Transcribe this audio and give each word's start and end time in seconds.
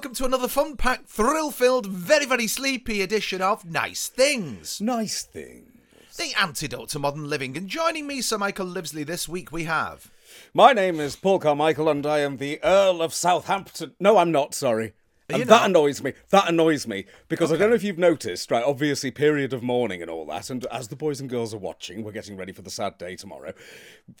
welcome 0.00 0.14
to 0.14 0.24
another 0.24 0.48
fun 0.48 0.78
packed, 0.78 1.06
thrill 1.10 1.50
filled, 1.50 1.84
very, 1.84 2.24
very 2.24 2.46
sleepy 2.46 3.02
edition 3.02 3.42
of 3.42 3.66
Nice 3.66 4.08
Things, 4.08 4.80
Nice 4.80 5.24
things. 5.24 5.68
the 6.16 6.32
antidote 6.40 6.88
to 6.88 6.98
modern 6.98 7.28
living. 7.28 7.54
And 7.54 7.68
joining 7.68 8.06
me, 8.06 8.22
Sir 8.22 8.38
Michael 8.38 8.64
Livesley, 8.64 9.04
this 9.04 9.28
week 9.28 9.52
we 9.52 9.64
have. 9.64 10.10
My 10.54 10.72
name 10.72 11.00
is 11.00 11.16
Paul 11.16 11.38
Carmichael, 11.38 11.90
and 11.90 12.06
I 12.06 12.20
am 12.20 12.38
the 12.38 12.58
Earl 12.64 13.02
of 13.02 13.12
Southampton. 13.12 13.94
No, 14.00 14.16
I'm 14.16 14.32
not. 14.32 14.54
Sorry. 14.54 14.94
And 15.28 15.42
that 15.42 15.48
not? 15.48 15.66
annoys 15.66 16.02
me. 16.02 16.14
That 16.30 16.48
annoys 16.48 16.86
me 16.86 17.04
because 17.28 17.52
I 17.52 17.58
don't 17.58 17.68
know 17.68 17.76
if 17.76 17.84
you've 17.84 17.98
noticed, 17.98 18.50
right? 18.50 18.64
Obviously, 18.64 19.10
period 19.10 19.52
of 19.52 19.62
mourning 19.62 20.00
and 20.00 20.10
all 20.10 20.24
that. 20.28 20.48
And 20.48 20.64
as 20.72 20.88
the 20.88 20.96
boys 20.96 21.20
and 21.20 21.28
girls 21.28 21.52
are 21.52 21.58
watching, 21.58 22.02
we're 22.04 22.12
getting 22.12 22.38
ready 22.38 22.52
for 22.52 22.62
the 22.62 22.70
sad 22.70 22.96
day 22.96 23.16
tomorrow, 23.16 23.52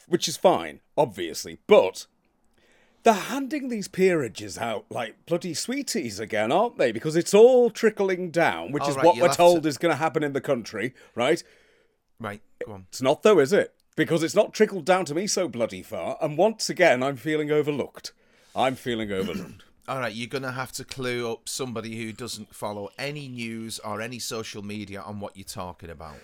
which 0.08 0.28
is 0.28 0.36
fine, 0.36 0.80
obviously. 0.98 1.58
But 1.66 2.04
they're 3.02 3.14
handing 3.14 3.68
these 3.68 3.88
peerages 3.88 4.58
out 4.58 4.84
like 4.90 5.24
bloody 5.26 5.54
sweeties 5.54 6.20
again, 6.20 6.52
aren't 6.52 6.78
they? 6.78 6.92
Because 6.92 7.16
it's 7.16 7.34
all 7.34 7.70
trickling 7.70 8.30
down, 8.30 8.72
which 8.72 8.82
All 8.84 8.90
is 8.90 8.96
right, 8.96 9.04
what 9.04 9.16
we're 9.18 9.32
told 9.32 9.62
to- 9.62 9.68
is 9.68 9.78
going 9.78 9.92
to 9.92 9.96
happen 9.96 10.22
in 10.22 10.32
the 10.32 10.40
country, 10.40 10.94
right? 11.14 11.42
Right, 12.18 12.42
go 12.66 12.72
on. 12.72 12.86
It's 12.88 13.02
not 13.02 13.22
though, 13.22 13.38
is 13.38 13.52
it? 13.52 13.74
Because 13.96 14.22
it's 14.22 14.34
not 14.34 14.52
trickled 14.54 14.84
down 14.84 15.04
to 15.06 15.14
me 15.14 15.26
so 15.26 15.48
bloody 15.48 15.82
far, 15.82 16.16
and 16.20 16.36
once 16.38 16.68
again 16.70 17.02
I'm 17.02 17.16
feeling 17.16 17.50
overlooked. 17.50 18.12
I'm 18.54 18.74
feeling 18.76 19.10
overlooked. 19.12 19.64
All 19.88 19.98
right, 19.98 20.14
you're 20.14 20.28
going 20.28 20.42
to 20.42 20.52
have 20.52 20.70
to 20.72 20.84
clue 20.84 21.32
up 21.32 21.48
somebody 21.48 21.96
who 22.00 22.12
doesn't 22.12 22.54
follow 22.54 22.90
any 22.98 23.26
news 23.28 23.78
or 23.80 24.00
any 24.00 24.18
social 24.20 24.62
media 24.62 25.00
on 25.00 25.18
what 25.18 25.36
you're 25.36 25.44
talking 25.44 25.90
about. 25.90 26.16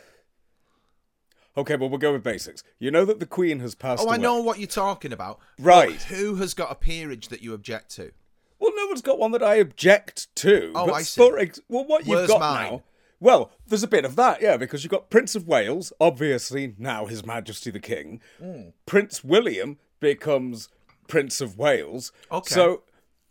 Okay, 1.57 1.77
well 1.77 1.89
we'll 1.89 1.99
go 1.99 2.13
with 2.13 2.23
basics. 2.23 2.63
You 2.79 2.91
know 2.91 3.05
that 3.05 3.21
the 3.21 3.27
Queen 3.27 3.61
has 3.61 3.75
passed 3.75 4.03
away. 4.03 4.09
Oh, 4.09 4.15
away. 4.15 4.19
I 4.19 4.23
know 4.23 4.41
what 4.41 4.59
you're 4.59 4.67
talking 4.67 5.13
about. 5.13 5.39
Right. 5.59 6.03
Who 6.05 6.37
has 6.37 6.55
got 6.55 6.71
a 6.71 6.75
peerage 6.75 7.29
that 7.29 7.43
you 7.43 7.55
object 7.55 7.91
to? 7.97 8.13
Well, 8.59 8.73
no 8.75 8.87
one's 8.87 9.03
got 9.03 9.19
one 9.19 9.33
that 9.33 9.43
I 9.43 9.57
object 9.57 10.35
to. 10.37 10.73
Oh, 10.75 10.87
but 10.87 10.95
I 10.95 11.03
see. 11.03 11.21
for 11.21 11.39
ex- 11.39 11.61
well, 11.69 11.85
what 11.85 12.07
you've 12.07 12.29
got 12.29 12.41
mine? 12.41 12.71
now. 12.73 12.83
Well, 13.19 13.51
there's 13.67 13.83
a 13.83 13.89
bit 13.89 14.05
of 14.05 14.17
that, 14.17 14.43
yeah, 14.43 14.57
because 14.57 14.85
you've 14.85 14.91
got 14.91 15.09
Prince 15.09 15.35
of 15.35 15.49
Wales, 15.49 15.93
obviously 16.01 16.75
now 16.79 17.07
His 17.07 17.25
Majesty 17.25 17.71
the 17.71 17.81
King. 17.81 18.21
Hmm. 18.39 18.69
Prince 18.85 19.25
William 19.25 19.79
becomes 20.01 20.69
Prince 21.09 21.41
of 21.41 21.57
Wales. 21.57 22.13
Okay. 22.31 22.55
So, 22.55 22.83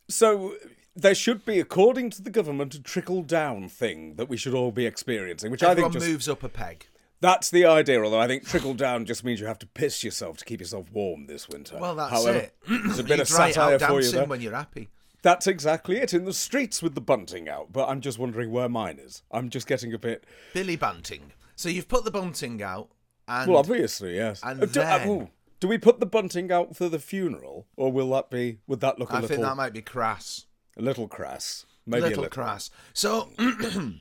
so 0.10 0.56
there 0.96 1.14
should 1.14 1.46
be, 1.46 1.60
according 1.60 2.10
to 2.12 2.22
the 2.24 2.32
government, 2.32 2.74
a 2.74 2.82
trickle 2.82 3.22
down 3.22 3.70
thing 3.70 4.16
that 4.16 4.28
we 4.28 4.38
should 4.38 4.54
all 4.56 4.72
be 4.72 4.88
experiencing, 4.88 5.52
which 5.52 5.62
I 5.62 5.72
Everyone 5.72 5.92
think 5.92 6.02
just 6.02 6.12
moves 6.12 6.30
up 6.30 6.44
a 6.44 6.50
peg. 6.50 6.88
That's 7.22 7.50
the 7.50 7.66
idea. 7.66 8.04
Although 8.04 8.20
I 8.20 8.28
think 8.28 8.46
trickle 8.48 8.74
down 8.74 9.06
just 9.06 9.24
means 9.24 9.40
you 9.40 9.46
have 9.48 9.60
to 9.60 9.68
piss 9.68 10.04
yourself 10.04 10.38
to 10.38 10.46
keep 10.46 10.60
yourself 10.60 10.92
warm 10.92 11.28
this 11.28 11.48
winter. 11.50 11.78
Well, 11.80 11.96
that's 11.96 12.12
However, 12.12 12.38
it. 12.40 12.54
There's 12.68 13.00
a 13.00 13.04
bit 13.04 13.20
of 13.20 13.28
satire 13.28 13.76
out 13.76 13.82
for 13.82 13.94
you 13.96 14.02
dancing 14.02 14.16
there. 14.20 14.26
when 14.28 14.42
you're 14.42 14.54
happy. 14.56 14.90
That's 15.22 15.48
exactly 15.48 15.98
it. 15.98 16.14
In 16.14 16.26
the 16.26 16.34
streets 16.34 16.84
with 16.84 16.94
the 16.94 17.02
bunting 17.02 17.50
out, 17.50 17.74
but 17.74 17.90
I'm 17.90 18.00
just 18.00 18.20
wondering 18.20 18.52
where 18.52 18.70
mine 18.70 19.00
is. 19.00 19.24
I'm 19.32 19.50
just 19.50 19.66
getting 19.68 19.92
a 19.94 19.98
bit. 19.98 20.24
Billy 20.54 20.76
Bunting. 20.76 21.32
So 21.56 21.68
you've 21.68 21.88
put 21.88 22.04
the 22.06 22.12
bunting 22.12 22.62
out, 22.62 22.90
and 23.28 23.50
Well, 23.50 23.58
obviously, 23.60 24.16
yes. 24.18 24.42
and 24.44 24.62
Uh, 24.62 24.66
do, 24.68 24.82
uh, 24.82 24.98
then- 25.00 25.10
ooh, 25.10 25.30
do 25.60 25.68
we 25.68 25.80
put 25.80 26.00
the 26.00 26.06
bunting 26.06 26.52
out 26.52 26.76
for 26.76 26.90
the 26.90 27.00
funeral, 27.00 27.66
or 27.76 27.92
will 27.92 28.12
that 28.12 28.30
be? 28.30 28.60
Would 28.68 28.82
that 28.82 29.00
look 29.00 29.10
a 29.10 29.14
I 29.14 29.16
little, 29.22 29.26
I 29.26 29.36
think 29.38 29.42
that 29.48 29.56
might 29.56 29.74
be 29.74 29.82
crass. 29.82 30.46
a 30.78 30.82
little 30.84 31.08
crass? 31.08 31.66
Maybe 31.88 32.02
little, 32.02 32.20
a 32.20 32.22
little 32.26 32.44
crass. 32.44 32.70
So, 32.94 33.32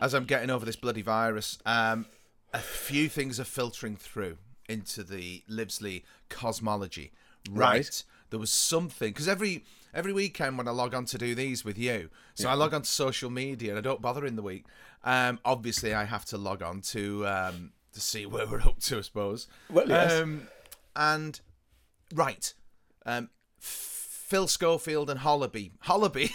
as 0.00 0.14
I'm 0.14 0.24
getting 0.24 0.50
over 0.50 0.64
this 0.64 0.76
bloody 0.76 1.02
virus, 1.02 1.58
um, 1.66 2.06
a 2.52 2.58
few 2.58 3.08
things 3.08 3.40
are 3.40 3.44
filtering 3.44 3.96
through 3.96 4.38
into 4.68 5.02
the 5.02 5.42
Livesley 5.48 6.02
cosmology. 6.28 7.12
Right. 7.50 7.68
Right. 7.68 8.04
There 8.30 8.38
was 8.38 8.50
something 8.50 9.10
because 9.10 9.28
every 9.28 9.64
every 9.92 10.12
weekend 10.12 10.56
when 10.56 10.66
I 10.66 10.70
log 10.70 10.94
on 10.94 11.04
to 11.06 11.18
do 11.18 11.34
these 11.34 11.64
with 11.64 11.76
you, 11.76 12.08
so 12.34 12.48
I 12.48 12.54
log 12.54 12.72
on 12.72 12.82
to 12.82 12.88
social 12.88 13.28
media 13.28 13.70
and 13.70 13.78
I 13.78 13.82
don't 13.82 14.00
bother 14.00 14.24
in 14.24 14.36
the 14.36 14.42
week. 14.42 14.64
Um, 15.04 15.38
obviously, 15.44 15.92
I 15.92 16.04
have 16.04 16.24
to 16.26 16.38
log 16.38 16.62
on 16.62 16.80
to 16.80 17.26
um, 17.26 17.72
to 17.92 18.00
see 18.00 18.24
where 18.24 18.46
we're 18.46 18.62
up 18.62 18.80
to, 18.80 18.98
I 18.98 19.00
suppose. 19.02 19.48
Well, 19.68 19.88
yes. 19.88 20.12
Um, 20.12 20.48
and 20.96 21.40
right, 22.14 22.54
um, 23.04 23.28
Phil 23.58 24.48
Schofield 24.48 25.10
and 25.10 25.20
Hollaby, 25.20 25.72
Hollaby, 25.84 26.30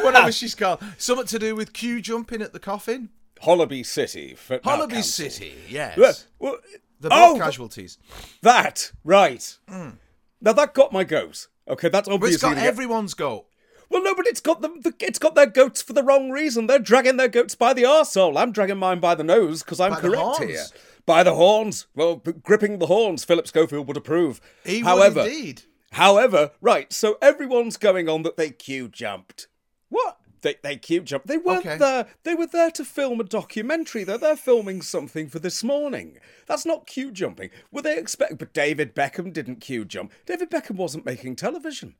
whatever 0.04 0.30
she's 0.32 0.54
called, 0.54 0.84
something 0.98 1.26
to 1.26 1.38
do 1.40 1.56
with 1.56 1.72
Q 1.72 2.00
jumping 2.00 2.42
at 2.42 2.52
the 2.52 2.60
coffin. 2.60 3.10
Hollaby 3.42 3.84
City. 3.84 4.34
For, 4.34 4.58
Hollaby. 4.60 5.02
City, 5.02 5.54
yes. 5.68 5.96
Well, 5.98 6.14
well, 6.38 6.56
the 7.00 7.08
oh, 7.10 7.36
casualties. 7.36 7.98
that 8.42 8.92
right. 9.04 9.58
Mm. 9.68 9.98
Now 10.40 10.52
that 10.52 10.74
got 10.74 10.92
my 10.92 11.04
goat. 11.04 11.48
Okay, 11.68 11.88
that's 11.88 12.08
But 12.08 12.14
obviously. 12.14 12.34
it's 12.34 12.42
got 12.42 12.58
everyone's 12.58 13.14
goat. 13.14 13.46
Well, 13.90 14.02
no, 14.02 14.14
but 14.14 14.26
it's 14.26 14.40
got 14.40 14.62
them. 14.62 14.80
The, 14.80 14.94
it's 15.00 15.18
got 15.18 15.34
their 15.34 15.46
goats 15.46 15.82
for 15.82 15.92
the 15.92 16.02
wrong 16.02 16.30
reason. 16.30 16.66
They're 16.66 16.78
dragging 16.78 17.18
their 17.18 17.28
goats 17.28 17.54
by 17.54 17.74
the 17.74 17.82
arsehole. 17.82 18.38
I'm 18.38 18.50
dragging 18.50 18.78
mine 18.78 19.00
by 19.00 19.14
the 19.14 19.24
nose 19.24 19.62
because 19.62 19.80
I'm 19.80 19.92
By 19.92 20.00
correct 20.00 20.42
here. 20.42 20.64
By 21.04 21.22
the 21.22 21.34
horns. 21.34 21.86
Well, 21.94 22.16
gripping 22.16 22.78
the 22.78 22.86
horns. 22.86 23.24
Philip 23.24 23.46
Schofield 23.46 23.86
would 23.88 23.96
approve. 23.96 24.40
He 24.64 24.80
however, 24.80 25.22
would 25.22 25.32
indeed. 25.32 25.62
however, 25.92 26.52
right. 26.62 26.90
So 26.92 27.18
everyone's 27.20 27.76
going 27.76 28.08
on 28.08 28.22
that 28.22 28.36
they 28.36 28.50
Q 28.50 28.88
jumped. 28.88 29.48
What? 29.90 30.18
They 30.42 30.56
they 30.62 30.76
Q 30.76 31.00
jumped. 31.02 31.26
They 31.28 31.38
weren't 31.38 31.64
Okay. 31.66 31.78
there. 31.78 32.06
They 32.24 32.34
were 32.34 32.46
there 32.46 32.70
to 32.72 32.84
film 32.84 33.20
a 33.20 33.24
documentary. 33.24 34.04
They're 34.04 34.18
they're 34.18 34.36
filming 34.36 34.82
something 34.82 35.28
for 35.28 35.38
this 35.38 35.64
morning. 35.64 36.18
That's 36.46 36.66
not 36.66 36.86
Q 36.86 37.10
jumping. 37.10 37.50
Were 37.70 37.82
they 37.82 37.96
expect? 37.96 38.38
But 38.38 38.52
David 38.52 38.94
Beckham 38.94 39.32
didn't 39.32 39.56
Q 39.56 39.84
jump. 39.84 40.12
David 40.26 40.50
Beckham 40.50 40.76
wasn't 40.76 41.06
making 41.06 41.36
television. 41.36 41.94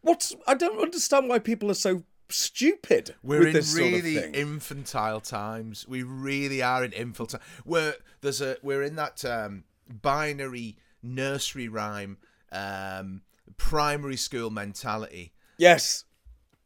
What's 0.00 0.34
I 0.46 0.54
don't 0.54 0.80
understand 0.80 1.28
why 1.28 1.38
people 1.38 1.70
are 1.70 1.74
so 1.74 2.04
stupid 2.28 3.14
We're 3.22 3.46
in 3.46 3.54
really 3.74 4.14
sort 4.14 4.28
of 4.28 4.34
infantile 4.34 5.20
times. 5.20 5.86
We 5.86 6.02
really 6.02 6.62
are 6.62 6.82
in 6.84 6.92
infantile. 6.92 7.40
We're 7.64 7.94
there's 8.20 8.40
a 8.40 8.56
we're 8.62 8.82
in 8.82 8.96
that 8.96 9.24
um, 9.24 9.64
binary 9.88 10.76
nursery 11.02 11.68
rhyme, 11.68 12.18
um, 12.50 13.22
primary 13.56 14.16
school 14.16 14.50
mentality. 14.50 15.32
yes, 15.58 16.04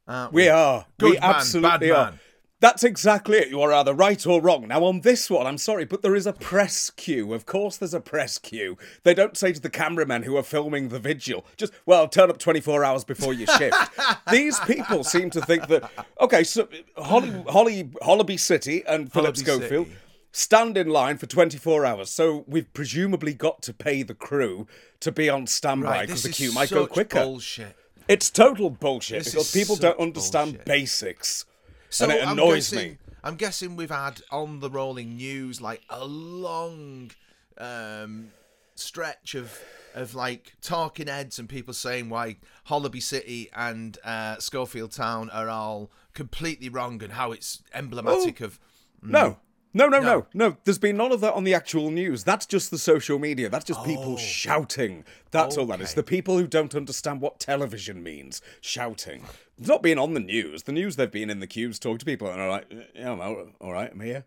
aren't 0.06 0.32
we 0.32 0.48
are. 0.48 0.86
Good 0.98 1.10
we 1.10 1.18
man, 1.18 1.22
absolutely 1.22 1.88
bad 1.88 1.96
are. 1.96 2.10
man. 2.10 2.20
That's 2.58 2.84
exactly 2.84 3.36
it. 3.36 3.48
You 3.48 3.60
are 3.60 3.72
either 3.72 3.92
right 3.92 4.26
or 4.26 4.40
wrong. 4.40 4.66
Now, 4.68 4.82
on 4.84 5.02
this 5.02 5.28
one, 5.28 5.46
I'm 5.46 5.58
sorry, 5.58 5.84
but 5.84 6.00
there 6.00 6.16
is 6.16 6.26
a 6.26 6.32
press 6.32 6.88
queue. 6.88 7.34
Of 7.34 7.44
course, 7.44 7.76
there's 7.76 7.92
a 7.92 8.00
press 8.00 8.38
queue. 8.38 8.78
They 9.02 9.12
don't 9.12 9.36
say 9.36 9.52
to 9.52 9.60
the 9.60 9.68
cameramen 9.68 10.22
who 10.22 10.38
are 10.38 10.42
filming 10.42 10.88
the 10.88 10.98
vigil, 10.98 11.44
just, 11.58 11.74
well, 11.84 12.08
turn 12.08 12.30
up 12.30 12.38
24 12.38 12.82
hours 12.82 13.04
before 13.04 13.34
your 13.34 13.46
shift. 13.58 13.76
These 14.30 14.58
people 14.60 15.04
seem 15.04 15.28
to 15.30 15.42
think 15.42 15.68
that, 15.68 15.90
okay, 16.18 16.44
so 16.44 16.66
Holly, 16.96 17.44
Holly, 17.46 17.84
Hollaby 18.02 18.40
City 18.40 18.82
and 18.86 19.12
Philip 19.12 19.36
Schofield 19.36 19.88
stand 20.32 20.78
in 20.78 20.88
line 20.88 21.18
for 21.18 21.26
24 21.26 21.84
hours. 21.84 22.10
So 22.10 22.44
we've 22.46 22.72
presumably 22.72 23.34
got 23.34 23.60
to 23.62 23.74
pay 23.74 24.02
the 24.02 24.14
crew 24.14 24.66
to 25.00 25.12
be 25.12 25.28
on 25.28 25.46
standby 25.46 26.06
because 26.06 26.22
this 26.22 26.36
the 26.36 26.44
queue 26.44 26.52
might 26.52 26.70
go 26.70 26.86
quicker. 26.86 27.20
Bullshit. 27.20 27.76
It's 28.08 28.30
total 28.30 28.70
bullshit 28.70 29.24
This 29.24 29.32
because 29.32 29.52
people 29.52 29.76
don't 29.76 29.98
understand 29.98 30.52
bullshit. 30.52 30.64
basics. 30.66 31.44
So 31.90 32.04
and 32.04 32.12
it 32.14 32.22
I'm 32.26 32.32
annoys 32.38 32.70
guessing, 32.70 32.90
me. 32.90 32.98
I'm 33.24 33.36
guessing 33.36 33.76
we've 33.76 33.90
had 33.90 34.20
on 34.30 34.60
the 34.60 34.70
rolling 34.70 35.16
news 35.16 35.60
like 35.60 35.82
a 35.90 36.04
long 36.04 37.10
um, 37.58 38.28
stretch 38.74 39.34
of 39.34 39.58
of 39.94 40.14
like 40.14 40.52
talking 40.60 41.06
heads 41.06 41.38
and 41.38 41.48
people 41.48 41.72
saying 41.72 42.10
why 42.10 42.36
Hollaby 42.68 43.02
City 43.02 43.48
and 43.56 43.96
uh, 44.04 44.36
Schofield 44.38 44.92
Town 44.92 45.30
are 45.30 45.48
all 45.48 45.90
completely 46.12 46.68
wrong 46.68 47.02
and 47.02 47.14
how 47.14 47.32
it's 47.32 47.62
emblematic 47.72 48.40
of. 48.40 48.58
No. 49.02 49.38
No, 49.76 49.88
no, 49.88 50.00
no, 50.00 50.26
No. 50.32 50.48
no. 50.48 50.56
There's 50.64 50.78
been 50.78 50.96
none 50.96 51.12
of 51.12 51.20
that 51.20 51.34
on 51.34 51.44
the 51.44 51.52
actual 51.52 51.90
news. 51.90 52.24
That's 52.24 52.46
just 52.46 52.70
the 52.70 52.78
social 52.78 53.18
media. 53.18 53.50
That's 53.50 53.64
just 53.64 53.84
people 53.84 54.14
Oh. 54.14 54.16
shouting. 54.16 55.04
That's 55.30 55.58
all 55.58 55.66
that 55.66 55.82
is. 55.82 55.92
The 55.92 56.02
people 56.02 56.38
who 56.38 56.46
don't 56.46 56.74
understand 56.74 57.20
what 57.20 57.38
television 57.38 58.02
means 58.02 58.40
shouting. 58.62 59.24
It's 59.58 59.68
not 59.68 59.82
being 59.82 59.98
on 59.98 60.14
the 60.14 60.20
news. 60.20 60.62
The 60.62 60.72
news 60.72 60.96
they've 60.96 61.10
been 61.10 61.28
in 61.28 61.40
the 61.40 61.46
cubes 61.46 61.78
talk 61.78 61.98
to 61.98 62.06
people, 62.06 62.26
and 62.30 62.40
are 62.40 62.48
like, 62.48 62.72
yeah, 62.94 63.12
I'm 63.12 63.20
out. 63.20 63.52
all 63.60 63.72
right, 63.72 63.90
I'm 63.92 64.00
here. 64.00 64.24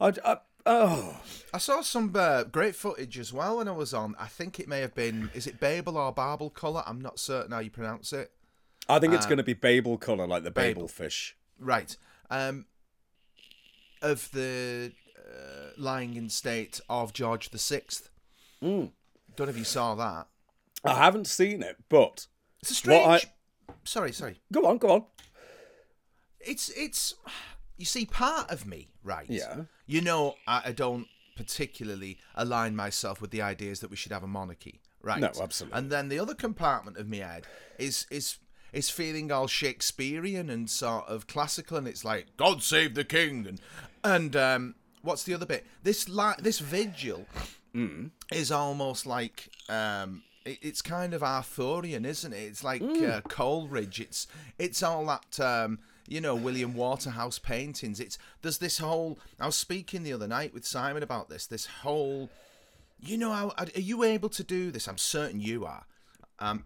I, 0.00 0.12
I, 0.24 0.38
oh, 0.66 1.20
I 1.54 1.58
saw 1.58 1.80
some 1.82 2.12
uh, 2.16 2.42
great 2.44 2.74
footage 2.74 3.18
as 3.20 3.32
well 3.32 3.58
when 3.58 3.68
I 3.68 3.72
was 3.72 3.94
on. 3.94 4.16
I 4.18 4.26
think 4.26 4.58
it 4.58 4.66
may 4.66 4.80
have 4.80 4.94
been. 4.96 5.30
Is 5.32 5.46
it 5.46 5.60
Babel 5.60 5.96
or 5.96 6.12
Barbel 6.12 6.50
colour? 6.50 6.82
I'm 6.86 7.00
not 7.00 7.20
certain 7.20 7.52
how 7.52 7.60
you 7.60 7.70
pronounce 7.70 8.12
it. 8.12 8.32
I 8.88 8.98
think 8.98 9.14
it's 9.14 9.26
going 9.26 9.38
to 9.38 9.44
be 9.44 9.54
Babel 9.54 9.96
colour, 9.96 10.26
like 10.26 10.42
the 10.42 10.50
Babel, 10.50 10.74
Babel. 10.74 10.88
fish. 10.88 11.36
Right. 11.60 11.96
Um, 12.30 12.66
of 14.02 14.30
the 14.32 14.92
uh, 15.16 15.70
lying 15.76 16.14
in 16.16 16.28
state 16.28 16.80
of 16.88 17.12
George 17.12 17.50
the 17.50 17.58
Sixth. 17.58 18.10
Mm. 18.62 18.90
Don't 19.36 19.46
know 19.46 19.50
if 19.50 19.58
you 19.58 19.64
saw 19.64 19.94
that. 19.94 20.26
I 20.84 20.94
haven't 20.94 21.26
seen 21.26 21.62
it, 21.62 21.76
but 21.88 22.26
It's 22.60 22.70
a 22.70 22.74
strange. 22.74 23.06
What 23.06 23.26
Sorry, 23.84 24.12
sorry. 24.12 24.40
go 24.52 24.66
on, 24.66 24.78
go 24.78 24.90
on. 24.90 25.04
It's 26.40 26.68
it's. 26.70 27.14
You 27.76 27.84
see, 27.84 28.06
part 28.06 28.50
of 28.50 28.66
me, 28.66 28.88
right? 29.04 29.26
Yeah. 29.28 29.62
You 29.86 30.00
know, 30.00 30.34
I, 30.46 30.62
I 30.66 30.72
don't 30.72 31.06
particularly 31.36 32.18
align 32.34 32.74
myself 32.74 33.20
with 33.20 33.30
the 33.30 33.40
ideas 33.42 33.80
that 33.80 33.90
we 33.90 33.96
should 33.96 34.10
have 34.10 34.24
a 34.24 34.28
monarchy. 34.28 34.80
right? 35.02 35.20
No, 35.20 35.30
absolutely. 35.40 35.78
And 35.78 35.90
then 35.90 36.08
the 36.08 36.18
other 36.18 36.34
compartment 36.34 36.96
of 36.96 37.08
my 37.08 37.18
head 37.18 37.44
is 37.78 38.06
is 38.10 38.38
is 38.72 38.90
feeling 38.90 39.30
all 39.32 39.46
Shakespearean 39.46 40.50
and 40.50 40.68
sort 40.68 41.06
of 41.08 41.26
classical, 41.26 41.76
and 41.76 41.88
it's 41.88 42.04
like 42.04 42.26
God 42.36 42.62
save 42.62 42.94
the 42.94 43.04
king, 43.04 43.46
and 43.46 43.60
and 44.04 44.36
um, 44.36 44.74
what's 45.02 45.22
the 45.24 45.34
other 45.34 45.46
bit? 45.46 45.66
This 45.82 46.08
li- 46.08 46.34
this 46.38 46.58
vigil 46.58 47.26
Mm. 47.74 48.10
is 48.32 48.50
almost 48.50 49.04
like 49.06 49.50
um, 49.68 50.22
it, 50.46 50.58
it's 50.62 50.80
kind 50.80 51.12
of 51.12 51.22
Arthurian, 51.22 52.06
isn't 52.06 52.32
it? 52.32 52.38
It's 52.38 52.64
like 52.64 52.80
Mm. 52.82 53.10
uh, 53.10 53.20
Coleridge. 53.22 54.00
It's 54.00 54.26
it's 54.58 54.82
all 54.82 55.04
that. 55.06 55.38
Um, 55.40 55.78
you 56.10 56.22
know 56.22 56.34
William 56.34 56.72
Waterhouse 56.72 57.38
paintings. 57.38 58.00
It's 58.00 58.16
there's 58.40 58.56
this 58.56 58.78
whole. 58.78 59.18
I 59.38 59.44
was 59.44 59.56
speaking 59.56 60.02
the 60.04 60.14
other 60.14 60.26
night 60.26 60.54
with 60.54 60.66
Simon 60.66 61.02
about 61.02 61.28
this. 61.28 61.46
This 61.46 61.66
whole 61.66 62.30
you 62.98 63.18
know 63.18 63.30
how 63.32 63.52
are 63.58 63.66
you 63.76 64.02
able 64.02 64.28
to 64.28 64.42
do 64.42 64.72
this 64.72 64.88
i'm 64.88 64.98
certain 64.98 65.40
you 65.40 65.64
are 65.64 65.84
um 66.40 66.64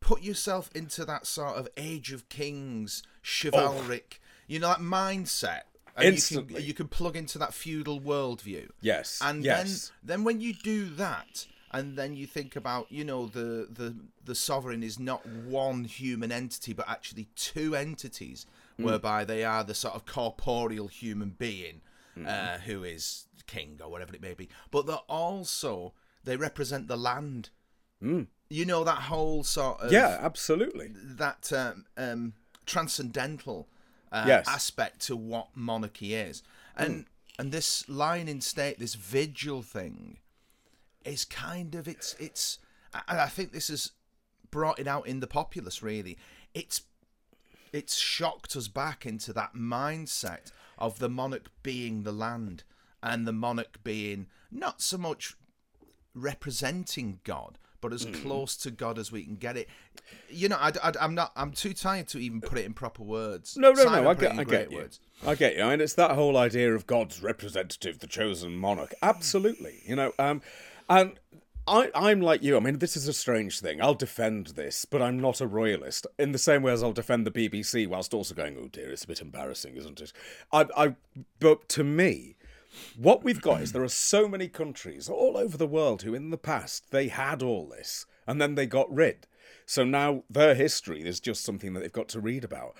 put 0.00 0.22
yourself 0.22 0.70
into 0.74 1.04
that 1.04 1.26
sort 1.26 1.56
of 1.56 1.68
age 1.76 2.12
of 2.12 2.28
kings 2.28 3.02
chivalric 3.22 4.20
you 4.46 4.58
know 4.58 4.68
that 4.68 4.78
mindset 4.80 5.62
and 5.96 6.14
you 6.30 6.42
can, 6.42 6.62
you 6.62 6.74
can 6.74 6.88
plug 6.88 7.16
into 7.16 7.38
that 7.38 7.54
feudal 7.54 8.00
worldview 8.00 8.68
Yes. 8.80 9.18
and 9.22 9.44
yes. 9.44 9.92
then 10.02 10.18
then 10.18 10.24
when 10.24 10.40
you 10.40 10.52
do 10.52 10.88
that 10.90 11.46
and 11.72 11.96
then 11.96 12.14
you 12.14 12.26
think 12.26 12.54
about 12.56 12.90
you 12.92 13.04
know 13.04 13.26
the 13.26 13.68
the 13.70 13.96
the 14.24 14.34
sovereign 14.34 14.82
is 14.82 14.98
not 14.98 15.24
one 15.26 15.84
human 15.84 16.30
entity 16.32 16.72
but 16.72 16.88
actually 16.88 17.28
two 17.34 17.74
entities 17.74 18.46
Hmm. 18.78 18.84
whereby 18.84 19.24
they 19.24 19.42
are 19.42 19.64
the 19.64 19.72
sort 19.74 19.94
of 19.94 20.04
corporeal 20.04 20.88
human 20.88 21.30
being 21.30 21.80
Hmm. 22.14 22.26
uh, 22.26 22.58
who 22.58 22.84
is 22.84 23.26
king 23.46 23.78
or 23.82 23.90
whatever 23.90 24.14
it 24.14 24.20
may 24.20 24.34
be 24.34 24.48
but 24.70 24.86
they're 24.86 24.96
also 25.08 25.94
they 26.24 26.36
represent 26.36 26.86
the 26.88 26.96
land 26.96 27.50
you 28.48 28.64
know 28.64 28.84
that 28.84 28.98
whole 29.02 29.42
sort 29.44 29.80
of 29.80 29.92
yeah, 29.92 30.18
absolutely. 30.20 30.90
that 30.94 31.52
um, 31.52 31.86
um, 31.96 32.32
transcendental 32.64 33.68
uh, 34.12 34.24
Yes. 34.26 34.46
aspect 34.48 35.00
to 35.06 35.16
what 35.16 35.48
monarchy 35.54 36.14
is, 36.14 36.42
and 36.76 37.06
and 37.38 37.52
this 37.52 37.88
line 37.88 38.28
in 38.28 38.40
state, 38.40 38.78
this 38.78 38.94
vigil 38.94 39.62
thing, 39.62 40.18
is 41.04 41.24
kind 41.24 41.74
of 41.74 41.88
it's 41.88 42.14
it's. 42.18 42.58
I, 42.94 43.20
I 43.20 43.26
think 43.26 43.52
this 43.52 43.68
has 43.68 43.92
brought 44.50 44.78
it 44.78 44.86
out 44.86 45.06
in 45.06 45.20
the 45.20 45.26
populace. 45.26 45.82
Really, 45.82 46.16
it's 46.54 46.82
it's 47.72 47.96
shocked 47.96 48.56
us 48.56 48.68
back 48.68 49.04
into 49.04 49.32
that 49.32 49.54
mindset 49.54 50.52
of 50.78 50.98
the 50.98 51.08
monarch 51.08 51.50
being 51.62 52.04
the 52.04 52.12
land 52.12 52.62
and 53.02 53.26
the 53.26 53.32
monarch 53.32 53.82
being 53.84 54.26
not 54.50 54.80
so 54.80 54.96
much 54.96 55.34
representing 56.14 57.20
God, 57.24 57.58
but 57.88 57.94
as 57.94 58.04
close 58.04 58.56
to 58.56 58.72
God 58.72 58.98
as 58.98 59.12
we 59.12 59.22
can 59.22 59.36
get 59.36 59.56
it. 59.56 59.68
You 60.28 60.48
know, 60.48 60.56
I, 60.60 60.72
am 60.98 61.14
not. 61.14 61.30
I'm 61.36 61.52
too 61.52 61.72
tired 61.72 62.08
to 62.08 62.18
even 62.18 62.40
put 62.40 62.58
it 62.58 62.64
in 62.64 62.74
proper 62.74 63.04
words. 63.04 63.56
No, 63.56 63.70
no, 63.70 63.84
Simon 63.84 64.02
no. 64.02 64.10
I 64.10 64.14
get, 64.14 64.36
I 64.36 64.42
get 64.42 64.72
you. 64.72 64.78
words. 64.78 64.98
I 65.24 65.36
get 65.36 65.56
you. 65.56 65.62
I 65.62 65.70
mean, 65.70 65.80
it's 65.80 65.94
that 65.94 66.10
whole 66.10 66.36
idea 66.36 66.74
of 66.74 66.88
God's 66.88 67.22
representative, 67.22 68.00
the 68.00 68.08
chosen 68.08 68.56
monarch. 68.56 68.92
Absolutely. 69.02 69.82
You 69.86 69.94
know, 69.94 70.12
um, 70.18 70.42
and 70.88 71.12
I, 71.68 71.92
I'm 71.94 72.20
like 72.20 72.42
you. 72.42 72.56
I 72.56 72.60
mean, 72.60 72.80
this 72.80 72.96
is 72.96 73.06
a 73.06 73.12
strange 73.12 73.60
thing. 73.60 73.80
I'll 73.80 73.94
defend 73.94 74.48
this, 74.48 74.84
but 74.84 75.00
I'm 75.00 75.20
not 75.20 75.40
a 75.40 75.46
royalist. 75.46 76.08
In 76.18 76.32
the 76.32 76.38
same 76.38 76.62
way 76.62 76.72
as 76.72 76.82
I'll 76.82 76.92
defend 76.92 77.24
the 77.24 77.30
BBC, 77.30 77.86
whilst 77.86 78.12
also 78.12 78.34
going, 78.34 78.56
"Oh 78.60 78.66
dear, 78.66 78.90
it's 78.90 79.04
a 79.04 79.08
bit 79.08 79.20
embarrassing, 79.20 79.76
isn't 79.76 80.00
it?" 80.00 80.12
I, 80.52 80.66
I, 80.76 80.96
but 81.38 81.68
to 81.68 81.84
me, 81.84 82.34
what 82.96 83.24
we've 83.24 83.40
got 83.40 83.62
is 83.62 83.72
there 83.72 83.82
are 83.82 83.88
so 83.88 84.28
many 84.28 84.48
countries 84.48 85.08
all 85.08 85.36
over 85.36 85.56
the 85.56 85.66
world 85.66 86.02
who, 86.02 86.14
in 86.14 86.30
the 86.30 86.38
past, 86.38 86.90
they 86.90 87.08
had 87.08 87.42
all 87.42 87.66
this 87.68 88.06
and 88.26 88.40
then 88.40 88.54
they 88.54 88.66
got 88.66 88.92
rid. 88.92 89.26
So 89.64 89.84
now 89.84 90.22
their 90.30 90.54
history 90.54 91.02
is 91.02 91.20
just 91.20 91.44
something 91.44 91.72
that 91.74 91.80
they've 91.80 91.92
got 91.92 92.08
to 92.10 92.20
read 92.20 92.44
about. 92.44 92.74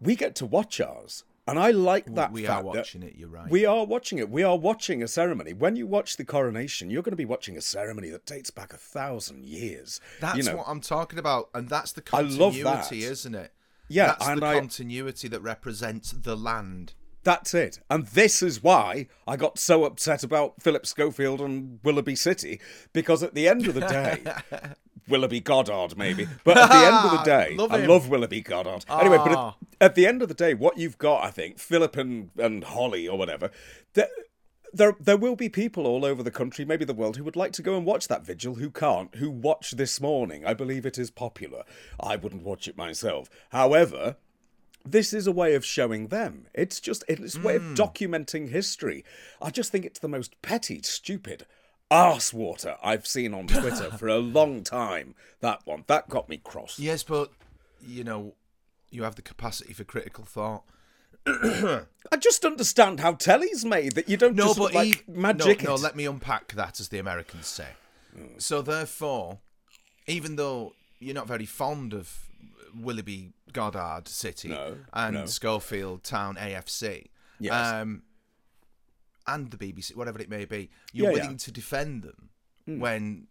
We 0.00 0.16
get 0.16 0.34
to 0.36 0.46
watch 0.46 0.80
ours. 0.80 1.24
And 1.46 1.58
I 1.58 1.72
like 1.72 2.14
that 2.14 2.30
we 2.30 2.44
fact 2.44 2.62
are 2.62 2.64
watching 2.64 3.02
it. 3.02 3.14
You're 3.16 3.28
right. 3.28 3.50
we 3.50 3.66
are 3.66 3.84
watching 3.84 4.18
it. 4.18 4.30
We 4.30 4.44
are 4.44 4.56
watching 4.56 5.02
a 5.02 5.08
ceremony. 5.08 5.52
When 5.52 5.74
you 5.74 5.88
watch 5.88 6.16
the 6.16 6.24
coronation, 6.24 6.88
you're 6.88 7.02
going 7.02 7.12
to 7.12 7.16
be 7.16 7.24
watching 7.24 7.56
a 7.56 7.60
ceremony 7.60 8.10
that 8.10 8.26
dates 8.26 8.50
back 8.50 8.72
a 8.72 8.76
thousand 8.76 9.44
years. 9.44 10.00
that's 10.20 10.38
you 10.38 10.44
know, 10.44 10.58
what 10.58 10.68
I'm 10.68 10.80
talking 10.80 11.18
about, 11.18 11.50
and 11.52 11.68
that's 11.68 11.90
the 11.92 12.02
I 12.12 12.20
love 12.20 12.54
continuity, 12.54 13.00
that. 13.00 13.10
isn't 13.10 13.34
it? 13.34 13.52
Yeah, 13.88 14.06
that's 14.06 14.28
and 14.28 14.40
the 14.40 14.46
I- 14.46 14.54
continuity 14.54 15.26
that 15.28 15.42
represents 15.42 16.12
the 16.12 16.36
land. 16.36 16.94
That's 17.24 17.54
it. 17.54 17.78
And 17.88 18.06
this 18.08 18.42
is 18.42 18.62
why 18.62 19.06
I 19.28 19.36
got 19.36 19.58
so 19.58 19.84
upset 19.84 20.24
about 20.24 20.60
Philip 20.60 20.86
Schofield 20.86 21.40
and 21.40 21.78
Willoughby 21.84 22.16
City, 22.16 22.60
because 22.92 23.22
at 23.22 23.34
the 23.34 23.46
end 23.46 23.66
of 23.68 23.74
the 23.74 23.80
day, 23.80 24.22
Willoughby 25.08 25.40
Goddard, 25.40 25.96
maybe, 25.96 26.26
but 26.44 26.56
at 26.58 26.68
the 26.68 26.86
end 26.86 26.96
of 26.96 27.10
the 27.12 27.22
day, 27.24 27.54
Love 27.56 27.72
I 27.72 27.86
love 27.86 28.08
Willoughby 28.08 28.40
Goddard. 28.40 28.84
Anyway, 28.88 29.18
but 29.18 29.32
Ah. 29.36 29.56
at, 29.80 29.86
at 29.90 29.94
the 29.94 30.06
end 30.06 30.22
of 30.22 30.28
the 30.28 30.34
day, 30.34 30.54
what 30.54 30.78
you've 30.78 30.98
got, 30.98 31.24
I 31.24 31.30
think, 31.30 31.58
Philip 31.58 31.96
and, 31.96 32.30
and 32.38 32.64
Holly 32.64 33.06
or 33.06 33.16
whatever, 33.18 33.50
there, 33.94 34.08
there, 34.72 34.96
there 34.98 35.16
will 35.16 35.36
be 35.36 35.48
people 35.48 35.86
all 35.86 36.04
over 36.04 36.22
the 36.22 36.30
country, 36.30 36.64
maybe 36.64 36.84
the 36.84 36.94
world, 36.94 37.16
who 37.16 37.24
would 37.24 37.36
like 37.36 37.52
to 37.52 37.62
go 37.62 37.76
and 37.76 37.84
watch 37.86 38.08
that 38.08 38.24
vigil 38.24 38.56
who 38.56 38.70
can't, 38.70 39.14
who 39.16 39.30
watch 39.30 39.72
this 39.72 40.00
morning. 40.00 40.44
I 40.46 40.54
believe 40.54 40.86
it 40.86 40.98
is 40.98 41.10
popular. 41.10 41.62
I 42.00 42.16
wouldn't 42.16 42.42
watch 42.42 42.66
it 42.66 42.76
myself. 42.76 43.28
However, 43.50 44.16
this 44.84 45.12
is 45.12 45.26
a 45.26 45.32
way 45.32 45.54
of 45.54 45.64
showing 45.64 46.08
them. 46.08 46.46
It's 46.54 46.80
just 46.80 47.04
it's 47.08 47.36
a 47.36 47.40
way 47.40 47.56
of 47.56 47.62
hmm. 47.62 47.74
documenting 47.74 48.48
history. 48.50 49.04
I 49.40 49.50
just 49.50 49.72
think 49.72 49.84
it's 49.84 50.00
the 50.00 50.08
most 50.08 50.40
petty, 50.42 50.80
stupid 50.82 51.46
arse 51.90 52.32
water 52.32 52.76
I've 52.82 53.06
seen 53.06 53.34
on 53.34 53.46
Twitter 53.46 53.90
for 53.98 54.08
a 54.08 54.18
long 54.18 54.64
time. 54.64 55.14
That 55.40 55.60
one 55.64 55.84
that 55.86 56.08
got 56.08 56.28
me 56.28 56.38
cross. 56.38 56.78
Yes, 56.78 57.02
but 57.02 57.30
you 57.86 58.04
know, 58.04 58.34
you 58.90 59.02
have 59.02 59.14
the 59.14 59.22
capacity 59.22 59.72
for 59.72 59.84
critical 59.84 60.24
thought. 60.24 60.64
I 61.26 62.16
just 62.18 62.44
understand 62.44 62.98
how 62.98 63.12
telly's 63.12 63.64
made 63.64 63.92
that 63.92 64.08
you 64.08 64.16
don't 64.16 64.34
No, 64.34 64.46
just 64.46 64.58
but 64.58 64.74
like 64.74 65.04
he- 65.06 65.12
magic 65.12 65.62
no, 65.62 65.76
no, 65.76 65.80
let 65.80 65.94
me 65.94 66.06
unpack 66.06 66.52
that, 66.54 66.80
as 66.80 66.88
the 66.88 66.98
Americans 66.98 67.46
say. 67.46 67.68
Hmm. 68.16 68.38
So 68.38 68.60
therefore, 68.62 69.38
even 70.06 70.36
though 70.36 70.72
you're 70.98 71.14
not 71.14 71.28
very 71.28 71.46
fond 71.46 71.92
of 71.94 72.28
Willoughby 72.74 73.32
Goddard 73.52 74.08
City 74.08 74.48
No, 74.48 74.78
and 74.92 75.14
no. 75.14 75.26
Schofield 75.26 76.02
Town 76.04 76.36
AFC, 76.36 77.10
Yes. 77.38 77.52
um, 77.72 78.02
and 79.26 79.50
the 79.50 79.56
BBC, 79.56 79.94
whatever 79.94 80.20
it 80.20 80.28
may 80.28 80.44
be, 80.44 80.70
you're 80.92 81.10
Yeah, 81.10 81.16
yeah. 81.16 81.22
willing 81.22 81.36
to 81.38 81.52
defend 81.52 82.02
them 82.02 82.30
when 82.66 83.28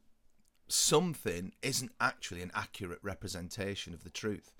something 0.68 1.54
isn't 1.62 1.92
actually 2.00 2.42
an 2.42 2.52
accurate 2.54 3.00
representation 3.02 3.94
of 3.94 4.04
the 4.04 4.10
truth. 4.10 4.52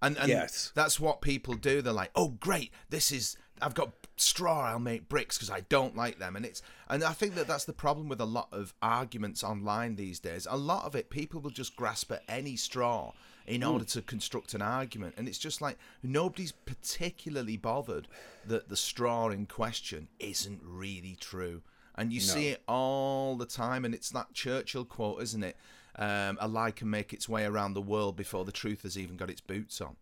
And, 0.00 0.16
and 0.18 0.28
Yes. 0.28 0.72
that's 0.74 0.98
what 0.98 1.20
people 1.20 1.54
do. 1.54 1.80
They're 1.80 1.92
like, 1.92 2.10
"Oh, 2.16 2.30
great! 2.30 2.72
This 2.90 3.12
is 3.12 3.36
I've 3.60 3.74
got 3.74 3.92
straw. 4.16 4.62
I'll 4.70 4.80
make 4.80 5.08
bricks 5.08 5.36
because 5.38 5.50
I 5.50 5.60
don't 5.60 5.94
like 5.94 6.18
them." 6.18 6.34
And 6.34 6.44
it's 6.44 6.60
and 6.88 7.04
I 7.04 7.12
think 7.12 7.36
that 7.36 7.46
that's 7.46 7.66
the 7.66 7.72
problem 7.72 8.08
with 8.08 8.20
a 8.20 8.24
lot 8.24 8.48
of 8.50 8.74
arguments 8.82 9.44
online 9.44 9.94
these 9.94 10.18
days. 10.18 10.44
A 10.50 10.56
lot 10.56 10.84
of 10.86 10.96
it, 10.96 11.08
people 11.08 11.40
will 11.40 11.50
just 11.52 11.76
grasp 11.76 12.10
at 12.10 12.24
any 12.28 12.56
straw 12.56 13.12
in 13.46 13.62
order 13.64 13.84
to 13.84 14.02
construct 14.02 14.54
an 14.54 14.62
argument, 14.62 15.14
and 15.16 15.28
it's 15.28 15.38
just 15.38 15.60
like 15.60 15.78
nobody's 16.02 16.52
particularly 16.52 17.56
bothered 17.56 18.08
that 18.46 18.68
the 18.68 18.76
straw 18.76 19.28
in 19.28 19.46
question 19.46 20.08
isn't 20.18 20.60
really 20.64 21.16
true. 21.20 21.62
And 21.94 22.12
you 22.12 22.20
see 22.20 22.48
it 22.48 22.62
all 22.66 23.36
the 23.36 23.44
time, 23.44 23.84
and 23.84 23.94
it's 23.94 24.10
that 24.10 24.32
Churchill 24.32 24.84
quote, 24.84 25.22
isn't 25.22 25.44
it? 25.44 25.56
Um, 25.96 26.38
a 26.40 26.48
lie 26.48 26.70
can 26.70 26.88
make 26.88 27.12
its 27.12 27.28
way 27.28 27.44
around 27.44 27.74
the 27.74 27.82
world 27.82 28.16
before 28.16 28.46
the 28.46 28.52
truth 28.52 28.82
has 28.82 28.96
even 28.96 29.16
got 29.16 29.28
its 29.28 29.42
boots 29.42 29.80
on. 29.80 29.96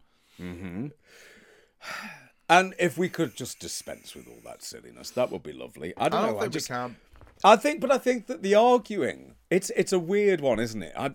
and 2.49 2.75
if 2.79 2.97
we 2.97 3.09
could 3.09 3.35
just 3.35 3.59
dispense 3.59 4.15
with 4.15 4.29
all 4.29 4.41
that 4.45 4.63
silliness, 4.63 5.11
that 5.11 5.33
would 5.33 5.43
be 5.43 5.53
lovely. 5.53 5.93
I 5.97 6.09
don't 6.09 6.21
I 6.23 6.27
don't 6.27 6.37
know. 6.37 6.43
I 6.43 6.49
just 6.49 6.71
we 6.71 6.75
can. 6.75 6.97
I 7.43 7.57
think, 7.57 7.81
but 7.81 7.91
I 7.91 7.99
think 7.99 8.27
that 8.27 8.43
the 8.43 8.55
arguing, 8.55 9.35
it's 9.51 9.71
it's 9.71 9.93
a 9.93 9.99
weird 9.99 10.41
one, 10.41 10.61
isn't 10.61 10.83
it? 10.83 10.93
I, 10.97 11.15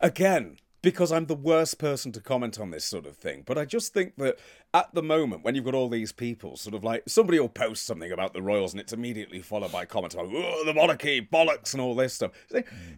again, 0.00 0.58
because 0.84 1.10
I'm 1.10 1.26
the 1.26 1.34
worst 1.34 1.78
person 1.78 2.12
to 2.12 2.20
comment 2.20 2.60
on 2.60 2.70
this 2.70 2.84
sort 2.84 3.06
of 3.06 3.16
thing, 3.16 3.42
but 3.44 3.58
I 3.58 3.64
just 3.64 3.92
think 3.92 4.16
that 4.18 4.38
at 4.72 4.94
the 4.94 5.02
moment, 5.02 5.44
when 5.44 5.54
you've 5.54 5.64
got 5.64 5.74
all 5.74 5.88
these 5.88 6.12
people, 6.12 6.56
sort 6.56 6.74
of 6.74 6.84
like 6.84 7.02
somebody 7.08 7.40
will 7.40 7.48
post 7.48 7.86
something 7.86 8.12
about 8.12 8.34
the 8.34 8.42
royals, 8.42 8.72
and 8.72 8.80
it's 8.80 8.92
immediately 8.92 9.40
followed 9.40 9.72
by 9.72 9.84
comments 9.84 10.14
about 10.14 10.28
oh, 10.32 10.64
the 10.64 10.74
monarchy, 10.74 11.20
bollocks, 11.20 11.72
and 11.72 11.80
all 11.80 11.94
this 11.94 12.14
stuff. 12.14 12.32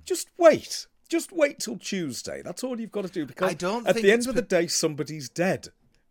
Just 0.05 0.29
wait, 0.37 0.87
just 1.09 1.33
wait 1.33 1.61
till 1.61 1.79
Tuesday. 1.79 2.43
That's 2.43 2.63
all 2.65 2.79
you've 2.79 2.93
got 2.93 3.07
to 3.07 3.13
do 3.13 3.27
because 3.27 3.51
I 3.51 3.55
don't 3.55 3.87
at 3.87 3.97
the 3.97 4.13
end 4.13 4.27
of 4.27 4.35
the 4.35 4.43
day, 4.43 4.67
somebody's 4.67 5.29
dead, 5.29 5.69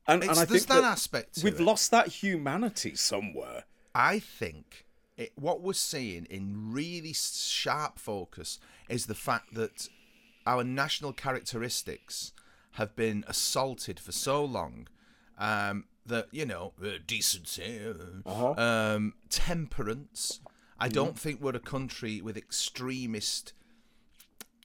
and, 0.08 0.24
and 0.24 0.32
I 0.32 0.46
think 0.46 0.68
that 0.68 0.82
that 0.82 0.84
aspect 0.84 1.40
we've 1.44 1.60
it. 1.60 1.64
lost 1.64 1.92
that 1.92 2.08
humanity 2.08 2.96
somewhere. 2.96 3.66
I 3.94 4.20
think 4.20 4.86
it, 5.18 5.32
what 5.36 5.62
we're 5.62 5.74
seeing 5.74 6.26
in 6.26 6.72
really 6.74 7.14
sharp 7.14 8.00
focus 8.00 8.60
is 8.90 9.06
the 9.06 9.16
fact 9.16 9.54
that 9.54 9.88
our 10.46 10.64
national 10.64 11.14
characteristics 11.14 12.34
have 12.72 12.96
been 12.96 13.24
assaulted 13.28 14.00
for 14.00 14.12
so 14.12 14.44
long 14.44 14.88
um, 15.38 15.86
that 16.06 16.28
you 16.32 16.46
know 16.46 16.74
uh, 16.84 16.90
decency, 17.06 17.80
uh, 18.26 18.54
um, 18.58 19.14
temperance. 19.30 20.40
I 20.78 20.90
don't 20.90 21.18
think 21.18 21.42
we're 21.42 21.56
a 21.56 21.60
country 21.60 22.22
with 22.22 22.38
extremist. 22.38 23.54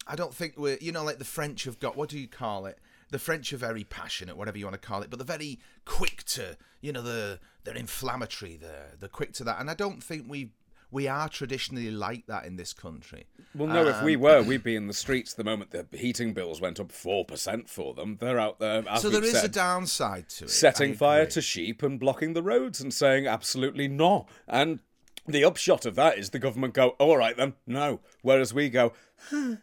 I 0.06 0.16
don't 0.16 0.34
think 0.34 0.54
we're, 0.56 0.78
you 0.80 0.90
know, 0.90 1.04
like 1.04 1.18
the 1.18 1.24
French 1.24 1.64
have 1.64 1.78
got, 1.78 1.96
what 1.96 2.08
do 2.08 2.18
you 2.18 2.26
call 2.26 2.66
it? 2.66 2.78
The 3.10 3.18
French 3.18 3.52
are 3.52 3.56
very 3.56 3.84
passionate, 3.84 4.36
whatever 4.36 4.58
you 4.58 4.64
want 4.64 4.80
to 4.80 4.86
call 4.86 5.02
it, 5.02 5.10
but 5.10 5.18
they're 5.18 5.38
very 5.38 5.60
quick 5.84 6.24
to, 6.24 6.56
you 6.80 6.92
know, 6.92 7.02
the 7.02 7.38
they're 7.64 7.76
inflammatory. 7.76 8.56
They're 8.56 8.92
they're 8.98 9.08
quick 9.08 9.32
to 9.34 9.44
that, 9.44 9.60
and 9.60 9.70
I 9.70 9.74
don't 9.74 10.02
think 10.02 10.26
we 10.28 10.52
we 10.90 11.06
are 11.08 11.28
traditionally 11.28 11.90
like 11.90 12.26
that 12.26 12.44
in 12.44 12.56
this 12.56 12.72
country. 12.72 13.26
Well, 13.54 13.68
no, 13.68 13.86
if 13.86 14.02
we 14.02 14.16
um, 14.16 14.20
were, 14.22 14.42
we'd 14.42 14.62
be 14.62 14.76
in 14.76 14.86
the 14.86 14.94
streets 14.94 15.34
the 15.34 15.44
moment 15.44 15.70
the 15.70 15.86
heating 15.96 16.32
bills 16.32 16.60
went 16.60 16.78
up 16.80 16.88
4% 16.92 17.68
for 17.68 17.94
them. 17.94 18.18
They're 18.20 18.38
out 18.38 18.58
there, 18.58 18.84
So 18.98 19.08
there 19.10 19.22
is 19.24 19.32
said, 19.32 19.44
a 19.44 19.48
downside 19.48 20.28
to 20.30 20.44
it. 20.44 20.50
setting 20.50 20.94
fire 20.94 21.26
to 21.26 21.40
sheep 21.40 21.82
and 21.82 21.98
blocking 21.98 22.32
the 22.32 22.42
roads 22.42 22.80
and 22.80 22.92
saying 22.92 23.26
absolutely 23.26 23.88
no. 23.88 24.26
And 24.46 24.80
the 25.26 25.44
upshot 25.44 25.86
of 25.86 25.94
that 25.96 26.18
is 26.18 26.30
the 26.30 26.38
government 26.38 26.74
go, 26.74 26.90
all 26.90 27.16
right 27.16 27.36
then, 27.36 27.54
no. 27.66 28.00
Whereas 28.22 28.52
we 28.54 28.68
go, 28.68 28.92
huh. 29.30 29.56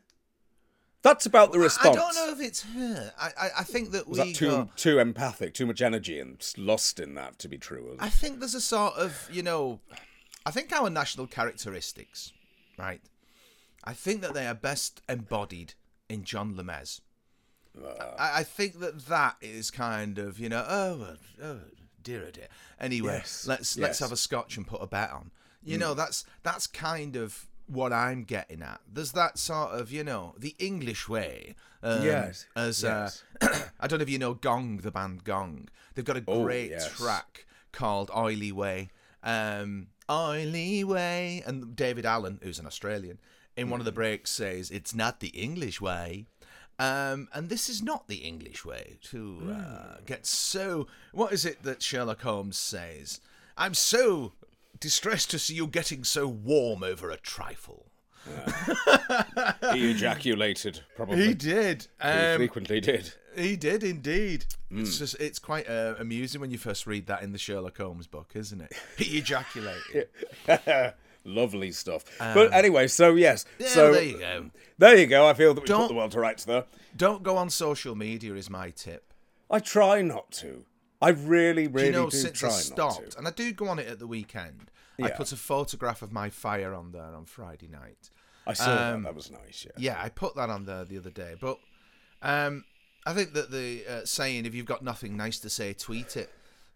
That's 1.04 1.26
about 1.26 1.54
the 1.54 1.60
response. 1.60 1.96
I 1.96 2.00
don't 2.02 2.16
know 2.16 2.34
if 2.34 2.46
it's 2.46 2.64
her. 2.64 3.14
I 3.18 3.28
I, 3.40 3.50
I 3.60 3.64
think 3.64 3.92
that 3.92 4.08
Was 4.10 4.20
we 4.20 4.26
that 4.32 4.36
too 4.36 4.50
go, 4.50 4.70
too 4.76 5.00
empathic, 5.00 5.54
too 5.54 5.66
much 5.66 5.82
energy 5.82 6.20
and 6.20 6.44
lost 6.58 7.00
in 7.00 7.14
that 7.16 7.40
to 7.40 7.48
be 7.48 7.58
true? 7.58 7.96
I 8.00 8.10
think 8.10 8.40
there's 8.40 8.56
a 8.56 8.60
sort 8.62 8.96
of, 8.96 9.30
you 9.32 9.42
know, 9.44 9.80
I 10.48 10.52
think 10.52 10.72
our 10.72 10.90
national 10.90 11.28
characteristics, 11.28 12.32
right? 12.78 13.02
I 13.84 13.94
think 13.94 14.22
that 14.22 14.34
they 14.34 14.48
are 14.48 14.54
best 14.54 15.02
embodied 15.10 15.74
in 16.10 16.24
John 16.24 16.56
Le 16.56 16.64
Mesurier. 16.64 17.02
I, 18.18 18.40
I 18.40 18.44
think 18.44 18.80
that 18.80 19.06
that 19.08 19.36
is 19.42 19.70
kind 19.72 20.18
of, 20.18 20.40
you 20.40 20.50
know, 20.50 20.66
oh, 20.68 21.02
uh, 21.02 21.16
oh 21.44 21.60
dear, 22.02 22.24
oh 22.28 22.32
dear. 22.32 22.48
Anyway, 22.80 23.18
Yes, 23.18 23.46
let's 23.48 23.78
let's. 23.78 24.00
Hmm. 24.00 24.06
have 24.06 24.12
a 24.12 24.18
scotch 24.18 24.58
and 24.58 24.66
put 24.66 24.82
a 24.82 24.88
bet 24.88 25.12
on. 25.12 25.32
You 25.64 25.78
know, 25.78 25.94
that's 25.94 26.24
that's 26.44 26.66
kind 26.66 27.18
of 27.18 27.46
what 27.68 27.92
I'm 27.92 28.24
getting 28.24 28.62
at. 28.62 28.80
There's 28.92 29.12
that 29.12 29.38
sort 29.38 29.72
of, 29.72 29.92
you 29.92 30.04
know, 30.06 30.34
the 30.38 30.56
English 30.60 31.10
way. 31.10 31.56
Um, 31.84 32.04
Yes, 32.06 32.46
As 32.56 32.84
yes. 32.84 33.24
Uh, 33.42 33.48
I 33.80 33.88
don't 33.88 34.00
know 34.00 34.04
if 34.04 34.10
you 34.10 34.18
know 34.18 34.34
Gong, 34.34 34.78
the 34.78 34.92
band 34.92 35.26
Gong. 35.26 35.68
They've 35.94 36.06
got 36.06 36.16
a 36.18 36.24
Oh, 36.26 36.44
great 36.44 36.70
yes. 36.72 36.90
track 36.90 37.46
called 37.74 38.10
Oily 38.16 38.54
Way. 38.54 38.90
Um, 39.28 39.88
Oily 40.10 40.84
Way. 40.84 41.44
And 41.46 41.76
Daevid 41.76 42.06
Allen, 42.06 42.40
who's 42.42 42.60
an 42.60 42.66
Australian, 42.66 43.20
in 43.56 43.70
one 43.70 43.80
of 43.82 43.86
the 43.86 43.92
Mm. 43.92 43.96
breaks 43.96 44.32
says, 44.32 44.72
It's 44.72 44.96
not 44.96 45.20
the 45.20 45.30
English 45.30 45.82
way. 45.82 46.26
Um, 46.80 47.28
and 47.34 47.50
this 47.50 47.70
is 47.70 47.82
not 47.82 48.08
the 48.08 48.18
English 48.18 48.64
way 48.64 49.00
to 49.12 49.40
uh, 49.44 49.98
Mm. 50.00 50.06
get 50.06 50.26
so. 50.26 50.88
What 51.12 51.34
is 51.34 51.44
it 51.44 51.64
that 51.64 51.82
Sherlock 51.82 52.22
Holmes 52.22 52.58
says? 52.58 53.20
I'm 53.58 53.74
so 53.74 54.34
distressed 54.80 55.32
to 55.32 55.40
see 55.40 55.56
you 55.56 55.66
getting 55.68 56.04
so 56.04 56.28
warm 56.28 56.84
over 56.84 57.10
a 57.10 57.18
trifle. 57.18 57.88
he 59.74 59.92
ejaculated, 59.92 60.82
probably. 60.96 61.26
He 61.30 61.34
did. 61.34 61.88
He 62.02 62.08
Um, 62.08 62.38
frequently 62.38 62.80
did. 62.80 63.14
He 63.38 63.56
did 63.56 63.84
indeed. 63.84 64.46
Hmm. 64.70 64.82
It's 64.82 64.98
just 65.00 65.16
it's 65.20 65.40
quite 65.40 65.70
uh, 65.70 65.96
amusing 66.00 66.42
when 66.42 66.52
you 66.52 66.58
first 66.58 66.88
read 66.88 67.08
that 67.08 67.22
in 67.22 67.32
the 67.32 67.38
Sherlock 67.38 67.78
Holmes 67.78 68.08
book, 68.08 68.32
isn't 68.36 68.62
it? 68.62 68.74
He 68.98 69.18
ejaculated. 69.20 70.10
Lovely 71.24 71.72
stuff. 71.72 72.06
but 72.20 72.54
anyway, 72.54 72.88
so 72.88 73.16
yes. 73.16 73.46
Um, 73.46 73.52
Yeah, 73.60 73.68
so 73.68 73.92
there 73.94 74.04
you 74.04 74.18
go. 74.18 74.50
there 74.78 74.96
you 74.98 75.08
go. 75.08 75.28
I 75.28 75.34
feel 75.34 75.54
that 75.54 75.62
we 75.62 75.68
Don't- 75.68 75.82
put 75.82 75.88
the 75.90 75.94
world 75.96 76.12
to 76.12 76.20
rights 76.20 76.46
there. 76.46 76.64
Don't 76.96 77.22
go 77.22 77.38
on 77.38 77.50
social 77.50 77.96
media 77.96 78.34
is 78.36 78.50
my 78.50 78.70
tip. 78.72 79.14
I 79.52 79.60
try 79.60 80.02
not 80.02 80.32
to. 80.34 80.66
I 81.02 81.10
really, 81.10 81.68
really 81.68 81.88
you 81.88 81.94
know, 81.94 82.10
do 82.10 82.18
since 82.18 82.40
try 82.40 82.50
I 82.50 82.54
not 82.54 82.60
stopped, 82.62 83.12
to. 83.12 83.18
and 83.20 83.28
I 83.28 83.32
do 83.32 83.52
go 83.52 83.68
on 83.68 83.78
it 83.78 83.88
at 83.88 84.00
the 84.00 84.08
weekend. 84.08 84.72
I 85.00 85.10
put 85.12 85.32
a 85.32 85.36
photograph 85.38 86.02
of 86.02 86.12
my 86.12 86.30
fire 86.32 86.74
on 86.74 86.92
there 86.92 87.14
on 87.16 87.26
Friday 87.26 87.68
night. 87.68 88.10
I 88.48 88.54
saw 88.54 88.72
um, 88.72 89.04
that. 89.04 89.10
That 89.10 89.16
was 89.16 89.30
nice. 89.30 89.66
Yeah. 89.66 89.94
Yeah, 89.94 90.02
I 90.02 90.10
put 90.10 90.36
that 90.38 90.50
on 90.50 90.66
there 90.66 90.86
the 90.86 90.98
other 90.98 91.12
day. 91.12 91.36
But 91.40 91.60
um, 92.24 92.64
I 93.08 93.14
think 93.14 93.34
that 93.36 93.52
the 93.52 93.84
uh, 93.88 94.06
saying 94.06 94.46
"if 94.46 94.54
you've 94.54 94.66
got 94.66 94.84
nothing 94.84 95.16
nice 95.16 95.40
to 95.40 95.50
say, 95.50 95.72
tweet 95.74 96.18
it" 96.18 96.30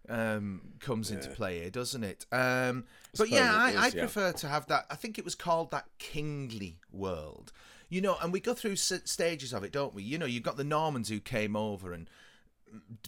um, 0.08 0.62
comes 0.80 1.10
into 1.10 1.28
play 1.28 1.60
here, 1.60 1.70
doesn't 1.70 2.02
it? 2.02 2.24
Um, 2.32 2.84
but 3.18 3.28
yeah, 3.28 3.52
I, 3.54 3.70
it 3.70 3.76
I 3.76 3.86
yeah. 3.88 4.00
prefer 4.00 4.32
to 4.32 4.48
have 4.48 4.66
that. 4.68 4.86
I 4.90 4.94
think 4.94 5.18
it 5.18 5.26
was 5.26 5.34
called 5.34 5.70
that 5.72 5.84
kingly 5.98 6.78
world. 6.90 7.52
You 7.90 8.00
know, 8.00 8.16
and 8.22 8.32
we 8.32 8.40
go 8.40 8.54
through 8.54 8.72
s- 8.72 9.02
stages 9.04 9.52
of 9.52 9.62
it, 9.62 9.72
don't 9.72 9.94
we? 9.94 10.02
You 10.02 10.16
know, 10.16 10.24
you've 10.24 10.42
got 10.42 10.56
the 10.56 10.64
Normans 10.64 11.10
who 11.10 11.20
came 11.20 11.54
over 11.54 11.92
and 11.92 12.08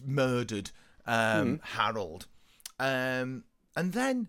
murdered 0.05 0.69
um, 1.07 1.59
Harold, 1.63 2.27
um, 2.79 3.45
and 3.75 3.93
then 3.93 4.27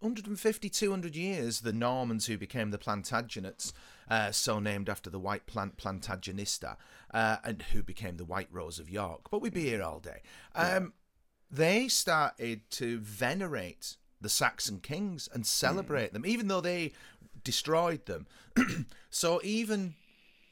150, 0.00 0.68
200 0.68 1.14
years, 1.14 1.60
the 1.60 1.72
Normans 1.72 2.26
who 2.26 2.36
became 2.36 2.72
the 2.72 2.78
Plantagenets, 2.78 3.72
uh, 4.08 4.30
so 4.32 4.58
named 4.58 4.88
after 4.88 5.10
the 5.10 5.18
white 5.18 5.46
plant 5.46 5.76
Plantagenista, 5.76 6.76
uh, 7.12 7.36
and 7.44 7.62
who 7.72 7.82
became 7.82 8.16
the 8.16 8.24
White 8.24 8.48
Rose 8.50 8.78
of 8.78 8.90
York. 8.90 9.30
But 9.30 9.40
we'd 9.40 9.54
be 9.54 9.64
here 9.64 9.82
all 9.82 10.00
day. 10.00 10.22
Um, 10.54 10.92
They 11.50 11.88
started 11.88 12.68
to 12.72 12.98
venerate 12.98 13.96
the 14.20 14.28
Saxon 14.28 14.80
kings 14.80 15.28
and 15.32 15.46
celebrate 15.46 16.12
them, 16.12 16.26
even 16.26 16.48
though 16.48 16.60
they 16.60 16.92
destroyed 17.44 18.06
them. 18.06 18.26
so 19.10 19.40
even 19.44 19.94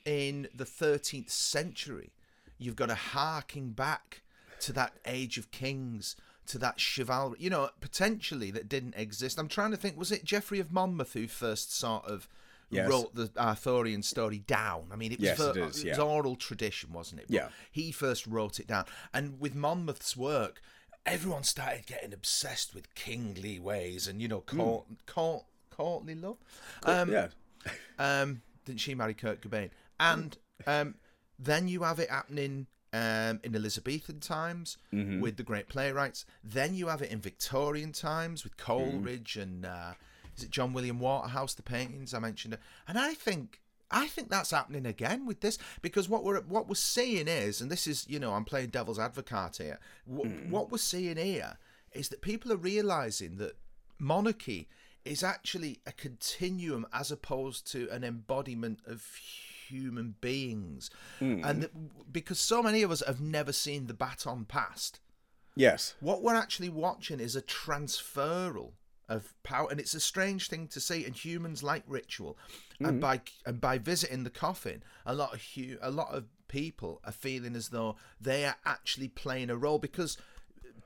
in 0.04 0.48
the 0.54 0.64
13th 0.64 1.30
century, 1.30 2.12
you've 2.58 2.76
got 2.76 2.90
a 2.90 2.94
harking 2.94 3.70
back 3.70 4.22
to 4.60 4.72
that 4.72 4.92
age 5.04 5.36
of 5.38 5.50
kings, 5.50 6.14
to 6.46 6.58
that 6.58 6.78
chivalry, 6.78 7.38
you 7.40 7.50
know, 7.50 7.70
potentially 7.80 8.50
that 8.50 8.68
didn't 8.68 8.94
exist. 8.96 9.38
I'm 9.38 9.48
trying 9.48 9.70
to 9.72 9.76
think, 9.76 9.98
was 9.98 10.12
it 10.12 10.24
Geoffrey 10.24 10.60
of 10.60 10.72
Monmouth 10.72 11.14
who 11.14 11.26
first 11.26 11.74
sort 11.74 12.04
of 12.04 12.28
Yes. 12.74 12.88
wrote 12.90 13.14
the 13.14 13.30
Arthurian 13.36 14.02
story 14.02 14.38
down? 14.38 14.86
I 14.92 14.96
mean, 14.96 15.12
it 15.12 15.18
was, 15.20 15.24
Yes, 15.28 15.38
ver- 15.38 15.50
it 15.50 15.56
is, 15.56 15.84
was 15.84 15.98
oral 15.98 16.36
tradition, 16.36 16.92
wasn't 16.92 17.20
it? 17.22 17.26
But 17.28 17.34
Yeah. 17.34 17.48
He 17.70 17.92
first 17.92 18.26
wrote 18.26 18.58
it 18.60 18.66
down. 18.66 18.84
And 19.12 19.40
with 19.40 19.54
Monmouth's 19.54 20.16
work, 20.16 20.60
everyone 21.06 21.42
started 21.44 21.86
getting 21.86 22.12
obsessed 22.12 22.74
with 22.74 22.94
kingly 22.94 23.58
ways 23.58 24.06
and, 24.08 24.20
you 24.22 24.28
know, 24.28 24.40
court, 24.40 24.86
court, 25.06 25.44
courtly 25.70 26.14
love. 26.14 26.38
Um, 26.84 27.10
yeah. 27.12 27.28
um, 27.98 28.42
didn't 28.64 28.80
she 28.80 28.94
marry 28.94 29.14
Kurt 29.14 29.40
Cobain? 29.40 29.70
And 30.00 30.36
um, 30.66 30.94
then 31.38 31.68
you 31.68 31.82
have 31.82 31.98
it 31.98 32.10
happening 32.10 32.66
um, 32.92 33.40
in 33.42 33.54
Elizabethan 33.54 34.20
times 34.20 34.78
Mm-hmm. 34.92 35.20
with 35.20 35.36
the 35.36 35.42
great 35.42 35.68
playwrights. 35.68 36.24
Then 36.42 36.74
you 36.74 36.86
have 36.88 37.02
it 37.02 37.10
in 37.10 37.20
Victorian 37.20 37.92
times 37.92 38.44
with 38.44 38.56
Coleridge 38.56 39.36
and 39.36 39.66
uh, 39.66 39.94
is 40.36 40.44
it 40.44 40.50
John 40.50 40.72
William 40.72 40.98
Waterhouse, 41.00 41.54
the 41.54 41.62
paintings 41.62 42.12
I 42.14 42.18
mentioned. 42.18 42.58
And 42.88 42.98
I 42.98 43.14
think 43.14 43.60
I 43.90 44.06
think 44.08 44.28
that's 44.30 44.50
happening 44.50 44.86
again 44.86 45.26
with 45.26 45.40
this 45.40 45.58
because 45.82 46.08
what 46.08 46.24
we're 46.24 46.40
what 46.40 46.68
we're 46.68 46.74
seeing 46.74 47.28
is, 47.28 47.60
and 47.60 47.70
this 47.70 47.86
is 47.86 48.06
you 48.08 48.18
know 48.18 48.32
I'm 48.32 48.44
playing 48.44 48.70
devil's 48.70 48.98
advocate 48.98 49.56
here. 49.58 49.78
What, 50.06 50.26
Mm. 50.28 50.50
what 50.50 50.70
we're 50.70 50.78
seeing 50.78 51.16
here 51.16 51.58
is 51.92 52.08
that 52.08 52.22
people 52.22 52.52
are 52.52 52.56
realizing 52.56 53.36
that 53.36 53.56
monarchy 53.98 54.68
is 55.04 55.22
actually 55.22 55.80
a 55.86 55.92
continuum 55.92 56.86
as 56.92 57.10
opposed 57.12 57.70
to 57.72 57.88
an 57.90 58.02
embodiment 58.02 58.80
of 58.86 59.06
human 59.68 60.14
beings 60.20 60.90
and 61.20 61.62
that, 61.62 62.12
because 62.12 62.38
so 62.40 62.62
many 62.62 62.82
of 62.82 62.90
us 62.90 63.02
have 63.06 63.20
never 63.20 63.52
seen 63.52 63.86
the 63.86 63.94
baton 63.94 64.44
passed 64.44 65.00
Yes. 65.56 65.94
what 66.00 66.22
we're 66.22 66.34
actually 66.34 66.68
watching 66.70 67.20
is 67.20 67.36
a 67.36 67.42
transferal 67.42 68.72
of 69.08 69.34
power 69.42 69.68
and 69.70 69.78
it's 69.80 69.94
a 69.94 70.00
strange 70.00 70.48
thing 70.48 70.66
to 70.68 70.80
see 70.80 71.04
and 71.04 71.14
humans 71.14 71.62
like 71.62 71.82
ritual. 71.86 72.36
And 72.80 72.98
mm. 72.98 73.00
by 73.00 73.20
and 73.46 73.60
by 73.60 73.78
visiting 73.78 74.24
the 74.24 74.30
coffin 74.30 74.82
a 75.06 75.14
lot 75.14 75.34
of 75.34 75.42
hu- 75.54 75.78
a 75.82 75.90
lot 75.90 76.14
of 76.14 76.24
people 76.48 77.00
are 77.04 77.12
feeling 77.12 77.56
as 77.56 77.68
though 77.68 77.96
they 78.20 78.44
are 78.44 78.56
actually 78.64 79.08
playing 79.08 79.50
a 79.50 79.56
role 79.56 79.78
because 79.78 80.16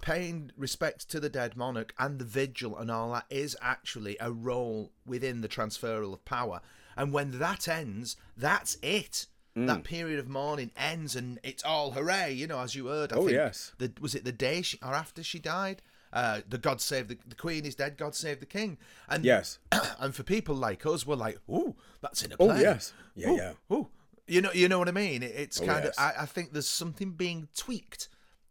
paying 0.01 0.53
respect 0.57 1.11
to 1.11 1.19
the 1.21 1.29
dead 1.29 1.57
monarch 1.57 1.93
and 1.99 2.19
the 2.19 2.25
vigil 2.25 2.77
and 2.79 2.91
all 2.91 3.13
that 3.13 3.25
is 3.31 3.57
actually 3.61 4.17
a 4.21 4.31
role 4.31 4.93
within 5.05 5.41
the 5.41 5.49
transferal 5.49 6.13
of 6.13 6.25
power. 6.25 6.61
And 6.97 7.13
when 7.13 7.39
that 7.39 7.69
ends 7.69 8.17
that's 8.37 8.77
it. 8.83 9.27
That 9.57 9.79
mm. 9.81 9.85
period 9.85 10.21
of 10.21 10.29
mourning 10.29 10.71
ends 10.77 11.17
and 11.17 11.41
it's 11.43 11.65
all 11.65 11.91
hooray 11.91 12.33
you 12.33 12.47
know 12.47 12.61
as 12.61 12.77
you 12.77 12.87
heard 12.87 13.13
I 13.13 13.17
Oh, 13.17 13.21
think 13.21 13.33
yes. 13.33 13.73
the, 13.79 13.93
was 14.01 14.15
it 14.15 14.25
the 14.25 14.31
day 14.31 14.63
she, 14.63 14.79
or 14.83 14.95
after 14.95 15.23
she 15.25 15.41
died? 15.41 15.83
Uh, 16.13 16.41
the 16.49 16.59
God 16.59 16.81
save 16.81 17.09
the, 17.09 17.19
the 17.27 17.35
Queen 17.35 17.65
is 17.67 17.75
dead. 17.75 17.97
God 17.99 18.15
save 18.15 18.41
the 18.41 18.47
King. 18.47 18.79
And 19.09 19.25
Yes. 19.25 19.59
and 20.01 20.15
for 20.15 20.23
people 20.23 20.55
like 20.55 20.85
us, 20.87 21.07
we're 21.07 21.17
like, 21.17 21.39
oh, 21.49 21.77
that's 22.01 22.23
in 22.23 22.33
a 22.33 22.37
Oh, 22.41 22.57
yes. 22.59 22.93
Yeah, 23.15 23.31
Ooh, 23.31 23.37
yeah. 23.37 23.53
ooh. 23.73 23.89
You 24.27 24.41
know, 24.43 24.53
you 24.53 24.69
know 24.69 24.79
what 24.79 24.89
I 24.89 24.93
mean. 24.93 25.23
It- 25.23 25.35
It's 25.35 25.61
Oh, 25.61 25.67
kind 25.67 25.85
yes. 25.85 25.97
of. 25.97 26.05
I, 26.05 26.23
I 26.23 26.27
think 26.27 26.53
there's 26.53 26.69
something 26.69 27.13
being 27.13 27.49
tweaked 27.57 28.09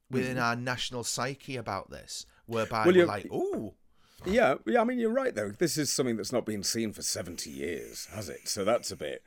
within 0.10 0.38
our 0.38 0.56
national 0.56 1.04
psyche 1.04 1.58
about 1.58 1.90
this, 1.92 2.26
whereby 2.46 2.86
Well, 2.86 2.96
we're 2.96 3.06
like, 3.06 3.28
oh, 3.32 3.74
Yeah, 4.26 4.56
yeah. 4.66 4.82
I 4.82 4.84
mean, 4.84 5.00
you're 5.00 5.12
right 5.12 5.34
though. 5.36 5.50
This 5.50 5.78
is 5.78 5.92
something 5.92 6.16
that's 6.18 6.32
not 6.32 6.46
been 6.46 6.64
seen 6.64 6.94
for 6.94 7.02
seventy 7.02 7.50
years, 7.52 8.08
has 8.14 8.30
it? 8.30 8.48
So 8.48 8.64
that's 8.64 8.90
a 8.92 8.96
bit, 8.96 9.22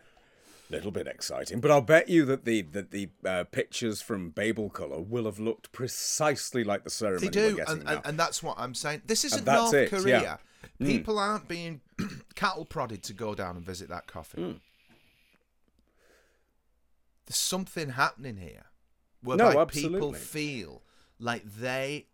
little 0.71 0.91
bit 0.91 1.07
exciting. 1.07 1.61
But 1.61 1.71
I'll 1.71 1.81
bet 1.81 2.09
you 2.09 2.25
that 2.27 2.45
the 2.45 2.63
that 2.63 2.91
the 2.91 3.09
uh, 3.25 3.45
pictures 3.45 4.01
from 4.01 4.31
Babel 4.31 4.71
Color 4.71 5.01
will 5.01 5.25
have 5.25 5.39
looked 5.39 5.73
precisely 5.73 6.65
like 6.65 6.85
the 6.85 6.91
ceremony 6.91 7.29
they 7.29 7.41
we're 7.43 7.51
do, 7.51 7.57
getting 7.57 7.79
and, 7.81 7.89
and, 7.89 8.01
and 8.05 8.19
that's 8.19 8.43
what 8.43 8.57
I'm 8.59 8.75
saying. 8.75 9.03
This 9.07 9.25
isn't 9.25 9.45
North 9.47 9.75
it, 9.75 9.91
yeah. 9.93 9.99
Korea. 9.99 10.39
People 10.79 11.19
aren't 11.19 11.49
being 11.49 11.81
cattle 12.35 12.65
prodded 12.65 13.03
to 13.05 13.13
go 13.13 13.35
down 13.35 13.57
and 13.57 13.65
visit 13.65 13.89
that 13.91 14.07
coffin. 14.07 14.61
there's 17.27 17.37
something 17.37 17.91
happening 17.91 18.37
here 18.37 18.65
No, 19.23 19.37
whereby 19.37 19.61
absolutely. 19.63 19.99
people 19.99 20.13
feel 20.15 20.83
like 21.19 21.45
they 21.45 22.07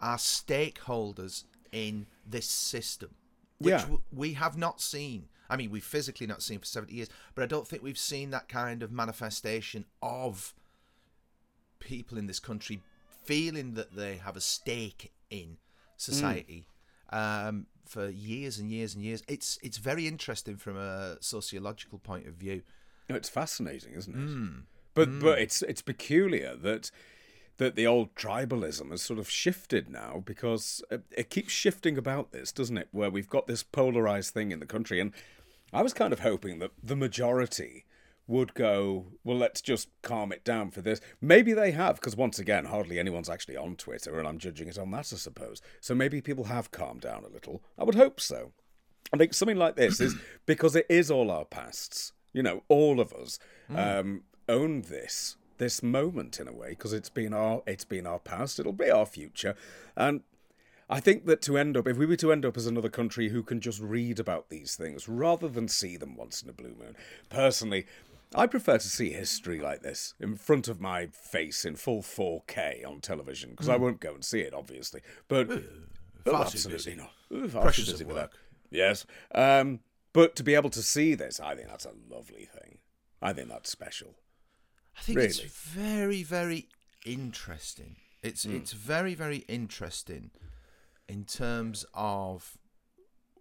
are 0.00 0.16
stakeholders 0.16 1.44
in 1.72 2.06
this 2.26 2.46
system, 2.46 3.10
which 3.58 3.72
Yeah. 3.72 3.80
w- 3.82 4.00
we 4.12 4.32
have 4.34 4.56
not 4.56 4.80
seen. 4.80 5.28
I 5.50 5.56
mean, 5.56 5.70
we've 5.70 5.84
physically 5.84 6.26
not 6.26 6.42
seen 6.42 6.60
for 6.60 6.66
70 6.66 6.94
years, 6.94 7.08
but 7.34 7.42
I 7.42 7.46
don't 7.46 7.66
think 7.66 7.82
we've 7.82 7.98
seen 7.98 8.30
that 8.30 8.48
kind 8.48 8.82
of 8.82 8.92
manifestation 8.92 9.84
of 10.00 10.54
people 11.80 12.16
in 12.16 12.26
this 12.26 12.38
country 12.38 12.80
feeling 13.24 13.74
that 13.74 13.94
they 13.96 14.16
have 14.16 14.36
a 14.36 14.40
stake 14.40 15.12
in 15.30 15.56
society 15.96 16.66
um, 17.10 17.66
for 17.86 18.08
years 18.08 18.58
and 18.58 18.70
years 18.70 18.94
and 18.94 19.04
years. 19.04 19.22
It's 19.28 19.58
it's 19.62 19.78
very 19.78 20.06
interesting 20.06 20.56
from 20.56 20.76
a 20.76 21.16
sociological 21.20 21.98
point 21.98 22.26
of 22.26 22.34
view. 22.34 22.62
It's 23.08 23.28
fascinating, 23.28 23.94
isn't 23.94 24.14
it? 24.14 24.18
Hmm. 24.18 24.48
But 24.94 25.20
but 25.20 25.38
it's 25.40 25.62
it's 25.62 25.82
peculiar 25.82 26.54
that 26.56 26.90
that 27.58 27.76
the 27.76 27.86
old 27.86 28.14
tribalism 28.14 28.90
has 28.90 29.02
sort 29.02 29.18
of 29.18 29.28
shifted 29.28 29.90
now 29.90 30.22
because 30.24 30.82
it, 30.90 31.02
it 31.10 31.30
keeps 31.30 31.52
shifting 31.52 31.98
about 31.98 32.32
this, 32.32 32.52
doesn't 32.52 32.78
it? 32.78 32.88
Where 32.90 33.10
we've 33.10 33.28
got 33.28 33.46
this 33.46 33.62
polarized 33.62 34.32
thing 34.32 34.50
in 34.50 34.60
the 34.60 34.66
country, 34.66 34.98
and 34.98 35.12
I 35.72 35.82
was 35.82 35.94
kind 35.94 36.12
of 36.12 36.20
hoping 36.20 36.58
that 36.58 36.72
the 36.82 36.96
majority 36.96 37.84
would 38.26 38.54
go, 38.54 39.06
well, 39.24 39.36
let's 39.36 39.60
just 39.60 39.88
calm 40.02 40.30
it 40.32 40.44
down 40.44 40.70
for 40.70 40.80
this. 40.80 41.00
Maybe 41.20 41.52
they 41.52 41.72
have, 41.72 41.96
because 41.96 42.16
once 42.16 42.38
again, 42.38 42.66
hardly 42.66 42.98
anyone's 42.98 43.28
actually 43.28 43.56
on 43.56 43.74
Twitter, 43.74 44.18
and 44.18 44.28
I'm 44.28 44.38
judging 44.38 44.68
it 44.68 44.78
on 44.78 44.90
that, 44.92 45.12
I 45.12 45.16
suppose. 45.16 45.60
So 45.80 45.94
maybe 45.94 46.20
people 46.20 46.44
have 46.44 46.70
calmed 46.70 47.00
down 47.00 47.24
a 47.24 47.28
little. 47.28 47.62
I 47.76 47.84
would 47.84 47.96
hope 47.96 48.20
so. 48.20 48.52
I 49.12 49.16
think 49.16 49.34
something 49.34 49.56
like 49.56 49.74
this 49.74 50.00
is 50.00 50.14
because 50.46 50.76
it 50.76 50.86
is 50.88 51.10
all 51.10 51.30
our 51.30 51.44
pasts. 51.44 52.12
You 52.32 52.44
know, 52.44 52.62
all 52.68 53.00
of 53.00 53.12
us 53.12 53.40
um, 53.74 54.22
own 54.48 54.82
this 54.82 55.36
this 55.58 55.82
moment 55.82 56.40
in 56.40 56.48
a 56.48 56.52
way 56.52 56.70
because 56.70 56.92
it's 56.92 57.10
been 57.10 57.34
our 57.34 57.62
it's 57.66 57.84
been 57.84 58.06
our 58.06 58.20
past. 58.20 58.60
It'll 58.60 58.72
be 58.72 58.90
our 58.90 59.06
future, 59.06 59.56
and 59.96 60.20
I 60.90 60.98
think 61.00 61.24
that 61.26 61.40
to 61.42 61.56
end 61.56 61.76
up, 61.76 61.86
if 61.86 61.96
we 61.96 62.04
were 62.04 62.16
to 62.16 62.32
end 62.32 62.44
up 62.44 62.56
as 62.56 62.66
another 62.66 62.88
country 62.88 63.28
who 63.28 63.42
can 63.44 63.60
just 63.60 63.80
read 63.80 64.18
about 64.18 64.48
these 64.50 64.74
things 64.74 65.08
rather 65.08 65.48
than 65.48 65.68
see 65.68 65.96
them 65.96 66.16
once 66.16 66.42
in 66.42 66.48
a 66.50 66.52
blue 66.52 66.74
moon, 66.78 66.96
personally, 67.28 67.86
I 68.34 68.46
prefer 68.46 68.78
to 68.78 68.88
see 68.88 69.10
history 69.10 69.60
like 69.60 69.82
this 69.82 70.14
in 70.18 70.36
front 70.36 70.66
of 70.68 70.80
my 70.80 71.06
face 71.06 71.64
in 71.64 71.76
full 71.76 72.02
4K 72.02 72.84
on 72.86 73.00
television 73.00 73.50
because 73.50 73.68
I 73.68 73.76
won't 73.76 74.00
go 74.00 74.14
and 74.14 74.24
see 74.24 74.40
it, 74.40 74.52
obviously. 74.52 75.00
But 75.28 75.48
oh, 75.50 75.60
far 76.24 76.32
too 76.32 76.36
absolutely 76.36 76.72
busy. 76.72 76.96
not. 76.96 77.12
Oh, 77.32 77.48
far 77.48 77.62
Pressures 77.62 77.92
busy 77.92 78.04
with 78.04 78.16
that. 78.16 78.22
work. 78.30 78.32
Yes. 78.70 79.06
Um, 79.34 79.80
but 80.12 80.34
to 80.36 80.42
be 80.42 80.54
able 80.56 80.70
to 80.70 80.82
see 80.82 81.14
this, 81.14 81.38
I 81.38 81.54
think 81.54 81.68
that's 81.68 81.84
a 81.86 81.92
lovely 82.12 82.46
thing. 82.46 82.78
I 83.22 83.32
think 83.32 83.48
that's 83.48 83.70
special. 83.70 84.16
I 84.98 85.02
think 85.02 85.18
it's 85.20 85.38
very, 85.40 86.22
very 86.24 86.68
interesting. 87.06 87.96
It's 88.22 88.44
Hmm. 88.44 88.56
it's 88.56 88.72
very, 88.72 89.14
very 89.14 89.38
interesting 89.48 90.30
in 91.10 91.24
terms 91.24 91.84
of 91.92 92.56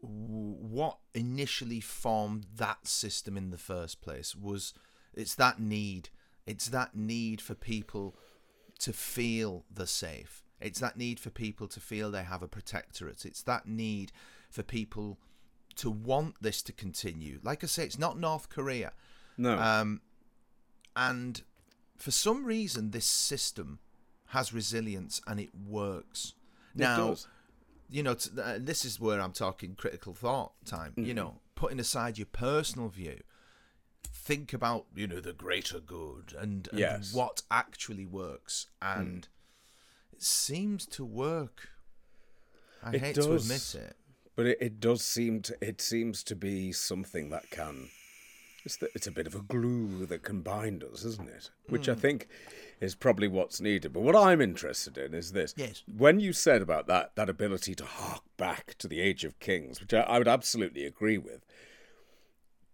what 0.01 0.97
initially 1.13 1.79
formed 1.79 2.47
that 2.55 2.87
system 2.87 3.37
in 3.37 3.51
the 3.51 3.59
first 3.59 4.01
place. 4.01 4.35
Was 4.35 4.73
it's 5.13 5.35
that 5.35 5.59
need? 5.59 6.09
It's 6.47 6.69
that 6.69 6.95
need 6.95 7.41
for 7.41 7.53
people 7.53 8.15
to 8.79 8.91
feel 8.91 9.65
the 9.71 9.85
safe. 9.85 10.43
It's 10.59 10.79
that 10.79 10.97
need 10.97 11.19
for 11.19 11.29
people 11.29 11.67
to 11.67 11.79
feel 11.79 12.09
they 12.09 12.23
have 12.23 12.41
a 12.41 12.47
protectorate. 12.47 13.23
It's 13.23 13.43
that 13.43 13.67
need 13.67 14.11
for 14.49 14.63
people 14.63 15.19
to 15.75 15.91
want 15.91 16.35
this 16.41 16.63
to 16.63 16.73
continue. 16.73 17.39
Like 17.43 17.63
I 17.63 17.67
say, 17.67 17.83
it's 17.83 17.99
not 17.99 18.17
North 18.17 18.49
Korea. 18.49 18.93
No. 19.37 19.59
Um, 19.59 20.01
and 20.95 21.43
for 21.97 22.09
some 22.09 22.45
reason, 22.45 22.91
this 22.91 23.05
system 23.05 23.77
has 24.27 24.51
resilience 24.53 25.21
and 25.27 25.39
it 25.39 25.51
works. 25.53 26.33
It 26.73 26.81
Now, 26.81 27.09
does. 27.09 27.27
You 27.89 28.03
know, 28.03 28.13
t- 28.13 28.29
uh, 28.41 28.57
this 28.59 28.85
is 28.85 28.99
where 28.99 29.19
I'm 29.19 29.31
talking 29.33 29.75
critical 29.75 30.13
thought 30.13 30.53
time. 30.65 30.91
Mm-hmm. 30.91 31.05
You 31.05 31.13
know, 31.13 31.39
putting 31.55 31.79
aside 31.79 32.17
your 32.17 32.27
personal 32.27 32.89
view, 32.89 33.19
think 34.13 34.53
about 34.53 34.85
you 34.95 35.07
know 35.07 35.19
the 35.19 35.33
greater 35.33 35.79
good 35.79 36.33
and, 36.37 36.67
and 36.71 36.79
Yes. 36.79 37.13
what 37.13 37.41
actually 37.49 38.05
works, 38.05 38.67
and 38.81 39.27
it 40.13 40.21
seems 40.23 40.85
to 40.87 41.03
work. 41.05 41.69
I 42.83 42.91
It 42.95 43.01
hate 43.01 43.15
to 43.15 43.33
admit 43.33 43.75
it. 43.75 43.95
But 44.35 44.45
it, 44.45 44.57
it 44.61 44.79
does 44.79 45.03
seem 45.03 45.41
to 45.43 45.57
it 45.61 45.81
seems 45.81 46.23
to 46.25 46.35
be 46.35 46.71
something 46.71 47.29
that 47.31 47.49
can 47.49 47.89
it's 48.65 48.77
the, 48.77 48.89
it's 48.95 49.07
a 49.07 49.11
bit 49.11 49.27
of 49.27 49.35
a 49.35 49.39
glue 49.39 50.05
that 50.07 50.23
can 50.23 50.41
bind 50.41 50.83
us, 50.83 51.03
isn't 51.05 51.29
it? 51.29 51.49
Which 51.67 51.89
I 51.89 51.93
hmm. 51.93 51.99
think 51.99 52.27
is 52.79 52.95
probably 52.95 53.27
what's 53.27 53.59
needed. 53.59 53.93
But 53.93 54.01
what 54.01 54.15
I'm 54.15 54.41
interested 54.41 54.97
in 54.97 55.13
is 55.13 55.31
this. 55.31 55.53
Yes. 55.57 55.83
When 55.97 56.19
you 56.19 56.33
said 56.33 56.61
about 56.61 56.87
that 56.87 57.15
that 57.15 57.29
ability 57.29 57.75
to 57.75 57.85
hark 57.85 58.23
back 58.37 58.75
to 58.79 58.87
the 58.87 59.01
age 59.01 59.23
of 59.23 59.39
kings, 59.39 59.81
which 59.81 59.93
I, 59.93 60.01
I 60.01 60.17
would 60.17 60.27
absolutely 60.27 60.85
agree 60.85 61.17
with. 61.17 61.45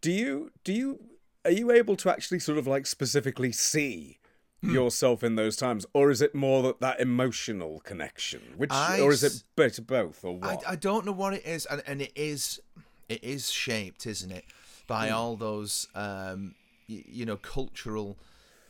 Do 0.01 0.11
you 0.11 0.51
do 0.63 0.73
you 0.73 0.99
are 1.43 1.51
you 1.51 1.71
able 1.71 1.95
to 1.97 2.11
actually 2.11 2.39
sort 2.39 2.57
of 2.57 2.67
like 2.67 2.85
specifically 2.85 3.51
see 3.51 4.19
hmm. 4.61 4.73
yourself 4.73 5.23
in 5.23 5.35
those 5.35 5.55
times, 5.55 5.85
or 5.93 6.11
is 6.11 6.21
it 6.21 6.35
more 6.35 6.63
that 6.63 6.81
that 6.81 6.99
emotional 6.99 7.79
connection, 7.81 8.41
which, 8.57 8.71
I 8.71 8.99
or 8.99 9.11
is 9.11 9.23
it 9.23 9.43
bit 9.55 9.77
of 9.77 9.87
both, 9.87 10.23
or 10.23 10.39
I, 10.41 10.55
what? 10.55 10.67
I 10.67 10.75
don't 10.75 11.05
know 11.05 11.11
what 11.11 11.33
it 11.33 11.45
is, 11.45 11.65
and, 11.67 11.83
and 11.87 12.01
it 12.01 12.11
is 12.15 12.59
it 13.07 13.23
is 13.23 13.51
shaped, 13.51 14.05
isn't 14.07 14.31
it, 14.31 14.45
by 14.87 15.09
all 15.09 15.35
those 15.35 15.87
um, 15.95 16.55
y- 16.89 17.03
you 17.07 17.25
know 17.25 17.37
cultural 17.37 18.17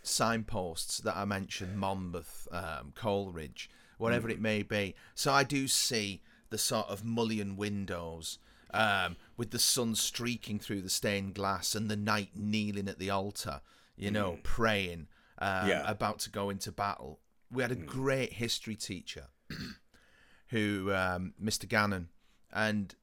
signposts 0.04 1.00
that 1.00 1.16
I 1.18 1.26
mentioned, 1.26 1.78
Monmouth, 1.78 2.48
um, 2.52 2.94
Coleridge, 2.96 3.70
whatever 3.98 4.30
it 4.30 4.40
may 4.40 4.62
be. 4.64 4.96
So 5.16 5.32
I 5.34 5.44
do 5.44 5.68
see 5.68 6.22
the 6.50 6.58
sort 6.58 6.88
of 6.88 7.04
mullion 7.04 7.58
windows. 7.58 8.38
Um, 8.74 9.16
with 9.38 9.52
the 9.52 9.60
sun 9.60 9.96
streaking 9.96 10.60
through 10.60 10.82
the 10.82 10.90
stained 10.90 11.34
glass 11.36 11.76
and 11.76 11.90
the 11.90 11.96
knight 11.96 12.32
kneeling 12.36 12.90
at 12.90 13.00
the 13.00 13.10
altar, 13.10 13.62
you 13.96 14.12
know, 14.12 14.38
praying, 14.44 15.08
um, 15.40 15.70
Yeah. 15.70 15.90
about 15.90 16.20
to 16.20 16.30
go 16.30 16.50
into 16.50 16.74
battle. 16.74 17.22
We 17.50 17.62
had 17.62 17.72
a 17.72 17.76
great 17.76 18.34
history 18.34 18.76
teacher 18.76 19.28
who 20.50 20.92
um, 20.94 21.34
Mr. 21.42 21.70
Gannon, 21.70 22.10
and 22.52 22.94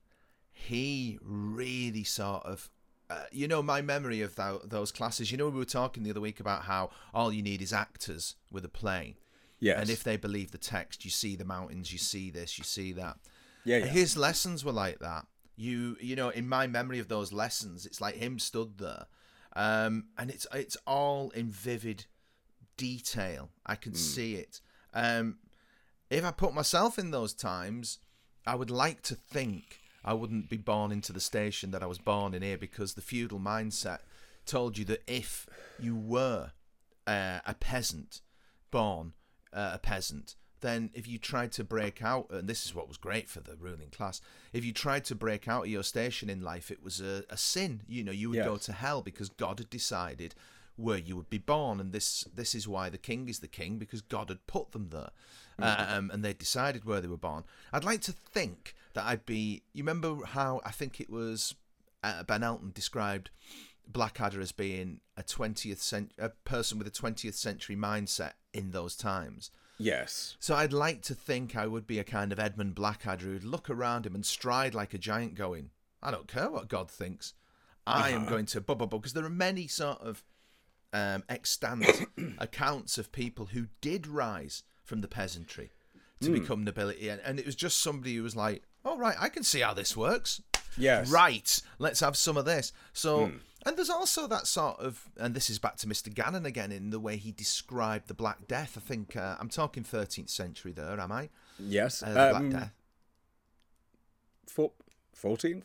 he 0.51 1.19
really 1.23 2.05
sort 2.05 2.45
of, 2.45 2.71
uh, 3.13 3.25
you 3.31 3.47
know, 3.47 3.63
my 3.63 3.83
memory 3.83 4.23
of 4.23 4.35
tho- 4.37 4.63
those 4.65 4.91
classes. 4.91 5.31
You 5.31 5.39
know, 5.39 5.49
we 5.49 5.59
were 5.59 5.65
talking 5.65 6.03
the 6.03 6.11
other 6.11 6.21
week 6.21 6.41
about 6.41 6.63
how 6.63 6.91
all 7.13 7.33
you 7.33 7.43
need 7.43 7.61
is 7.61 7.73
actors 7.73 8.37
with 8.51 8.65
a 8.65 8.69
play, 8.69 9.17
yes. 9.61 9.79
and 9.81 9.91
if 9.91 10.03
they 10.03 10.17
believe 10.17 10.51
the 10.51 10.59
text, 10.59 11.05
you 11.05 11.11
see 11.11 11.37
the 11.37 11.45
mountains, 11.45 11.93
you 11.93 11.99
see 11.99 12.31
this, 12.31 12.59
you 12.59 12.65
see 12.65 12.93
that. 12.93 13.19
yeah, 13.65 13.79
yeah. 13.79 13.87
His 13.87 14.17
lessons 14.17 14.65
were 14.65 14.73
like 14.73 14.99
that. 15.01 15.27
You, 15.57 15.97
you 16.01 16.17
know, 16.17 16.31
in 16.31 16.49
my 16.49 16.67
memory 16.67 16.99
of 16.99 17.09
those 17.09 17.33
lessons, 17.33 17.85
it's 17.85 18.01
like 18.01 18.15
him 18.15 18.39
stood 18.39 18.79
there, 18.79 19.07
um, 19.55 20.07
and 20.17 20.31
it's 20.31 20.47
it's 20.55 20.77
all 20.87 21.31
in 21.31 21.51
vivid 21.51 22.07
detail. 22.77 23.51
I 23.67 23.75
can 23.75 23.95
see 23.95 24.37
it. 24.37 24.61
Um, 24.95 25.39
if 26.09 26.25
I 26.25 26.31
put 26.31 26.55
myself 26.55 26.99
in 26.99 27.11
those 27.11 27.35
times, 27.35 27.99
I 28.47 28.55
would 28.55 28.71
like 28.71 29.03
to 29.03 29.15
think 29.15 29.82
I 30.05 30.15
wouldn't 30.15 30.49
be 30.49 30.57
born 30.57 30.93
into 30.93 31.13
the 31.13 31.21
station 31.21 31.71
that 31.71 31.83
I 31.83 31.87
was 31.87 31.99
born 31.99 32.35
in 32.35 32.43
here 32.43 32.59
because 32.59 32.95
the 32.95 33.03
feudal 33.03 33.39
mindset 33.39 34.01
told 34.47 34.77
you 34.79 34.85
that 34.87 35.03
if 35.07 35.47
you 35.79 35.95
were 35.95 36.53
uh, 37.07 37.41
a 37.47 37.55
peasant, 37.55 38.21
born 38.71 39.13
uh, 39.53 39.73
a 39.75 39.79
peasant, 39.79 40.37
then 40.61 40.91
if 40.95 41.09
you 41.09 41.19
tried 41.19 41.53
to 41.53 41.65
break 41.65 42.03
out, 42.03 42.29
and 42.31 42.49
this 42.49 42.65
is 42.65 42.75
what 42.75 42.89
was 42.89 42.97
great 42.97 43.29
for 43.29 43.41
the 43.41 43.57
ruling 43.57 43.91
class, 43.91 44.21
if 44.53 44.65
you 44.65 44.73
tried 44.73 45.05
to 45.05 45.15
break 45.15 45.49
out 45.49 45.65
of 45.65 45.71
your 45.71 45.83
station 45.83 46.31
in 46.31 46.41
life, 46.41 46.71
it 46.71 46.83
was 46.83 47.01
a, 47.01 47.25
a 47.29 47.37
sin. 47.37 47.83
You 47.87 48.05
know, 48.05 48.13
you 48.13 48.31
would 48.31 48.39
go 48.45 48.57
to 48.57 48.73
hell 48.73 49.03
because 49.03 49.29
God 49.29 49.59
had 49.59 49.71
decided 49.71 50.35
where 50.77 50.99
you 50.99 51.17
would 51.17 51.31
be 51.31 51.39
born, 51.39 51.81
and 51.81 51.93
this 51.93 52.25
this 52.35 52.55
is 52.55 52.67
why 52.67 52.89
the 52.89 52.99
king 52.99 53.29
is 53.29 53.41
the 53.41 53.49
king 53.49 53.79
because 53.79 54.01
God 54.01 54.29
had 54.29 54.47
put 54.47 54.73
them 54.73 54.89
there, 54.91 55.11
um, 55.59 56.11
and 56.13 56.25
they 56.25 56.33
decided 56.33 56.85
where 56.85 57.01
they 57.01 57.09
were 57.09 57.17
born. 57.17 57.45
I'd 57.73 57.85
like 57.85 58.01
to 58.03 58.13
think 58.13 58.75
that 58.95 59.05
I'd 59.05 59.27
be. 59.27 59.63
You 59.73 59.83
remember 59.85 60.25
how 60.25 60.61
I 60.65 60.71
think 60.71 61.01
it 61.01 61.11
was 61.11 61.55
uh, 62.03 62.23
Ben 62.25 62.43
Elton 62.43 62.73
described 62.75 63.31
Blackadder 63.87 64.41
as 64.41 64.53
being 64.53 65.01
a 65.17 65.23
twentieth 65.23 65.83
cent- 65.83 66.13
a 66.19 66.31
person 66.31 66.79
with 66.79 66.87
a 66.87 66.91
twentieth 66.91 67.35
century 67.35 67.77
mindset 67.77 68.33
in 68.55 68.71
those 68.71 68.97
times. 68.97 69.51
yes. 69.79 70.37
So 70.41 70.55
I'd 70.55 70.73
like 70.73 71.03
to 71.03 71.15
think 71.15 71.57
I 71.57 71.67
would 71.67 71.87
be 71.87 71.99
a 71.99 72.05
kind 72.05 72.33
of 72.33 72.39
Edmund 72.39 72.75
Blackadder 72.75 73.27
who'd 73.27 73.45
look 73.45 73.69
around 73.71 74.07
him 74.07 74.15
and 74.15 74.25
stride 74.25 74.75
like 74.75 74.95
a 74.95 74.99
giant, 74.99 75.35
going, 75.35 75.71
"I 76.03 76.11
don't 76.11 76.29
care 76.29 76.51
what 76.51 76.69
God 76.69 76.91
thinks. 76.91 77.35
I 77.87 78.11
am 78.11 78.27
going 78.27 78.47
to 78.47 78.61
blah 78.61 78.75
blah 78.77 78.87
blah." 78.87 78.99
Because 79.01 79.13
there 79.13 79.25
are 79.25 79.31
many 79.31 79.67
sort 79.67 80.01
of 80.01 80.23
um, 80.93 81.23
extant 81.29 81.87
accounts 82.39 82.99
of 82.99 83.13
people 83.13 83.47
who 83.47 83.67
did 83.81 84.07
rise 84.07 84.63
from 84.85 85.01
the 85.01 85.09
peasantry 85.09 85.71
to 86.21 86.31
become 86.31 86.63
nobility, 86.63 87.09
and, 87.09 87.21
and 87.25 87.41
it 87.41 87.47
was 87.47 87.57
just 87.57 87.79
somebody 87.81 88.15
who 88.17 88.23
was 88.23 88.37
like, 88.37 88.63
"Oh 88.85 88.97
right, 88.97 89.17
I 89.19 89.29
can 89.29 89.43
see 89.43 89.61
how 89.61 89.75
this 89.75 89.97
works." 89.97 90.41
Yes. 90.79 91.11
Right, 91.11 91.61
let's 91.79 92.01
have 92.01 92.17
some 92.17 92.37
of 92.37 92.45
this. 92.45 92.73
So 92.93 93.33
And 93.67 93.77
there's 93.77 93.91
also 93.91 94.27
that 94.29 94.47
sort 94.47 94.79
of, 94.81 95.09
and 95.19 95.35
this 95.35 95.51
is 95.51 95.59
back 95.59 95.77
to 95.79 95.87
Mr. 95.87 96.13
Gannon 96.13 96.47
again 96.47 96.73
in 96.73 96.91
the 96.91 96.99
way 96.99 97.17
he 97.17 97.31
described 97.31 98.09
the 98.09 98.15
Black 98.15 98.49
Death. 98.49 98.75
I 98.77 98.81
think 98.81 99.15
uh, 99.15 99.37
I'm 99.39 99.49
talking 99.49 99.85
13th 99.85 100.31
century 100.31 100.73
there, 100.73 100.99
am 100.99 101.13
I? 101.13 101.29
Yes. 101.59 102.03
Uh, 102.03 102.09
the 102.09 102.13
Black 102.15 102.35
um, 102.37 102.51
Death. 102.51 102.73
four- 104.49 104.73
14th? 105.21 105.63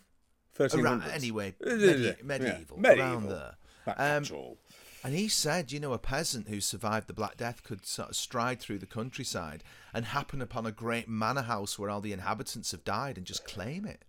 1300s. 0.58 0.84
Around, 0.84 1.04
anyway, 1.14 1.56
medi- 1.64 1.86
yeah, 2.04 2.12
medieval, 2.24 2.78
medieval. 2.80 3.02
around 3.06 3.30
there. 3.30 3.56
Back 3.86 4.00
Um. 4.00 4.24
And 5.08 5.16
he 5.16 5.30
said, 5.30 5.72
you 5.72 5.80
know, 5.80 5.94
a 5.94 5.98
peasant 5.98 6.50
who 6.50 6.60
survived 6.60 7.08
the 7.08 7.14
Black 7.14 7.38
Death 7.38 7.64
could 7.64 7.86
sort 7.86 8.10
of 8.10 8.18
stride 8.18 8.60
through 8.60 8.80
the 8.80 8.86
countryside 8.86 9.64
and 9.94 10.04
happen 10.04 10.42
upon 10.42 10.66
a 10.66 10.72
great 10.74 11.08
manor 11.08 11.44
house 11.44 11.80
where 11.80 11.90
all 11.90 12.02
the 12.02 12.12
inhabitants 12.12 12.72
have 12.72 12.84
died 12.84 13.16
and 13.16 13.26
just 13.26 13.46
claim 13.46 13.86
it. 13.86 14.04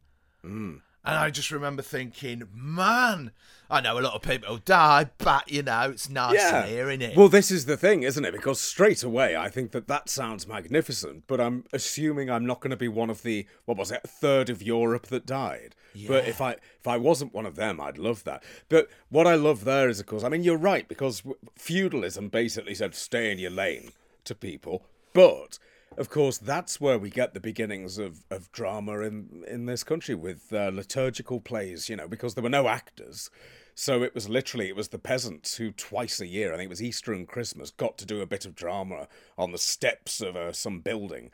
Mm. 0.44 0.80
And 1.04 1.16
I 1.16 1.30
just 1.30 1.52
remember 1.52 1.82
thinking, 1.82 2.48
man, 2.52 3.30
I 3.70 3.80
know 3.80 3.96
a 3.96 4.02
lot 4.02 4.14
of 4.14 4.22
people 4.22 4.56
die, 4.56 5.08
but 5.18 5.48
you 5.48 5.62
know, 5.62 5.90
it's 5.90 6.10
nice 6.10 6.34
Yeah. 6.34 6.66
isn't 6.66 7.00
it? 7.00 7.16
Well, 7.16 7.28
this 7.28 7.52
is 7.52 7.66
the 7.66 7.76
thing, 7.76 8.02
isn't 8.02 8.24
it? 8.24 8.32
Because 8.32 8.60
straight 8.60 9.04
away, 9.04 9.36
I 9.36 9.48
think 9.50 9.70
that 9.70 9.86
that 9.86 10.08
sounds 10.08 10.48
magnificent, 10.48 11.28
but 11.28 11.40
I'm 11.40 11.64
assuming 11.72 12.28
I'm 12.28 12.44
not 12.44 12.58
going 12.58 12.72
to 12.72 12.76
be 12.76 12.88
one 12.88 13.08
of 13.08 13.22
the 13.22 13.46
what 13.66 13.78
was 13.78 13.92
it, 13.92 14.00
a 14.02 14.08
third 14.08 14.50
of 14.50 14.62
Europe 14.64 15.06
that 15.06 15.26
died. 15.26 15.76
But 16.06 16.28
if 16.28 16.40
I 16.40 16.52
if 16.52 16.86
I 16.86 16.96
wasn't 16.96 17.34
one 17.34 17.46
of 17.46 17.56
them, 17.56 17.80
I'd 17.80 17.98
love 17.98 18.24
that. 18.24 18.44
But 18.68 18.88
what 19.08 19.26
I 19.26 19.34
love 19.34 19.64
there 19.64 19.88
is, 19.88 19.98
of 19.98 20.06
course, 20.06 20.22
I 20.22 20.28
mean, 20.28 20.44
you're 20.44 20.56
right 20.56 20.86
because 20.86 21.22
feudalism 21.56 22.28
basically 22.28 22.74
said 22.74 22.94
stay 22.94 23.32
in 23.32 23.38
your 23.38 23.50
lane 23.50 23.90
to 24.24 24.34
people, 24.34 24.84
but. 25.12 25.58
Of 25.96 26.10
course, 26.10 26.38
that's 26.38 26.80
where 26.80 26.98
we 26.98 27.10
get 27.10 27.34
the 27.34 27.40
beginnings 27.40 27.98
of, 27.98 28.22
of 28.30 28.52
drama 28.52 29.00
in 29.00 29.42
in 29.48 29.66
this 29.66 29.82
country 29.82 30.14
with 30.14 30.52
uh, 30.52 30.70
liturgical 30.72 31.40
plays, 31.40 31.88
you 31.88 31.96
know, 31.96 32.06
because 32.06 32.34
there 32.34 32.42
were 32.42 32.48
no 32.48 32.68
actors. 32.68 33.30
So 33.74 34.02
it 34.02 34.12
was 34.12 34.28
literally 34.28 34.68
it 34.68 34.74
was 34.74 34.88
the 34.88 34.98
peasants 34.98 35.56
who 35.56 35.70
twice 35.70 36.20
a 36.20 36.26
year, 36.26 36.52
I 36.52 36.56
think 36.56 36.66
it 36.66 36.70
was 36.70 36.82
Easter 36.82 37.12
and 37.12 37.28
Christmas, 37.28 37.70
got 37.70 37.96
to 37.98 38.06
do 38.06 38.20
a 38.20 38.26
bit 38.26 38.44
of 38.44 38.56
drama 38.56 39.06
on 39.36 39.52
the 39.52 39.58
steps 39.58 40.20
of 40.20 40.34
uh, 40.34 40.52
some 40.52 40.80
building. 40.80 41.30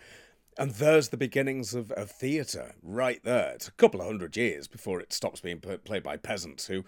And 0.57 0.71
there's 0.73 1.09
the 1.09 1.17
beginnings 1.17 1.75
of, 1.75 1.91
of 1.93 2.11
theatre 2.11 2.75
right 2.83 3.23
there. 3.25 3.53
It's 3.55 3.69
a 3.69 3.73
couple 3.73 4.01
of 4.01 4.07
hundred 4.07 4.37
years 4.37 4.69
before 4.69 5.01
it 5.01 5.13
stops 5.13 5.41
being 5.41 5.61
played 5.61 6.03
by 6.03 6.17
peasants 6.17 6.67
who. 6.67 6.85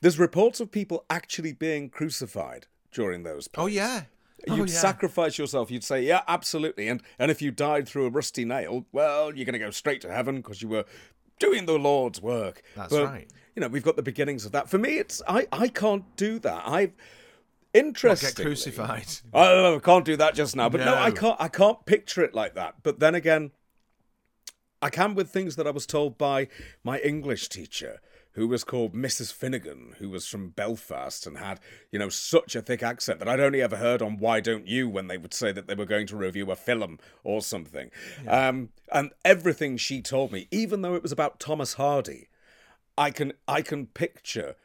There's 0.00 0.18
reports 0.18 0.58
of 0.60 0.72
people 0.72 1.04
actually 1.08 1.52
being 1.52 1.88
crucified 1.88 2.66
during 2.90 3.22
those 3.22 3.46
plays. 3.48 3.64
oh, 3.64 3.66
yeah. 3.66 4.02
You'd 4.46 4.60
oh, 4.60 4.64
yeah. 4.64 4.66
sacrifice 4.66 5.38
yourself. 5.38 5.70
You'd 5.70 5.84
say, 5.84 6.02
yeah, 6.02 6.22
absolutely. 6.26 6.88
And 6.88 7.00
and 7.18 7.30
if 7.30 7.40
you 7.40 7.52
died 7.52 7.86
through 7.88 8.06
a 8.06 8.10
rusty 8.10 8.44
nail, 8.44 8.86
well, 8.90 9.32
you're 9.32 9.44
going 9.44 9.52
to 9.52 9.60
go 9.60 9.70
straight 9.70 10.00
to 10.00 10.12
heaven 10.12 10.36
because 10.36 10.60
you 10.60 10.68
were 10.68 10.84
doing 11.38 11.66
the 11.66 11.78
Lord's 11.78 12.20
work. 12.20 12.62
That's 12.74 12.92
But, 12.92 13.04
right. 13.04 13.30
You 13.54 13.60
know, 13.60 13.68
we've 13.68 13.84
got 13.84 13.94
the 13.94 14.02
beginnings 14.02 14.44
of 14.44 14.52
that. 14.52 14.68
For 14.68 14.78
me, 14.78 14.98
it's 14.98 15.22
I 15.28 15.46
I 15.52 15.68
can't 15.68 16.04
do 16.16 16.40
that. 16.40 16.62
I 16.66 16.80
Not 16.80 16.92
interesting. 17.74 18.30
get 18.36 18.44
crucified. 18.44 19.06
Oh, 19.34 19.76
I 19.76 19.78
can't 19.78 20.04
do 20.04 20.16
that 20.16 20.34
just 20.34 20.56
now. 20.56 20.68
But 20.68 20.80
no. 20.80 20.94
I 20.94 21.10
can't. 21.10 21.36
I 21.40 21.48
can't 21.48 21.84
picture 21.86 22.22
it 22.22 22.34
like 22.34 22.54
that. 22.54 22.76
But 22.82 23.00
then 23.00 23.14
again, 23.14 23.52
I 24.80 24.90
can 24.90 25.14
with 25.14 25.30
things 25.30 25.56
that 25.56 25.66
I 25.66 25.70
was 25.70 25.86
told 25.86 26.18
by 26.18 26.48
my 26.82 26.98
English 27.00 27.48
teacher, 27.48 28.00
who 28.32 28.48
was 28.48 28.64
called 28.64 28.94
Mrs. 28.94 29.32
Finnegan, 29.32 29.94
who 29.98 30.08
was 30.08 30.26
from 30.26 30.50
Belfast 30.50 31.26
and 31.26 31.38
had, 31.38 31.60
you 31.90 31.98
know, 31.98 32.08
such 32.08 32.56
a 32.56 32.62
thick 32.62 32.82
accent 32.82 33.18
that 33.18 33.28
I'd 33.28 33.40
only 33.40 33.62
ever 33.62 33.76
heard 33.76 34.02
on 34.02 34.16
Why 34.16 34.40
Don't 34.40 34.66
You 34.66 34.88
when 34.88 35.06
they 35.06 35.18
would 35.18 35.34
say 35.34 35.52
that 35.52 35.66
they 35.66 35.74
were 35.74 35.84
going 35.84 36.06
to 36.08 36.16
review 36.16 36.50
a 36.50 36.56
film 36.56 36.98
or 37.22 37.42
something. 37.42 37.90
Um, 38.26 38.70
and 38.90 39.12
everything 39.24 39.76
she 39.76 40.00
told 40.00 40.32
me, 40.32 40.48
even 40.50 40.82
though 40.82 40.94
it 40.94 41.02
was 41.02 41.12
about 41.12 41.38
Thomas 41.38 41.74
Hardy, 41.74 42.28
I 42.96 43.10
can 43.10 43.32
I 43.46 43.62
can 43.62 43.86
picture 43.86 44.56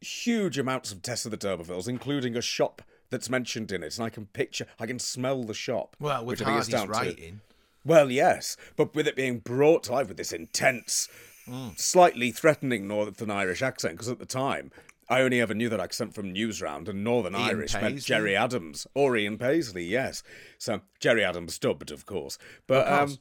huge 0.00 0.58
amounts 0.58 0.92
of 0.92 1.02
Tess 1.02 1.24
of 1.24 1.30
the 1.30 1.36
D'Urbervilles, 1.36 1.88
including 1.88 2.36
a 2.36 2.42
shop 2.42 2.82
that's 3.10 3.30
mentioned 3.30 3.72
in 3.72 3.82
it, 3.82 3.96
and 3.96 4.04
I 4.04 4.10
can 4.10 4.26
picture, 4.26 4.66
I 4.78 4.86
can 4.86 4.98
smell 4.98 5.42
the 5.44 5.54
shop. 5.54 5.96
Well, 5.98 6.24
with 6.24 6.40
which 6.40 6.46
I 6.46 6.50
think 6.50 6.60
is 6.60 6.72
Hardy's 6.72 6.72
down 6.72 6.86
to- 6.86 6.92
writing. 6.92 7.40
well, 7.84 8.10
yes, 8.10 8.56
but 8.76 8.94
with 8.94 9.06
it 9.08 9.16
being 9.16 9.38
brought 9.38 9.84
to 9.84 9.92
life 9.92 10.08
with 10.08 10.16
this 10.16 10.32
intense, 10.32 11.08
Mm. 11.48 11.78
slightly 11.80 12.30
threatening 12.30 12.86
Northern 12.86 13.30
Irish 13.30 13.62
accent, 13.62 13.94
because 13.94 14.08
at 14.10 14.18
the 14.18 14.26
time 14.26 14.70
I 15.08 15.22
only 15.22 15.40
ever 15.40 15.54
knew 15.54 15.70
that 15.70 15.80
accent 15.80 16.14
from 16.14 16.34
Newsround, 16.34 16.86
and 16.88 17.02
Northern 17.02 17.34
Ian 17.34 17.42
Irish 17.48 17.72
meant 17.72 18.02
Gerry 18.02 18.36
Adams 18.36 18.86
or 18.92 19.16
Ian 19.16 19.38
Paisley, 19.38 19.84
yes. 19.86 20.22
So 20.58 20.82
Gerry 21.00 21.24
Adams 21.24 21.58
dubbed, 21.58 21.90
of 21.90 22.04
course. 22.04 22.36
But 22.66 22.86
Of 22.86 22.98
course. 22.98 23.12
Um, 23.12 23.18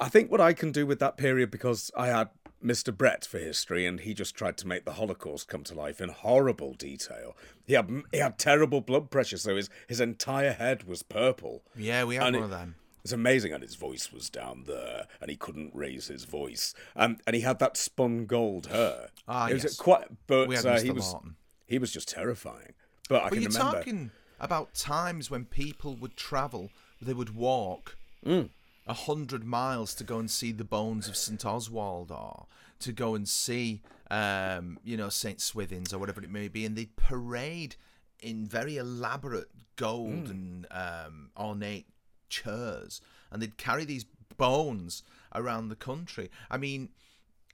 I 0.00 0.08
think 0.08 0.32
what 0.32 0.40
I 0.40 0.52
can 0.52 0.72
do 0.72 0.84
with 0.84 0.98
that 0.98 1.16
period, 1.16 1.52
because 1.52 1.92
I 1.96 2.08
had 2.08 2.30
Mr. 2.62 2.96
Brett 2.96 3.24
for 3.26 3.38
history, 3.38 3.86
and 3.86 4.00
he 4.00 4.14
just 4.14 4.34
tried 4.34 4.56
to 4.58 4.66
make 4.66 4.84
the 4.84 4.92
Holocaust 4.92 5.48
come 5.48 5.64
to 5.64 5.74
life 5.74 6.00
in 6.00 6.08
horrible 6.10 6.74
detail. 6.74 7.36
He 7.66 7.74
had 7.74 7.90
he 8.12 8.18
had 8.18 8.38
terrible 8.38 8.80
blood 8.80 9.10
pressure, 9.10 9.36
so 9.38 9.56
his 9.56 9.68
his 9.88 10.00
entire 10.00 10.52
head 10.52 10.84
was 10.84 11.02
purple. 11.02 11.62
Yeah, 11.76 12.04
we 12.04 12.16
had 12.16 12.28
And 12.28 12.36
one 12.36 12.42
it- 12.42 12.44
of 12.46 12.50
them. 12.50 12.74
It's 13.04 13.12
amazing, 13.12 13.52
and 13.52 13.64
his 13.64 13.74
voice 13.74 14.12
was 14.12 14.30
down 14.30 14.62
there, 14.68 15.08
and 15.20 15.28
he 15.28 15.36
couldn't 15.36 15.74
raise 15.74 16.06
his 16.06 16.22
voice, 16.24 16.72
um, 16.94 17.18
and 17.26 17.34
he 17.34 17.42
had 17.42 17.58
that 17.58 17.76
spun 17.76 18.26
gold 18.26 18.66
hair. 18.68 19.08
Ah, 19.26 19.48
it 19.48 19.54
was 19.54 19.64
yes. 19.64 19.76
quite, 19.76 20.06
but 20.28 20.46
We 20.46 20.54
had 20.54 20.64
uh, 20.66 20.76
Mr. 20.76 20.82
he 20.84 20.90
was 20.92 21.12
Lawton. 21.12 21.34
he 21.66 21.78
was 21.80 21.90
just 21.92 22.08
terrifying. 22.08 22.74
But 23.08 23.22
I 23.22 23.24
But 23.24 23.32
can 23.32 23.42
you're 23.42 23.50
remember. 23.50 23.78
talking 23.78 24.10
about 24.38 24.74
times 24.74 25.32
when 25.32 25.46
people 25.46 25.96
would 25.96 26.16
travel, 26.16 26.70
they 27.00 27.12
would 27.12 27.34
walk 27.34 27.96
Mm. 28.24 28.50
A 28.86 28.94
hundred 28.94 29.44
miles 29.44 29.94
to 29.94 30.04
go 30.04 30.18
and 30.18 30.30
see 30.30 30.52
the 30.52 30.64
bones 30.64 31.08
of 31.08 31.16
St 31.16 31.44
Oswald, 31.44 32.10
or 32.10 32.46
to 32.80 32.92
go 32.92 33.14
and 33.14 33.28
see, 33.28 33.80
um, 34.10 34.78
you 34.84 34.96
know, 34.96 35.08
Saint 35.08 35.40
Swithin's 35.40 35.92
or 35.92 35.98
whatever 35.98 36.22
it 36.22 36.30
may 36.30 36.48
be, 36.48 36.64
and 36.66 36.74
they'd 36.76 36.96
parade 36.96 37.76
in 38.20 38.46
very 38.46 38.76
elaborate 38.76 39.48
gold 39.76 40.26
Mm. 40.26 40.30
and 40.30 40.66
um, 40.70 41.30
ornate 41.36 41.86
chairs, 42.28 43.00
and 43.30 43.40
they'd 43.40 43.56
carry 43.56 43.84
these 43.84 44.04
bones 44.36 45.02
around 45.34 45.68
the 45.68 45.76
country. 45.76 46.30
I 46.50 46.56
mean, 46.58 46.88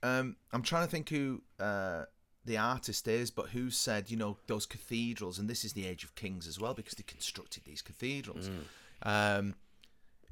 um, 0.03 0.35
I'm 0.51 0.63
trying 0.63 0.85
to 0.85 0.91
think 0.91 1.09
who 1.09 1.41
uh, 1.59 2.05
the 2.45 2.57
artist 2.57 3.07
is, 3.07 3.29
but 3.31 3.49
who 3.49 3.69
said, 3.69 4.09
you 4.09 4.17
know, 4.17 4.37
those 4.47 4.65
cathedrals, 4.65 5.37
and 5.39 5.49
this 5.49 5.63
is 5.63 5.73
the 5.73 5.85
age 5.85 6.03
of 6.03 6.15
kings 6.15 6.47
as 6.47 6.59
well, 6.59 6.73
because 6.73 6.93
they 6.93 7.03
constructed 7.03 7.63
these 7.65 7.81
cathedrals. 7.81 8.49
Um, 9.03 9.55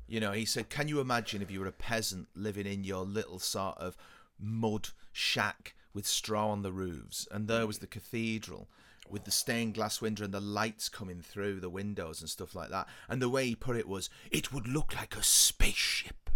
you 0.07 0.19
know, 0.19 0.31
he 0.31 0.45
said, 0.45 0.69
can 0.69 0.87
you 0.87 0.99
imagine 0.99 1.41
if 1.41 1.51
you 1.51 1.59
were 1.59 1.67
a 1.67 1.71
peasant 1.71 2.27
living 2.35 2.65
in 2.65 2.83
your 2.83 3.03
little 3.03 3.39
sort 3.39 3.77
of 3.77 3.97
mud 4.39 4.89
shack 5.11 5.75
with 5.93 6.07
straw 6.07 6.49
on 6.49 6.61
the 6.61 6.71
roofs, 6.71 7.27
and 7.31 7.47
there 7.47 7.67
was 7.67 7.79
the 7.79 7.87
cathedral 7.87 8.67
with 9.09 9.23
the 9.23 9.31
stained 9.31 9.73
glass 9.73 10.01
window 10.01 10.25
and 10.25 10.33
the 10.33 10.39
lights 10.39 10.89
coming 10.89 11.21
through 11.21 11.59
the 11.59 11.69
windows 11.69 12.21
and 12.21 12.29
stuff 12.29 12.53
like 12.53 12.69
that. 12.69 12.87
And 13.07 13.21
the 13.21 13.29
way 13.29 13.47
he 13.47 13.55
put 13.55 13.77
it 13.77 13.87
was, 13.87 14.09
it 14.31 14.51
would 14.51 14.67
look 14.67 14.95
like 14.95 15.15
a 15.15 15.23
spaceship. 15.23 16.29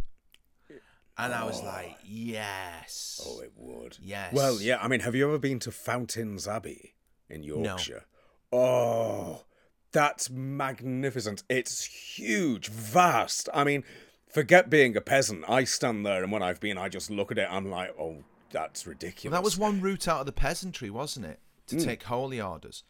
And 1.18 1.34
I 1.34 1.44
was 1.44 1.60
oh. 1.62 1.66
like, 1.66 1.98
yes. 2.04 3.22
Oh, 3.26 3.42
it 3.42 3.52
would. 3.56 3.98
Yes. 4.02 4.34
Well, 4.34 4.62
yeah. 4.62 4.80
I 4.82 4.88
mean, 4.88 5.02
have 5.02 5.14
you 5.16 5.28
ever 5.28 5.38
been 5.38 5.60
to 5.60 5.72
Fountains 5.72 6.48
Abbey 6.48 6.96
in 7.30 7.44
Yorkshire? 7.44 8.06
Oh, 8.52 9.44
that's 9.92 10.30
magnificent. 10.30 11.44
It's 11.50 11.84
huge, 11.86 12.68
vast. 12.70 13.50
I 13.54 13.64
mean, 13.64 13.84
forget 14.30 14.70
being 14.70 14.96
a 14.96 15.02
peasant. 15.02 15.44
I 15.48 15.64
stand 15.64 16.06
there, 16.06 16.24
and 16.24 16.32
when 16.32 16.44
I've 16.44 16.60
been, 16.60 16.78
I 16.78 16.90
just 16.90 17.10
look 17.10 17.32
at 17.32 17.38
it. 17.38 17.48
I'm 17.50 17.70
like, 17.70 17.94
oh, 18.00 18.24
that's 18.52 18.86
ridiculous. 18.88 19.32
Well, 19.32 19.42
that 19.42 19.46
was 19.46 19.58
one 19.58 19.82
route 19.82 20.08
out 20.08 20.22
of 20.22 20.26
the 20.26 20.32
peasantry, 20.32 20.90
wasn't 20.90 21.26
it? 21.26 21.40
To 21.68 21.76
Hmm. 21.78 21.84
take 21.84 22.04
holy 22.04 22.42
orders. 22.42 22.84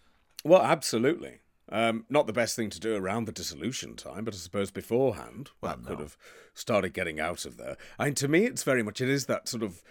Well, 0.44 0.62
absolutely. 0.62 1.40
Um, 1.70 2.06
not 2.10 2.28
the 2.28 2.34
best 2.34 2.56
thing 2.56 2.70
to 2.72 2.80
do 2.80 2.96
around 2.96 3.26
the 3.26 3.32
dissolution 3.32 3.96
time, 3.96 4.26
but 4.26 4.34
I 4.34 4.38
suppose 4.38 4.72
beforehand, 4.72 5.52
Well, 5.62 5.78
that 5.78 5.86
could 5.88 6.00
have 6.00 6.18
started 6.54 6.94
getting 6.94 7.20
out 7.20 7.46
of 7.46 7.58
there. 7.58 7.78
I 7.98 8.06
mean, 8.06 8.16
to 8.16 8.28
me, 8.28 8.46
it's 8.46 8.64
very 8.64 8.84
much 8.84 9.00
it 9.00 9.08
is 9.08 9.28
that 9.28 9.48
sort 9.48 9.64
of 9.64 9.82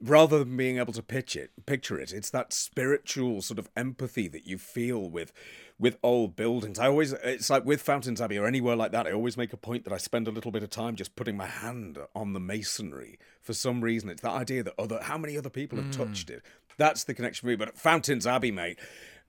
rather 0.00 0.38
than 0.38 0.56
being 0.56 0.78
able 0.78 0.92
to 0.92 1.02
pitch 1.02 1.36
it, 1.36 1.50
picture 1.66 1.98
it, 1.98 2.12
it's 2.12 2.30
that 2.30 2.52
spiritual 2.52 3.42
sort 3.42 3.58
of 3.58 3.68
empathy 3.76 4.28
that 4.28 4.46
you 4.46 4.56
feel 4.58 5.10
with 5.10 5.32
with 5.78 5.98
old 6.02 6.36
buildings. 6.36 6.78
I 6.78 6.86
always, 6.86 7.12
it's 7.12 7.50
like 7.50 7.64
with 7.64 7.82
Fountains 7.82 8.20
Abbey 8.20 8.38
or 8.38 8.46
anywhere 8.46 8.76
like 8.76 8.92
that. 8.92 9.06
I 9.06 9.12
always 9.12 9.36
make 9.36 9.52
a 9.52 9.58
point 9.58 9.84
that 9.84 9.92
I 9.92 9.98
spend 9.98 10.26
a 10.26 10.30
little 10.30 10.50
bit 10.50 10.62
of 10.62 10.70
time 10.70 10.96
just 10.96 11.16
putting 11.16 11.36
my 11.36 11.46
hand 11.46 11.98
on 12.14 12.32
the 12.32 12.40
masonry. 12.40 13.18
For 13.42 13.52
some 13.52 13.82
reason, 13.82 14.08
it's 14.08 14.22
that 14.22 14.30
idea 14.32 14.62
that 14.62 14.74
other 14.78 15.00
how 15.02 15.18
many 15.18 15.36
other 15.36 15.50
people 15.50 15.76
have 15.76 15.94
hmm. 15.94 16.04
touched 16.04 16.30
it. 16.30 16.42
That's 16.78 17.04
the 17.04 17.14
connection 17.14 17.46
for 17.46 17.50
me. 17.50 17.56
But 17.56 17.68
at 17.68 17.78
Fountains 17.78 18.26
Abbey, 18.26 18.52
mate, 18.52 18.78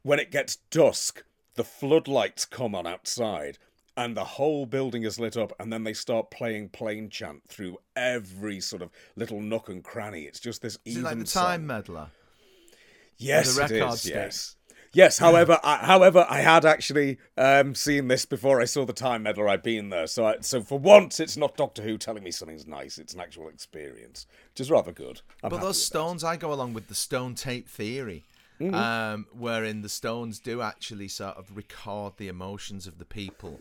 when 0.03 0.19
it 0.19 0.31
gets 0.31 0.57
dusk, 0.71 1.23
the 1.55 1.63
floodlights 1.63 2.45
come 2.45 2.75
on 2.75 2.87
outside 2.87 3.57
and 3.97 4.15
the 4.15 4.23
whole 4.23 4.67
building 4.67 5.03
is 5.03 5.19
lit 5.19 5.35
up 5.35 5.51
and 5.59 5.73
then 5.73 5.83
they 5.83 5.93
start 5.93 6.29
playing 6.29 6.69
plain 6.69 7.09
chant 7.09 7.41
through 7.47 7.77
every 7.95 8.61
sort 8.61 8.83
of 8.83 8.91
little 9.15 9.41
nook 9.41 9.67
and 9.67 9.83
cranny 9.83 10.23
it's 10.23 10.39
just 10.39 10.61
this 10.61 10.77
Is 10.85 10.97
even 10.97 11.01
it 11.01 11.05
like 11.05 11.19
the 11.19 11.25
song. 11.25 11.43
time 11.43 11.67
meddler? 11.67 12.07
yes 13.17 13.55
the 13.55 13.63
it 13.63 13.71
record 13.71 13.93
is, 13.93 14.01
stick? 14.01 14.13
yes 14.13 14.55
yes 14.93 15.17
however 15.19 15.59
I, 15.63 15.77
however 15.77 16.25
i 16.29 16.39
had 16.41 16.65
actually 16.65 17.17
um, 17.37 17.75
seen 17.75 18.07
this 18.07 18.25
before 18.25 18.61
i 18.61 18.65
saw 18.65 18.85
the 18.85 18.93
time 18.93 19.23
meddler 19.23 19.47
i'd 19.49 19.63
been 19.63 19.89
there 19.89 20.07
so 20.07 20.25
I, 20.25 20.35
so 20.41 20.61
for 20.61 20.79
once 20.79 21.19
it's 21.19 21.37
not 21.37 21.55
doctor 21.57 21.81
who 21.81 21.97
telling 21.97 22.23
me 22.23 22.31
something's 22.31 22.65
nice 22.67 22.97
it's 22.97 23.13
an 23.13 23.19
actual 23.19 23.47
experience 23.49 24.25
which 24.51 24.61
is 24.61 24.71
rather 24.71 24.91
good 24.91 25.21
I'm 25.43 25.49
But 25.49 25.57
those 25.61 25.67
with 25.69 25.77
that. 25.77 25.81
stones, 25.85 26.23
I 26.23 26.35
go 26.37 26.51
along 26.53 26.73
with 26.73 26.87
the 26.87 26.95
stone 26.95 27.35
tape 27.35 27.67
theory. 27.69 28.23
um, 28.59 29.27
wherein 29.37 29.83
the 29.83 29.89
Stones 29.89 30.39
do 30.39 30.61
actually 30.63 31.07
sort 31.09 31.37
of 31.37 31.55
record 31.55 32.13
the 32.17 32.27
emotions 32.27 32.87
of 32.87 32.97
the 32.97 33.05
people 33.05 33.59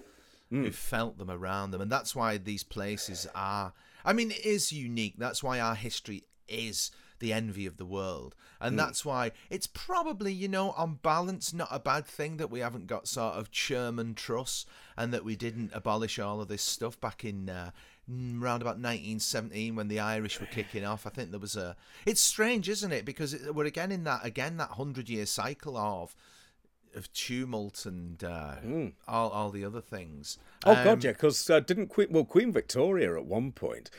who 0.48 0.70
felt 0.70 1.18
them 1.18 1.30
around 1.30 1.72
them, 1.72 1.82
and 1.82 1.92
that's 1.92 2.16
why 2.16 2.38
these 2.38 2.62
places 2.62 3.26
are. 3.34 3.74
I 4.06 4.14
mean, 4.14 4.30
it 4.30 4.42
is 4.46 4.72
unique. 4.72 5.16
That's 5.18 5.42
why 5.42 5.60
our 5.60 5.74
history 5.74 6.22
is 6.48 6.92
the 7.18 7.32
envy 7.32 7.66
of 7.66 7.76
the 7.76 7.84
world, 7.86 8.34
and 8.60 8.78
that's 8.78 9.04
why 9.04 9.32
it's 9.50 9.66
probably, 9.66 10.32
you 10.32 10.48
know, 10.48 10.70
on 10.72 10.98
balance, 11.02 11.52
not 11.52 11.68
a 11.70 11.78
bad 11.78 12.06
thing 12.06 12.36
that 12.38 12.50
we 12.50 12.60
haven't 12.60 12.86
got 12.86 13.08
sort 13.08 13.34
of 13.34 13.48
Sherman 13.50 14.14
Truss 14.14 14.66
and 14.96 15.12
that 15.12 15.24
we 15.24 15.36
didn't 15.36 15.70
abolish 15.74 16.18
all 16.18 16.40
of 16.40 16.48
this 16.48 16.62
stuff 16.62 17.00
back 17.00 17.24
in. 17.24 17.48
Uh, 17.48 17.70
mm, 18.10 18.40
Around 18.40 18.62
about 18.62 18.78
1917, 18.78 19.74
when 19.74 19.88
the 19.88 20.00
Irish 20.00 20.40
were 20.40 20.46
kicking 20.46 20.84
off, 20.84 21.06
I 21.06 21.10
think 21.10 21.30
there 21.30 21.40
was 21.40 21.56
a. 21.56 21.76
It's 22.04 22.20
strange, 22.20 22.68
isn't 22.68 22.92
it? 22.92 23.04
Because 23.04 23.34
it, 23.34 23.54
we're 23.54 23.64
again 23.64 23.92
in 23.92 24.04
that 24.04 24.24
again 24.24 24.56
that 24.58 24.70
hundred-year 24.70 25.26
cycle 25.26 25.76
of 25.76 26.14
of 26.94 27.12
tumult 27.12 27.84
and 27.84 28.24
uh, 28.24 28.54
all 29.06 29.28
all 29.30 29.50
the 29.50 29.64
other 29.64 29.80
things. 29.80 30.38
Oh 30.64 30.72
Um, 30.74 30.84
God, 30.84 31.04
yeah, 31.04 31.12
because 31.12 31.48
uh, 31.50 31.60
didn't 31.60 31.88
Queen 31.88 32.08
well 32.10 32.24
Queen 32.24 32.52
Victoria 32.52 33.16
at 33.16 33.26
one 33.26 33.52
point, 33.52 33.90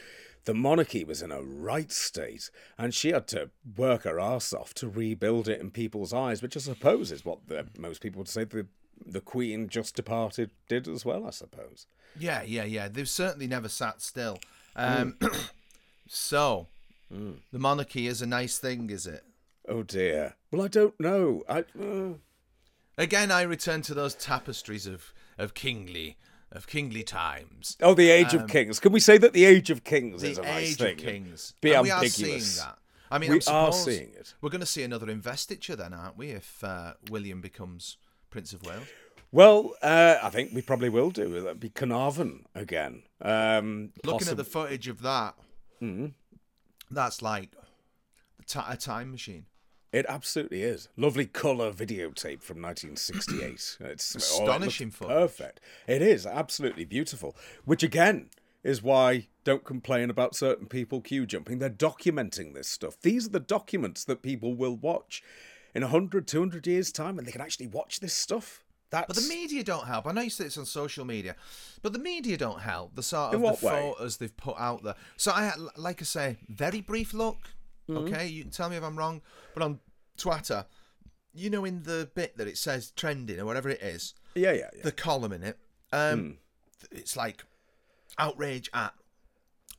the 0.48 0.54
monarchy 0.54 1.04
was 1.04 1.22
in 1.22 1.30
a 1.30 1.42
right 1.42 1.92
state, 1.92 2.50
and 2.78 2.94
she 2.94 3.10
had 3.10 3.28
to 3.28 3.50
work 3.76 4.04
her 4.04 4.18
arse 4.18 4.54
off 4.54 4.74
to 4.76 4.88
rebuild 4.88 5.50
it 5.50 5.60
in 5.60 5.72
people's 5.72 6.14
eyes, 6.14 6.42
which 6.42 6.56
I 6.56 6.62
suppose 6.62 7.12
is 7.12 7.26
what 7.26 7.50
the, 7.50 7.68
most 7.78 8.02
people 8.02 8.20
would 8.20 8.30
say 8.30 8.46
the 8.46 8.66
the 9.06 9.20
Queen 9.20 9.68
just 9.68 9.96
departed 9.96 10.52
did 10.70 10.88
as 10.88 11.04
well. 11.04 11.28
I 11.28 11.32
suppose. 11.32 11.86
Yeah, 12.18 12.44
yeah, 12.44 12.64
yeah. 12.64 12.88
They've 12.88 13.10
certainly 13.10 13.46
never 13.46 13.68
sat 13.68 14.02
still. 14.02 14.40
Um, 14.74 15.18
so, 16.08 16.68
the 17.12 17.60
monarchy 17.60 18.08
is 18.08 18.22
a 18.22 18.26
nice 18.26 18.58
thing, 18.58 18.90
is 18.90 19.06
it? 19.06 19.26
Oh 19.68 19.84
dear. 19.84 20.36
Well, 20.50 20.62
I 20.62 20.70
don't 20.70 20.98
know. 20.98 21.44
I. 21.50 21.66
Uh, 21.80 22.14
Again, 22.98 23.32
I 23.32 23.44
return 23.44 23.84
to 23.84 23.94
those 23.94 24.16
tapestries 24.16 24.88
of 24.88 25.14
of 25.38 25.54
kingly 25.54 26.18
of 26.52 26.68
kingly 26.68 27.04
times. 27.04 27.78
oh, 27.82 27.94
the 27.94 28.10
Age 28.10 28.34
of 28.34 28.48
Kings. 28.48 28.80
Can 28.80 28.92
we 28.92 29.00
say 29.00 29.18
that 29.18 29.34
the 29.34 29.46
Age 29.46 29.70
of 29.70 29.84
Kings 29.84 30.24
is 30.24 30.38
a 30.38 30.42
nice 30.44 30.72
age 30.72 30.78
thing? 30.78 30.94
of 30.94 30.98
kings. 30.98 31.54
Be 31.62 31.74
And 31.74 31.84
we 31.84 31.92
are 31.92 31.96
ambiguous. 32.04 32.56
seeing 32.56 32.66
that. 32.68 32.78
I 33.12 33.18
mean, 33.20 33.32
We 33.32 33.40
I'm 33.48 33.56
are 33.56 33.74
seeing 33.74 34.10
it. 34.18 34.34
We're 34.42 34.50
going 34.50 34.62
to 34.62 34.66
see 34.68 34.84
another 34.84 35.10
investiture 35.10 35.76
then, 35.76 35.94
aren't 35.94 36.18
we? 36.18 36.32
If 36.32 36.64
uh, 36.64 36.94
William 37.10 37.40
becomes 37.42 37.98
Prince 38.30 38.52
of 38.54 38.64
Wales. 38.66 38.88
Well, 39.32 39.74
uh, 39.82 40.18
I 40.24 40.30
think 40.30 40.52
we 40.54 40.62
probably 40.62 40.90
will 40.90 41.10
do. 41.12 41.30
That'll 41.30 41.56
be 41.56 41.70
Carnarvon 41.70 42.46
again. 42.56 43.04
Um, 43.22 43.92
Looking 44.06 44.30
at 44.30 44.38
the 44.38 44.44
footage 44.44 44.88
of 44.88 45.02
that, 45.02 45.36
Mm-hmm. 45.82 46.08
that's 46.92 47.22
like 47.22 47.50
a 48.68 48.78
time 48.78 49.12
machine. 49.12 49.46
It 49.91 50.06
absolutely 50.10 50.63
is. 50.63 50.89
Lovely 50.97 51.26
colour 51.26 51.71
videotape 51.71 52.41
from 52.41 52.62
1968. 52.62 53.78
It's 53.80 53.80
oh, 53.80 54.17
it 54.17 54.21
Astonishing. 54.21 54.91
Perfect. 54.91 55.60
It 55.88 56.02
is 56.02 56.26
absolutely 56.26 56.86
beautiful. 56.86 57.36
Which 57.65 57.84
again 57.84 58.30
is 58.63 58.84
why 58.84 59.28
don't 59.43 59.63
complain 59.63 60.10
about 60.10 60.36
certain 60.36 60.67
people 60.67 61.00
queue 61.00 61.26
jumping. 61.26 61.60
They're 61.60 61.69
documenting 61.69 62.54
this 62.54 62.67
stuff. 62.67 63.00
These 63.02 63.28
are 63.28 63.32
the 63.32 63.39
documents 63.39 64.04
that 64.06 64.21
people 64.21 64.54
will 64.56 64.76
watch 64.76 65.23
in 65.73 65.84
100, 65.84 66.28
200 66.28 66.67
years' 66.67 66.91
time, 66.91 67.17
and 67.17 67.26
they 67.26 67.32
can 67.32 67.41
actually 67.41 67.67
watch 67.67 68.02
this 68.02 68.13
stuff. 68.13 68.65
That's 68.89 69.08
But 69.08 69.15
the 69.15 69.30
media 69.30 69.63
don't 69.63 69.86
help. 69.86 70.08
I 70.08 70.12
know 70.12 70.21
you 70.21 70.30
say 70.30 70.45
it's 70.45 70.58
on 70.58 70.65
social 70.65 71.06
media, 71.06 71.36
but 71.82 71.93
the 71.93 72.00
media 72.00 72.38
don't 72.38 72.62
help. 72.62 72.95
The 72.95 73.04
sort 73.04 73.36
of 73.36 73.41
the 73.41 73.47
way? 73.47 73.56
photos 73.56 74.17
they've 74.17 74.36
put 74.36 74.58
out 74.58 74.84
there. 74.84 74.95
So 75.17 75.32
I, 75.32 75.54
like 75.76 76.02
I 76.02 76.06
say, 76.06 76.38
very 76.47 76.82
brief 76.82 77.13
look. 77.13 77.38
Mm-hmm. 77.89 78.13
Okay, 78.13 78.28
you 78.28 78.43
can 78.43 78.52
tell 78.52 78.69
me 78.69 78.76
if 78.76 78.84
I'm 78.84 78.97
wrong, 78.97 79.21
but 79.54 79.63
on 79.63 79.80
Twitter, 80.17 80.65
you 81.34 81.50
know, 81.50 81.65
in 81.65 81.84
the 81.84 82.10
bit 82.15 82.38
that 82.38 82.47
it 82.47 82.58
says 82.58 82.91
trending 82.91 83.39
or 83.39 83.45
whatever 83.45 83.69
it 83.69 83.82
is, 83.82 84.13
yeah, 84.36 84.52
yeah, 84.52 84.69
yeah. 84.76 84.84
the 84.84 84.91
column 84.91 85.32
in 85.32 85.43
it, 85.43 85.58
um, 85.93 86.38
it's 86.91 87.15
like 87.15 87.43
outrage 88.17 88.69
at 88.73 88.93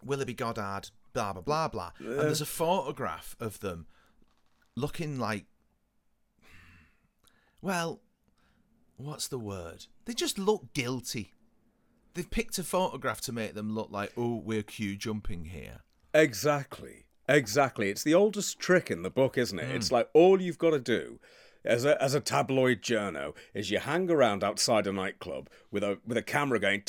Willoughby 0.05 0.35
Goddard, 0.35 0.91
blah 1.13 1.33
blah 1.33 1.43
blah 1.43 1.69
blah, 1.69 1.91
and 1.99 2.21
there's 2.21 2.41
a 2.41 2.47
photograph 2.47 3.37
of 3.41 3.61
them 3.61 3.87
looking 4.77 5.19
like, 5.19 5.45
well, 7.61 8.01
what's 8.97 9.29
the 9.29 9.39
word? 9.39 9.87
They 10.05 10.15
just 10.15 10.39
look 10.39 10.73
guilty. 10.73 11.35
They've 12.15 12.31
picked 12.31 12.59
a 12.59 12.65
photograph 12.65 13.21
to 13.23 13.33
make 13.33 13.55
them 13.55 13.75
look 13.75 13.91
like, 13.91 14.13
oh, 14.17 14.37
we're 14.37 14.63
queue 14.63 14.97
jumping 14.97 15.47
here. 15.47 15.81
Exactly. 16.15 17.05
Exactly. 17.29 17.91
It's 17.91 18.03
the 18.03 18.15
oldest 18.15 18.59
trick 18.59 18.91
in 18.91 19.03
the 19.03 19.11
book, 19.11 19.37
isn't 19.37 19.59
it? 19.59 19.67
Hmm. 19.69 19.77
It's 19.77 19.93
like 19.93 20.09
all 20.15 20.41
you've 20.41 20.59
got 20.59 20.71
to 20.71 20.81
do 20.81 21.19
as 21.65 21.85
a 21.85 22.01
as 22.03 22.15
a 22.15 22.21
tabloid 22.21 22.81
journo 22.83 23.35
is 23.53 23.71
you 23.71 23.79
hang 23.81 24.11
around 24.11 24.43
outside 24.45 24.87
a 24.87 24.93
nightclub 24.93 25.51
with 25.71 25.83
a 25.83 25.99
with 26.07 26.17
a 26.17 26.23
camera 26.23 26.59
going 26.59 26.83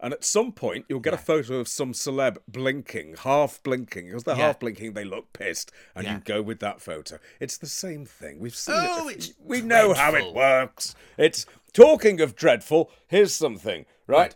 and 0.00 0.12
at 0.12 0.24
some 0.24 0.52
point 0.52 0.84
you'll 0.88 1.00
get 1.00 1.14
a 1.14 1.18
photo 1.18 1.56
of 1.56 1.66
some 1.66 1.92
celeb 1.92 2.36
blinking, 2.46 3.16
half 3.24 3.60
blinking. 3.62 4.06
Because 4.06 4.24
they're 4.24 4.36
Yeah. 4.36 4.46
half 4.46 4.60
blinking, 4.60 4.92
they 4.92 5.04
look 5.04 5.32
pissed, 5.32 5.72
and 5.96 6.06
Yeah. 6.06 6.14
you 6.14 6.20
go 6.20 6.40
with 6.40 6.60
that 6.60 6.80
photo. 6.80 7.18
It's 7.40 7.56
the 7.58 7.66
same 7.66 8.06
thing. 8.06 8.38
We've 8.38 8.54
seen 8.54 8.76
Oh, 8.78 9.08
it. 9.08 9.16
it's 9.16 9.32
we 9.42 9.60
know 9.60 9.94
how 9.94 10.14
it 10.14 10.32
works. 10.32 10.94
It's 11.16 11.46
talking 11.72 12.20
of 12.20 12.36
dreadful. 12.36 12.90
Here's 13.08 13.34
something, 13.34 13.86
right? 14.06 14.34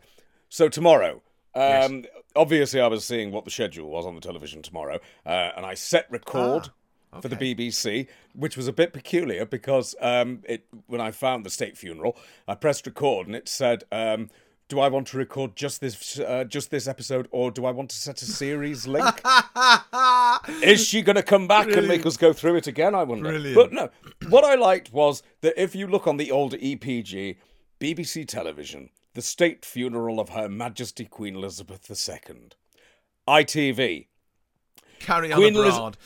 So 0.49 0.69
tomorrow, 0.69 1.23
um, 1.55 2.07
obviously, 2.37 2.81
I 2.81 2.87
was 2.87 3.05
seeing 3.05 3.31
what 3.33 3.45
the 3.45 3.51
schedule 3.51 3.89
was 3.89 4.07
on 4.07 4.15
the 4.15 4.21
television 4.21 4.63
tomorrow, 4.63 4.99
uh, 5.27 5.51
and 5.57 5.65
I 5.67 5.75
set 5.75 6.11
record 6.11 6.71
for 7.21 7.29
the 7.29 7.37
Ah. 7.37 7.41
BBC, 7.41 8.07
which 8.35 8.57
was 8.57 8.67
a 8.69 8.73
bit 8.73 8.93
peculiar 8.93 9.45
because 9.45 9.95
um, 10.01 10.41
it 10.45 10.65
when 10.87 11.01
I 11.01 11.11
found 11.11 11.45
the 11.45 11.51
state 11.51 11.77
funeral, 11.77 12.17
I 12.49 12.55
pressed 12.55 12.87
record 12.87 13.27
and 13.27 13.37
it 13.37 13.49
said. 13.49 13.85
Um, 13.93 14.31
do 14.69 14.81
I 14.81 14.89
want 14.89 15.09
to 15.09 15.19
record 15.19 15.55
just 15.55 15.83
this, 15.83 16.19
uh, 16.19 16.45
just 16.45 16.71
this 16.71 16.89
episode, 16.89 17.29
or 17.31 17.51
do 17.51 17.67
I 17.67 17.73
want 17.73 17.91
to 17.91 17.97
set 17.97 18.23
a 18.23 18.25
series 18.25 18.87
link? 18.87 19.21
Is 20.63 20.87
she 20.87 21.03
going 21.03 21.17
to 21.17 21.23
come 21.23 21.47
back 21.47 21.69
and 21.69 21.87
make 21.87 22.07
us 22.07 22.17
go 22.17 22.33
through 22.33 22.57
it 22.57 22.67
again? 22.67 22.95
I 22.95 23.03
wonder. 23.03 23.29
Brilliant. 23.29 23.55
But 23.55 23.73
no, 23.73 23.91
what 24.31 24.45
I 24.45 24.55
liked 24.55 24.91
was 24.91 25.23
that 25.43 25.61
if 25.63 25.75
you 25.75 25.87
look 25.87 26.07
on 26.07 26.17
the 26.17 26.31
old 26.31 26.55
EPG, 26.55 27.37
BBC 27.81 28.27
television, 28.27 28.89
the 29.15 29.23
state 29.23 29.65
funeral 29.65 30.21
of 30.21 30.31
Her 30.31 30.49
Majesty 30.49 31.05
Queen 31.05 31.37
Elizabeth 31.37 31.91
II, 31.91 32.49
ITV, 33.29 34.07
Carry 35.01 35.33
on 35.33 35.39
Queen 35.41 35.57
abroad. 35.57 35.97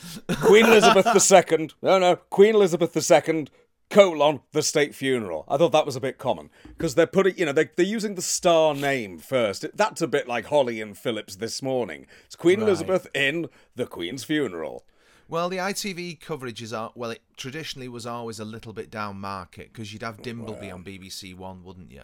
Queen 0.41 0.65
Elizabeth 0.67 1.05
II, 1.51 1.69
no, 1.81 1.99
no, 1.99 2.15
Queen 2.15 2.55
Elizabeth 2.55 2.95
II, 2.97 3.47
colon, 3.89 4.41
the 4.51 4.63
state 4.63 4.95
funeral. 4.95 5.45
I 5.47 5.57
thought 5.57 5.71
that 5.71 5.85
was 5.85 5.95
a 5.95 6.01
bit 6.01 6.17
common 6.17 6.49
because 6.67 6.95
they're 6.95 7.05
putting, 7.07 7.37
you 7.37 7.45
know, 7.45 7.51
they, 7.51 7.69
they're 7.75 7.85
using 7.85 8.15
the 8.15 8.21
star 8.21 8.73
name 8.73 9.19
first. 9.19 9.65
That's 9.75 10.01
a 10.01 10.07
bit 10.07 10.27
like 10.27 10.47
Holly 10.47 10.81
and 10.81 10.97
Phillips 10.97 11.35
this 11.35 11.61
morning. 11.61 12.07
It's 12.25 12.35
Queen 12.35 12.59
Right. 12.59 12.67
Elizabeth 12.67 13.07
in 13.13 13.47
the 13.75 13.85
Queen's 13.85 14.23
funeral. 14.23 14.83
Well, 15.29 15.49
the 15.49 15.57
ITV 15.57 16.21
coverage 16.21 16.61
is 16.61 16.73
well, 16.95 17.11
it 17.11 17.21
traditionally 17.35 17.89
was 17.89 18.05
always 18.05 18.39
a 18.39 18.45
little 18.45 18.73
bit 18.73 18.89
down 18.89 19.19
market 19.19 19.73
because 19.73 19.91
you'd 19.91 20.01
have 20.01 20.21
Dimbleby 20.21 20.73
on 20.73 20.83
BBC 20.83 21.35
One, 21.35 21.63
wouldn't 21.63 21.91
you? 21.91 22.03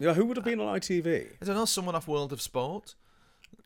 Yeah, 0.00 0.14
who 0.14 0.24
would 0.26 0.36
have 0.36 0.44
been 0.44 0.60
on 0.60 0.78
ITV? 0.80 1.26
I 1.40 1.44
don't 1.44 1.54
know, 1.54 1.64
someone 1.66 1.94
off 1.94 2.08
World 2.08 2.32
of 2.32 2.40
Sport. 2.40 2.94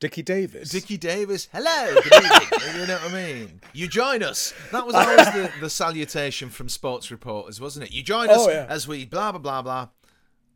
Dickie 0.00 0.22
Davies. 0.22 0.70
Dickie 0.70 0.96
Davies, 0.96 1.48
hello, 1.52 1.94
good 2.02 2.12
evening. 2.12 2.48
you 2.80 2.86
know 2.88 2.94
what 2.96 3.12
I 3.12 3.14
mean? 3.14 3.60
You 3.72 3.86
join 3.86 4.22
us. 4.22 4.52
That 4.72 4.84
was 4.84 4.94
always 4.94 5.26
the, 5.32 5.50
the 5.60 5.70
salutation 5.70 6.50
from 6.50 6.68
sports 6.68 7.10
reporters, 7.10 7.60
wasn't 7.60 7.86
it? 7.86 7.92
You 7.92 8.02
join 8.02 8.28
us 8.28 8.38
Oh, 8.40 8.50
yeah. 8.50 8.66
as 8.68 8.88
we 8.88 9.04
blah 9.06 9.30
blah 9.32 9.38
blah 9.40 9.62
blah. 9.62 9.88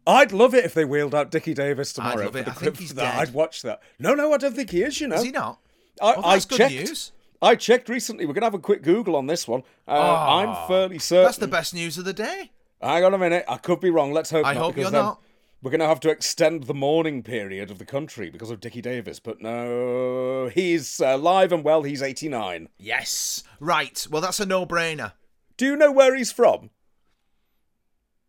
I'd 0.06 0.32
love 0.32 0.54
it 0.54 0.64
if 0.64 0.74
they 0.74 0.84
wheeled 0.84 1.14
out 1.14 1.30
Dickie 1.30 1.54
Davies 1.54 1.92
tomorrow. 1.92 2.24
love 2.24 2.32
for 2.32 2.38
it. 2.38 2.44
the 2.46 2.50
I 2.50 2.54
think 2.54 2.78
he's 2.78 2.92
dead. 2.92 3.14
I'd 3.14 3.32
watch 3.32 3.62
that. 3.62 3.80
No, 3.98 4.14
no, 4.14 4.32
I 4.32 4.38
don't 4.38 4.56
think 4.56 4.70
he 4.70 4.82
is. 4.82 5.00
You 5.00 5.08
know, 5.08 5.16
Is 5.16 5.22
he 5.22 5.30
not? 5.30 5.60
I, 6.02 6.14
Oh, 6.16 6.22
I 6.24 6.38
good 6.40 6.48
checked. 6.58 6.74
news. 6.74 7.12
I 7.40 7.54
checked 7.54 7.88
recently. 7.88 8.26
We're 8.26 8.32
gonna 8.34 8.46
have 8.46 8.54
a 8.54 8.58
quick 8.58 8.82
Google 8.82 9.14
on 9.14 9.26
this 9.28 9.46
one. 9.46 9.60
Uh, 9.86 9.92
Ah, 9.92 10.38
I'm 10.38 10.68
fairly 10.68 10.98
certain. 10.98 11.24
That's 11.26 11.38
the 11.38 11.46
best 11.46 11.72
news 11.74 11.96
of 11.96 12.04
the 12.04 12.12
day. 12.12 12.50
Hang 12.82 13.04
on 13.04 13.14
a 13.14 13.18
minute. 13.18 13.44
I 13.48 13.56
could 13.58 13.80
be 13.80 13.90
wrong. 13.90 14.12
Let's 14.12 14.30
hope. 14.30 14.44
I 14.46 14.54
not, 14.54 14.62
hope 14.62 14.76
you're 14.76 14.90
then 14.90 15.00
not. 15.04 15.20
We're 15.60 15.70
gonna 15.72 15.88
have 15.88 16.00
to 16.00 16.10
extend 16.10 16.64
the 16.64 16.74
mourning 16.74 17.22
period 17.24 17.70
of 17.70 17.78
the 17.78 17.84
country 17.84 18.30
because 18.30 18.50
of 18.50 18.60
Dickie 18.60 18.80
Davies. 18.82 19.18
But 19.18 19.40
no, 19.42 20.48
he's 20.54 21.00
uh, 21.00 21.16
alive 21.16 21.50
and 21.52 21.64
well. 21.64 21.82
He's 21.82 22.00
89. 22.02 22.68
Yes. 22.78 23.42
Right. 23.58 24.06
Well, 24.10 24.22
that's 24.22 24.38
a 24.40 24.46
no-brainer. 24.46 25.12
Do 25.56 25.66
you 25.66 25.76
know 25.76 25.90
where 25.90 26.14
he's 26.14 26.30
from? 26.30 26.70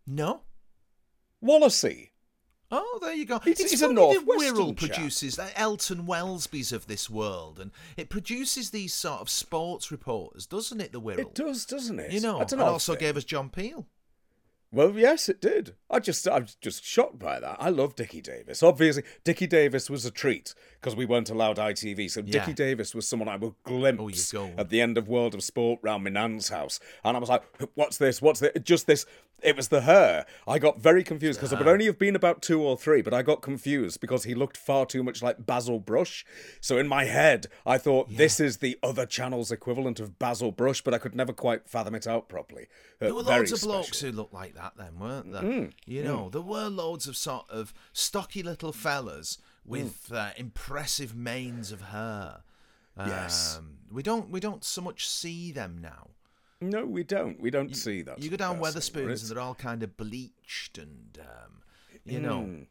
No. 0.08 0.42
Wallasey. 1.44 2.10
Oh, 2.72 3.00
there 3.02 3.14
you 3.14 3.26
go. 3.26 3.40
He's- 3.40 3.60
it's 3.60 3.72
he's 3.72 3.82
a 3.82 3.92
Northwestern 3.92 4.56
Wirral 4.56 4.76
produces 4.78 5.36
the 5.36 5.58
Elton 5.60 6.06
Welsbys 6.06 6.72
of 6.72 6.86
this 6.88 7.10
world, 7.10 7.60
and 7.60 7.72
it 7.98 8.10
produces 8.10 8.70
these 8.70 8.94
sort 8.94 9.22
of 9.22 9.30
sports 9.30 9.92
reporters, 9.92 10.46
doesn't 10.46 10.80
it? 10.80 10.92
The 10.92 11.02
Wirral, 11.02 11.20
It 11.20 11.34
does, 11.36 11.66
doesn't 11.66 12.00
it? 12.00 12.12
you 12.12 12.22
know, 12.22 12.40
and 12.40 12.62
also 12.62 12.94
thing. 12.94 13.00
gave 13.00 13.18
us 13.18 13.24
John 13.24 13.50
Peel. 13.50 13.88
Well, 14.72 14.92
yes, 14.92 15.30
it 15.30 15.42
did. 15.42 15.76
I 15.90 16.00
just, 16.00 16.28
I'm 16.28 16.46
just 16.62 16.84
shocked 16.84 17.18
by 17.18 17.40
that. 17.40 17.58
I 17.60 17.70
love 17.70 17.96
Dickie 17.96 18.22
Davies. 18.22 18.62
Obviously, 18.62 19.04
Dickie 19.24 19.48
Davies 19.48 19.90
was 19.90 20.06
a 20.06 20.12
treat 20.12 20.54
because 20.80 20.96
we 20.96 21.06
weren't 21.06 21.32
allowed 21.32 21.58
ITV. 21.58 22.12
So 22.12 22.22
Yeah. 22.24 22.40
Dickie 22.40 22.54
Davies 22.54 22.94
was 22.94 23.08
someone 23.08 23.28
I 23.28 23.38
would 23.38 23.56
glimpse 23.64 24.34
oh, 24.36 24.48
go. 24.48 24.54
at 24.60 24.70
the 24.70 24.80
end 24.80 25.00
of 25.00 25.08
World 25.08 25.34
of 25.34 25.44
Sport 25.44 25.80
round 25.82 26.04
my 26.04 26.12
nan's 26.12 26.50
house, 26.50 26.80
and 27.04 27.18
I 27.18 27.20
was 27.20 27.30
like, 27.30 27.44
"What's 27.74 27.98
this? 27.98 28.22
What's 28.22 28.42
this?" 28.42 28.52
Just 28.62 28.86
this. 28.86 29.08
It 29.44 29.56
was 29.56 29.68
the 29.70 29.82
her. 29.82 30.26
I 30.48 30.60
got 30.60 30.80
very 30.80 31.04
confused 31.04 31.40
because 31.40 31.52
it 31.54 31.60
would 31.60 31.68
only 31.68 31.86
have 31.86 31.98
been 32.00 32.16
about 32.16 32.42
two 32.42 32.62
or 32.62 32.78
three, 32.78 33.02
but 33.02 33.14
I 33.14 33.22
got 33.22 33.42
confused 33.42 34.00
because 34.02 34.24
he 34.26 34.34
looked 34.36 34.58
far 34.58 34.86
too 34.86 35.04
much 35.04 35.22
like 35.22 35.46
Basil 35.46 35.80
Brush. 35.80 36.26
So 36.62 36.78
in 36.78 36.88
my 36.88 37.06
head, 37.06 37.48
I 37.66 37.78
thought 37.78 38.16
this 38.16 38.40
is 38.40 38.58
the 38.58 38.78
other 38.84 39.06
channel's 39.06 39.52
equivalent 39.52 40.00
of 40.00 40.20
Basil 40.20 40.52
Brush, 40.52 40.82
but 40.82 40.94
I 40.94 40.98
could 40.98 41.16
never 41.16 41.34
quite 41.34 41.68
fathom 41.70 41.96
it 41.96 42.08
out 42.08 42.30
properly. 42.30 42.64
Uh, 43.02 43.06
There 43.06 43.14
were 43.16 43.22
loads 43.24 43.52
of 43.52 43.60
special. 43.60 43.70
Mm, 43.74 43.82
blokes 43.84 44.00
who 44.02 44.12
looked 44.12 44.34
like 44.34 44.56
that 44.56 44.74
then, 44.78 45.00
weren't 45.00 45.32
there? 45.32 45.70
you 45.86 46.04
know, 46.04 46.30
there 46.30 46.42
were 46.42 46.68
loads 46.68 47.08
of 47.08 47.16
sort 47.18 47.50
of 47.50 47.74
stocky 47.94 48.44
little 48.44 48.72
fellas 48.74 49.38
with 49.66 50.10
Mm. 50.10 50.16
uh, 50.16 50.32
impressive 50.38 51.16
manes 51.16 51.72
of 51.72 51.82
hair. 51.82 52.44
Yes. 52.98 53.56
Um, 53.58 53.78
we 53.92 54.04
don't 54.04 54.30
we 54.30 54.40
don't 54.40 54.64
so 54.64 54.82
much 54.82 55.08
see 55.08 55.52
them 55.54 55.78
now. 55.82 56.10
No, 56.62 56.86
we 56.86 57.04
don't. 57.04 57.40
We 57.40 57.50
don't 57.52 57.76
see 57.76 58.02
that. 58.02 58.20
You 58.22 58.30
go 58.30 58.36
down 58.38 58.60
Wetherspoons 58.60 59.22
and 59.22 59.30
they're 59.32 59.40
all 59.44 59.56
kind 59.56 59.82
of 59.84 59.96
bleached 59.98 60.78
and 60.78 61.18
um, 61.22 61.62
you 62.06 62.20
know. 62.20 62.40
Mm, 62.42 62.62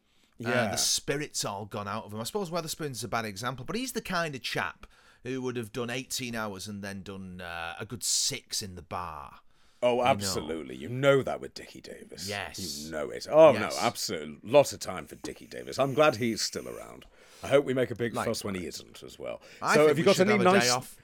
Uh, 0.45 0.49
yeah. 0.49 0.67
the 0.71 0.77
spirit's 0.77 1.43
all 1.43 1.65
gone 1.65 1.87
out 1.87 2.05
of 2.05 2.13
him. 2.13 2.19
I 2.19 2.23
suppose 2.23 2.49
Wetherspoons 2.49 2.91
is 2.91 3.03
a 3.03 3.07
bad 3.09 3.25
example, 3.25 3.65
but 3.65 3.75
he's 3.75 3.91
the 3.93 4.01
kind 4.01 4.35
of 4.35 4.41
chap 4.41 4.85
who 5.23 5.41
would 5.41 5.57
have 5.57 5.73
done 5.73 5.89
18 5.89 6.33
hours 6.35 6.67
and 6.67 6.81
then 6.81 7.01
done 7.03 7.41
uh, 7.41 7.73
a 7.79 7.85
good 7.85 8.03
six 8.03 8.61
in 8.61 8.75
the 8.75 8.81
bar. 8.81 9.39
Oh, 9.81 10.01
absolutely. 10.03 10.75
You 10.75 10.87
know 10.89 11.21
that 11.23 11.41
with 11.41 11.53
Dickie 11.53 11.81
Davies. 11.81 12.27
Yes. 12.29 12.59
You 12.85 12.91
know 12.91 13.09
it. 13.09 13.27
Oh, 13.29 13.51
Yes. 13.53 13.75
no, 13.75 13.81
absolutely. 13.87 14.37
Lot 14.49 14.71
of 14.73 14.79
time 14.79 15.05
for 15.07 15.15
Dickie 15.15 15.47
Davies. 15.47 15.79
I'm 15.79 15.93
glad 15.93 16.17
he's 16.17 16.41
still 16.41 16.67
around. 16.69 17.05
I 17.43 17.47
hope 17.47 17.63
we 17.65 17.73
make 17.73 17.89
a 17.91 17.95
big 17.95 18.13
fuss 18.13 18.43
when 18.43 18.55
he 18.55 18.65
isn't 18.67 19.01
as 19.03 19.17
well. 19.17 19.41
I 19.61 19.75
so, 19.75 19.87
have 19.87 19.97
you 19.97 20.03
got 20.05 20.19
any 20.19 20.37
nice. 20.37 20.63
day 20.65 20.69
off. 20.69 20.95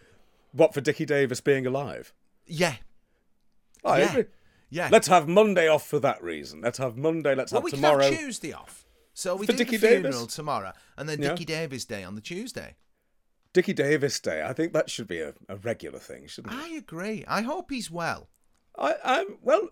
What 0.52 0.74
for 0.74 0.82
Dickie 0.82 1.06
Davies 1.06 1.42
being 1.42 1.66
alive? 1.66 2.14
Yeah, 2.48 2.76
I 3.84 4.00
Yeah. 4.00 4.10
agree. 4.12 4.26
yeah. 4.70 4.90
Let's 4.92 5.08
have 5.08 5.28
Monday 5.28 5.68
off 5.68 5.88
for 5.88 6.00
that 6.00 6.22
reason. 6.24 6.62
Let's 6.62 6.78
have 6.78 6.98
Monday. 6.98 7.36
Let's 7.36 7.52
well, 7.52 7.62
have 7.62 7.66
we 7.66 7.72
tomorrow. 7.72 8.04
can 8.04 8.14
have 8.14 8.22
Tuesday 8.22 8.54
off. 8.54 8.86
So 9.14 9.36
we 9.36 9.46
For 9.46 9.54
do 9.54 9.60
Dickie 9.60 9.78
the 9.78 9.88
funeral 9.88 10.12
Davies? 10.22 10.36
tomorrow, 10.36 10.74
and 10.98 11.08
then 11.08 11.22
Yeah. 11.22 11.36
Davies 11.36 11.86
Day 11.86 12.04
on 12.04 12.16
the 12.16 12.22
Tuesday. 12.22 12.76
Dickie 13.54 13.74
Davies 13.74 14.20
Day. 14.20 14.44
I 14.44 14.52
think 14.52 14.74
that 14.74 14.90
should 14.90 15.08
be 15.08 15.20
a, 15.22 15.34
a 15.48 15.56
regular 15.56 16.00
thing, 16.00 16.28
shouldn't 16.28 16.54
it? 16.54 16.60
I 16.60 16.70
agree. 16.76 17.24
I 17.26 17.42
hope 17.42 17.72
he's 17.72 17.90
well. 17.90 18.28
I, 18.78 18.96
I'm 19.04 19.38
well. 19.42 19.70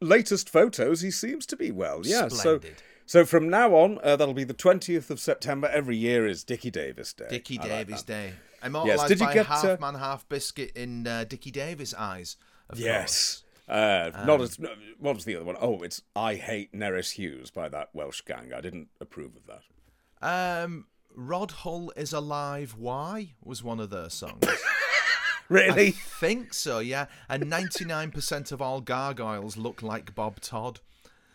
Latest 0.00 0.48
photos, 0.50 1.00
he 1.00 1.10
seems 1.12 1.46
to 1.46 1.56
be 1.56 1.70
well. 1.70 2.00
Yeah. 2.04 2.28
So, 2.28 2.58
Splendid. 2.58 2.82
so 3.06 3.24
from 3.24 3.48
now 3.48 3.74
on, 3.74 3.98
uh, 4.02 4.16
that'll 4.16 4.34
be 4.34 4.44
the 4.44 4.52
twentieth 4.52 5.10
of 5.10 5.20
September. 5.20 5.68
Every 5.68 5.96
year 5.96 6.26
is 6.26 6.42
Dickie 6.44 6.70
Davies 6.72 7.12
Day. 7.12 7.26
Dickie 7.30 7.58
I 7.60 7.68
Davies 7.68 8.02
that. 8.02 8.12
Day. 8.12 8.32
Immortalised 8.64 9.08
Did 9.08 9.20
you 9.20 9.26
by 9.26 9.34
get, 9.34 9.46
half 9.46 9.64
uh, 9.64 9.76
man, 9.80 9.94
half 9.94 10.28
biscuit 10.28 10.72
in 10.76 11.06
uh, 11.06 11.24
Dickie 11.24 11.50
Davies' 11.50 11.94
eyes. 11.94 12.36
Of 12.68 12.78
Yes. 12.78 13.42
Uh, 13.68 14.10
not 14.24 14.40
Um, 14.40 14.40
as 14.42 14.58
what 14.98 15.14
was 15.14 15.24
the 15.24 15.36
other 15.36 15.44
one? 15.44 15.56
Oh, 15.60 15.82
it's 15.82 16.02
I 16.16 16.34
hate 16.36 16.72
Nerys 16.72 17.12
Hughes 17.12 17.50
by 17.50 17.68
that 17.68 17.90
Welsh 17.92 18.22
gang. 18.22 18.52
I 18.54 18.60
didn't 18.60 18.88
approve 19.00 19.32
of 19.36 19.46
that. 19.46 20.62
Um, 20.64 20.86
Rod 21.14 21.50
Hull 21.50 21.92
is 21.96 22.12
alive. 22.12 22.74
Why 22.78 23.34
was 23.44 23.62
one 23.62 23.78
of 23.80 23.90
their 23.90 24.08
songs? 24.10 24.38
I 24.46 24.56
Really? 25.48 25.90
think 25.92 26.52
so. 26.54 26.78
Yeah, 26.78 27.06
and 27.28 27.48
ninety 27.48 27.84
nine 27.84 28.10
percent 28.10 28.52
of 28.52 28.60
all 28.60 28.80
gargoyles 28.80 29.56
look 29.56 29.82
like 29.82 30.14
Bob 30.14 30.40
Todd. 30.40 30.80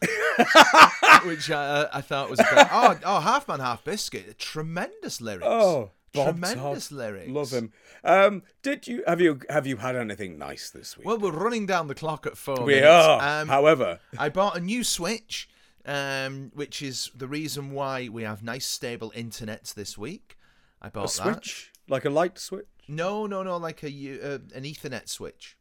Which 1.26 1.50
uh, 1.50 1.88
I 1.94 2.02
thought 2.02 2.30
was 2.30 2.40
a 2.40 2.44
great. 2.44 2.68
Oh, 2.72 2.98
oh, 3.06 3.20
half 3.22 3.48
man, 3.48 3.60
half 3.60 3.84
biscuit. 3.84 4.38
Tremendous 4.38 5.22
lyrics. 5.22 5.46
Oh, 5.48 5.92
Bob 6.14 6.36
tremendous 6.40 6.90
Todd. 6.90 6.98
lyrics. 6.98 7.30
Love 7.32 7.52
him. 7.52 7.72
Um, 8.04 8.44
did 8.62 8.88
you 8.88 9.04
have 9.08 9.20
you 9.20 9.40
have 9.50 9.66
you 9.66 9.78
had 9.78 9.96
anything 9.96 10.38
nice 10.38 10.70
this 10.70 10.98
week? 10.98 11.08
Well, 11.08 11.18
we're 11.18 11.32
running 11.32 11.66
down 11.66 11.88
the 11.88 11.96
clock 11.96 12.26
at 12.28 12.38
four. 12.38 12.64
we 12.64 12.76
minutes. 12.76 12.88
are. 12.90 13.42
Um, 13.42 13.48
However, 13.48 14.00
I 14.18 14.30
bought 14.30 14.56
a 14.56 14.60
new 14.60 14.84
Switch, 14.84 15.50
um, 15.86 16.52
which 16.54 16.82
is 16.82 17.10
the 17.16 17.28
reason 17.28 17.72
why 17.72 18.10
we 18.10 18.24
have 18.24 18.44
nice 18.44 18.66
stable 18.68 19.12
internet 19.16 19.74
this 19.76 19.98
week. 19.98 20.38
I 20.82 20.90
bought 20.90 21.14
a 21.14 21.18
that. 21.24 21.34
switch 21.34 21.72
like 21.88 22.06
a 22.06 22.10
light 22.10 22.38
switch. 22.38 22.66
No, 22.88 23.26
no, 23.26 23.42
no, 23.44 23.58
like 23.58 23.82
a 23.84 23.88
uh, 23.88 24.40
an 24.54 24.64
Ethernet 24.64 25.10
switch. 25.10 25.58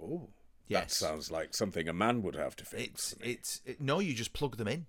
Oh, 0.00 0.28
Yes. 0.68 0.98
that 0.98 1.06
sounds 1.06 1.30
like 1.30 1.54
something 1.54 1.86
a 1.88 1.92
man 1.92 2.22
would 2.22 2.34
have 2.36 2.56
to 2.56 2.64
fix. 2.64 3.12
It's 3.12 3.14
it's 3.22 3.60
it, 3.64 3.80
no, 3.80 3.98
you 4.00 4.14
just 4.14 4.32
plug 4.32 4.56
them 4.56 4.68
in. 4.68 4.86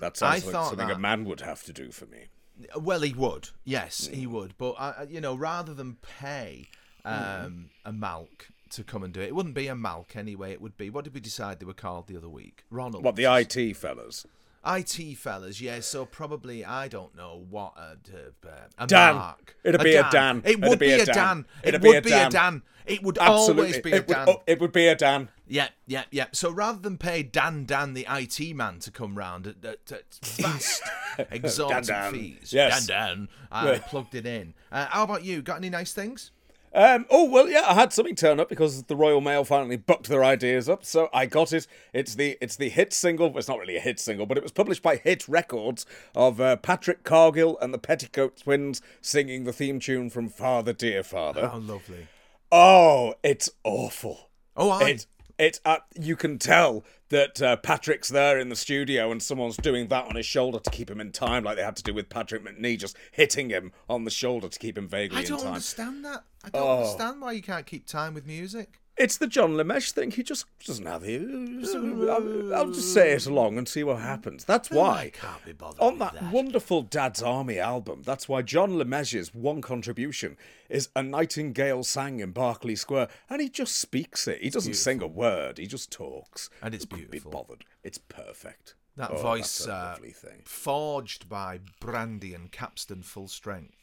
that 0.00 0.20
I 0.22 0.38
sounds 0.38 0.44
like 0.46 0.52
thought 0.52 0.68
something 0.70 0.90
a 0.90 0.98
man 0.98 1.24
would 1.24 1.40
have 1.40 1.62
to 1.64 1.72
do 1.72 1.90
for 1.90 2.06
me. 2.06 2.26
Well, 2.76 3.00
he 3.02 3.12
would. 3.12 3.50
Yes, 3.64 4.08
Mm. 4.08 4.14
he 4.14 4.26
would. 4.26 4.56
But 4.58 4.72
I- 4.72 5.02
you 5.10 5.20
know, 5.20 5.34
rather 5.34 5.74
than 5.74 5.96
pay 5.96 6.68
Mm. 7.04 7.44
um, 7.46 7.70
a 7.84 7.92
Malk 7.92 8.46
to 8.70 8.82
come 8.82 9.02
and 9.04 9.12
do 9.14 9.20
it, 9.20 9.26
it 9.28 9.34
wouldn't 9.34 9.54
be 9.54 9.68
a 9.68 9.74
Malk 9.74 10.16
anyway. 10.16 10.52
It 10.52 10.60
would 10.60 10.76
be 10.76 10.90
what 10.90 11.04
did 11.04 11.14
we 11.14 11.20
decide 11.20 11.60
they 11.60 11.66
were 11.66 11.72
called 11.74 12.06
the 12.08 12.16
other 12.16 12.28
week? 12.28 12.64
Ronald. 12.70 13.04
What 13.04 13.16
the 13.16 13.26
IT 13.26 13.74
fellas? 13.76 14.26
IT 14.66 15.16
fellas, 15.18 15.60
yeah. 15.60 15.80
So 15.80 16.04
probably 16.04 16.64
I 16.64 16.88
don't 16.88 17.14
know 17.16 17.44
what 17.48 17.74
a, 17.76 17.96
a, 18.46 18.84
a 18.84 18.86
Dan. 18.86 19.14
Mark. 19.14 19.56
It'd 19.64 19.80
be 19.82 19.94
a 19.94 20.08
Dan. 20.10 20.42
It 20.44 20.58
It'd 20.62 20.78
be 20.78 20.92
a 20.92 21.02
a 21.02 21.06
Dan. 21.06 21.14
Dan. 21.14 21.46
It 21.62 21.68
It'd 21.68 21.82
would 21.82 21.96
a 21.96 22.02
be 22.02 22.10
Dan. 22.10 22.26
a 22.26 22.30
Dan. 22.30 22.62
It 22.86 23.02
would 23.02 23.18
Absolutely, 23.18 23.62
always 23.64 23.78
be 23.80 23.90
a 23.92 23.96
would, 23.96 24.06
Dan. 24.06 24.28
oh, 24.28 24.42
it 24.46 24.60
would 24.60 24.72
be 24.72 24.86
a 24.86 24.94
Dan. 24.94 25.28
Yeah, 25.48 25.68
yeah, 25.86 26.04
yeah. 26.12 26.26
So 26.32 26.50
rather 26.50 26.78
than 26.78 26.98
pay 26.98 27.22
Dan 27.24 27.64
Dan 27.64 27.94
the 27.94 28.06
IT 28.08 28.54
man 28.54 28.78
to 28.80 28.90
come 28.92 29.16
round 29.16 29.46
at, 29.48 29.64
at, 29.64 29.78
at 29.92 30.14
vast 30.22 30.82
exorbitant 31.30 31.86
Dan 31.86 32.02
Dan. 32.04 32.12
fees, 32.12 32.52
Yes. 32.52 32.86
Dan 32.86 33.16
Dan, 33.18 33.28
I 33.50 33.78
plugged 33.78 34.14
it 34.14 34.26
in. 34.26 34.54
Uh, 34.70 34.86
how 34.90 35.02
about 35.04 35.24
you? 35.24 35.42
Got 35.42 35.56
any 35.56 35.70
nice 35.70 35.92
things? 35.92 36.30
Um, 36.76 37.06
oh 37.08 37.24
well, 37.24 37.48
yeah, 37.48 37.64
I 37.66 37.72
had 37.72 37.94
something 37.94 38.14
turn 38.14 38.38
up 38.38 38.50
because 38.50 38.82
the 38.82 38.96
Royal 38.96 39.22
Mail 39.22 39.44
finally 39.44 39.78
bucked 39.78 40.10
their 40.10 40.22
ideas 40.22 40.68
up, 40.68 40.84
so 40.84 41.08
I 41.10 41.24
got 41.24 41.54
it. 41.54 41.66
It's 41.94 42.14
the 42.16 42.36
it's 42.38 42.56
the 42.56 42.68
hit 42.68 42.92
single. 42.92 43.36
It's 43.38 43.48
not 43.48 43.58
really 43.58 43.76
a 43.76 43.80
hit 43.80 43.98
single, 43.98 44.26
but 44.26 44.36
it 44.36 44.42
was 44.42 44.52
published 44.52 44.82
by 44.82 44.96
Hit 44.96 45.26
Records 45.26 45.86
of 46.14 46.38
uh, 46.38 46.56
Patrick 46.56 47.02
Cargill 47.02 47.58
and 47.62 47.72
the 47.72 47.78
Petticoat 47.78 48.36
Twins 48.36 48.82
singing 49.00 49.44
the 49.44 49.54
theme 49.54 49.80
tune 49.80 50.10
from 50.10 50.28
Father 50.28 50.74
Dear 50.74 51.02
Father. 51.02 51.50
Oh, 51.50 51.56
lovely. 51.56 52.08
Oh, 52.52 53.14
it's 53.22 53.48
awful. 53.64 54.28
Oh, 54.54 54.68
I. 54.68 54.90
It 54.90 55.06
it 55.38 55.60
uh, 55.64 55.78
you 55.98 56.14
can 56.14 56.38
tell 56.38 56.84
that 57.08 57.40
uh, 57.40 57.56
Patrick's 57.56 58.08
there 58.08 58.38
in 58.38 58.48
the 58.48 58.56
studio 58.56 59.10
and 59.10 59.22
someone's 59.22 59.56
doing 59.56 59.88
that 59.88 60.06
on 60.06 60.16
his 60.16 60.26
shoulder 60.26 60.58
to 60.58 60.70
keep 60.70 60.90
him 60.90 61.00
in 61.00 61.12
time, 61.12 61.44
like 61.44 61.56
they 61.56 61.62
had 61.62 61.76
to 61.76 61.82
do 61.82 61.94
with 61.94 62.08
Patrick 62.08 62.44
Macnee, 62.44 62.78
just 62.78 62.96
hitting 63.12 63.48
him 63.50 63.72
on 63.88 64.04
the 64.04 64.10
shoulder 64.10 64.48
to 64.48 64.58
keep 64.58 64.76
him 64.76 64.88
vaguely 64.88 65.20
in 65.20 65.24
time. 65.24 65.36
I 65.36 65.38
don't 65.38 65.46
understand 65.48 66.04
that. 66.04 66.24
I 66.46 66.50
don't 66.50 66.62
Oh. 66.62 66.76
understand 66.78 67.20
why 67.20 67.32
you 67.32 67.42
can't 67.42 67.66
keep 67.66 67.86
time 67.86 68.14
with 68.14 68.26
music. 68.26 68.80
It's 68.96 69.18
the 69.18 69.26
John 69.26 69.58
Le 69.58 69.64
Mesurier 69.64 69.92
thing. 69.92 70.10
He 70.12 70.22
just 70.22 70.46
doesn't 70.64 70.86
have 70.86 71.02
the. 71.02 72.52
I'll, 72.56 72.70
just 72.70 72.94
say 72.94 73.12
it 73.12 73.26
along 73.26 73.58
and 73.58 73.68
see 73.68 73.84
what 73.84 73.98
happens. 74.00 74.44
That's 74.46 74.72
I 74.72 74.74
why. 74.74 75.10
can't 75.12 75.44
be 75.44 75.52
bothered 75.52 75.80
On 75.82 75.98
with 75.98 76.12
that, 76.12 76.32
wonderful 76.32 76.80
Dad's 76.80 77.22
Army 77.22 77.58
album, 77.58 78.02
that's 78.06 78.26
why 78.26 78.40
John 78.40 78.78
Le 78.78 78.86
Mesurier's 78.86 79.34
one 79.34 79.60
contribution 79.60 80.38
is 80.70 80.88
A 80.96 81.02
Nightingale 81.02 81.84
Sang 81.84 82.20
in 82.20 82.30
Berkeley 82.30 82.74
Square, 82.74 83.08
and 83.28 83.42
he 83.42 83.50
just 83.50 83.76
speaks 83.76 84.26
it. 84.26 84.40
He 84.40 84.48
doesn't 84.48 84.74
sing 84.74 85.02
a 85.02 85.06
word, 85.06 85.58
he 85.58 85.66
just 85.66 85.90
talks. 85.92 86.48
And 86.62 86.74
it's 86.74 86.86
beautiful. 86.86 87.30
Be 87.30 87.36
bothered. 87.36 87.64
It's 87.84 87.98
perfect. 87.98 88.76
That 88.96 89.10
Oh, 89.10 89.18
voice, 89.20 89.66
uh, 89.66 89.98
thing. 90.00 90.40
forged 90.46 91.28
by 91.28 91.60
Brandy 91.80 92.32
and 92.32 92.50
Capstan 92.50 93.02
Full 93.02 93.28
Strength. 93.28 93.74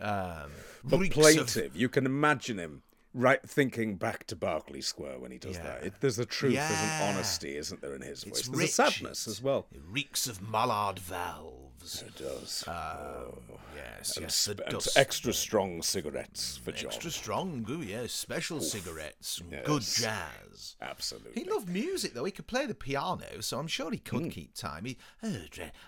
Um, 0.00 0.50
But 0.84 0.98
reeks 1.00 1.16
of- 1.16 1.22
plaintive. 1.22 1.76
You 1.76 1.88
can 1.88 2.06
imagine 2.06 2.58
him 2.58 2.82
right 3.12 3.40
thinking 3.48 3.96
back 3.96 4.26
to 4.28 4.36
Berkeley 4.36 4.80
Square 4.80 5.18
when 5.18 5.30
he 5.32 5.38
does 5.38 5.56
Yeah. 5.56 5.62
that. 5.64 5.82
It, 5.84 5.94
there's 6.00 6.18
a 6.18 6.24
truth, 6.24 6.54
there's 6.54 6.70
an 6.70 7.02
honesty, 7.08 7.56
isn't 7.56 7.80
there, 7.82 7.94
in 7.94 8.02
his 8.02 8.24
voice? 8.24 8.38
It's 8.40 8.48
There's 8.48 8.58
rich. 8.60 8.70
a 8.70 8.72
sadness 8.72 9.26
as 9.28 9.42
well. 9.42 9.66
It 9.72 9.82
reeks 9.88 10.26
of 10.26 10.40
mallard 10.40 10.98
It 11.82 12.16
does. 12.16 12.64
Yes, 13.74 14.16
And 14.16 14.24
yes, 14.24 14.44
the 14.44 14.62
and 14.64 14.72
dust. 14.74 14.96
extra 14.96 15.32
strong 15.32 15.82
cigarettes 15.82 16.58
for 16.62 16.72
John. 16.72 16.86
Extra 16.92 17.10
strong, 17.10 17.66
ooh, 17.68 17.82
yes, 17.82 18.12
special 18.12 18.60
cigarettes, 18.60 19.40
good 19.64 19.82
jazz. 19.82 20.76
Absolutely. 20.80 21.42
He 21.42 21.48
loved 21.48 21.68
music 21.68 22.14
though. 22.14 22.24
He 22.24 22.32
could 22.32 22.46
play 22.46 22.66
the 22.66 22.74
piano, 22.74 23.40
so 23.40 23.58
I'm 23.58 23.66
sure 23.66 23.90
he 23.90 23.98
could 23.98 24.24
Hmm. 24.24 24.28
keep 24.28 24.54
time. 24.54 24.84
He, 24.84 24.96
oh, 25.22 25.36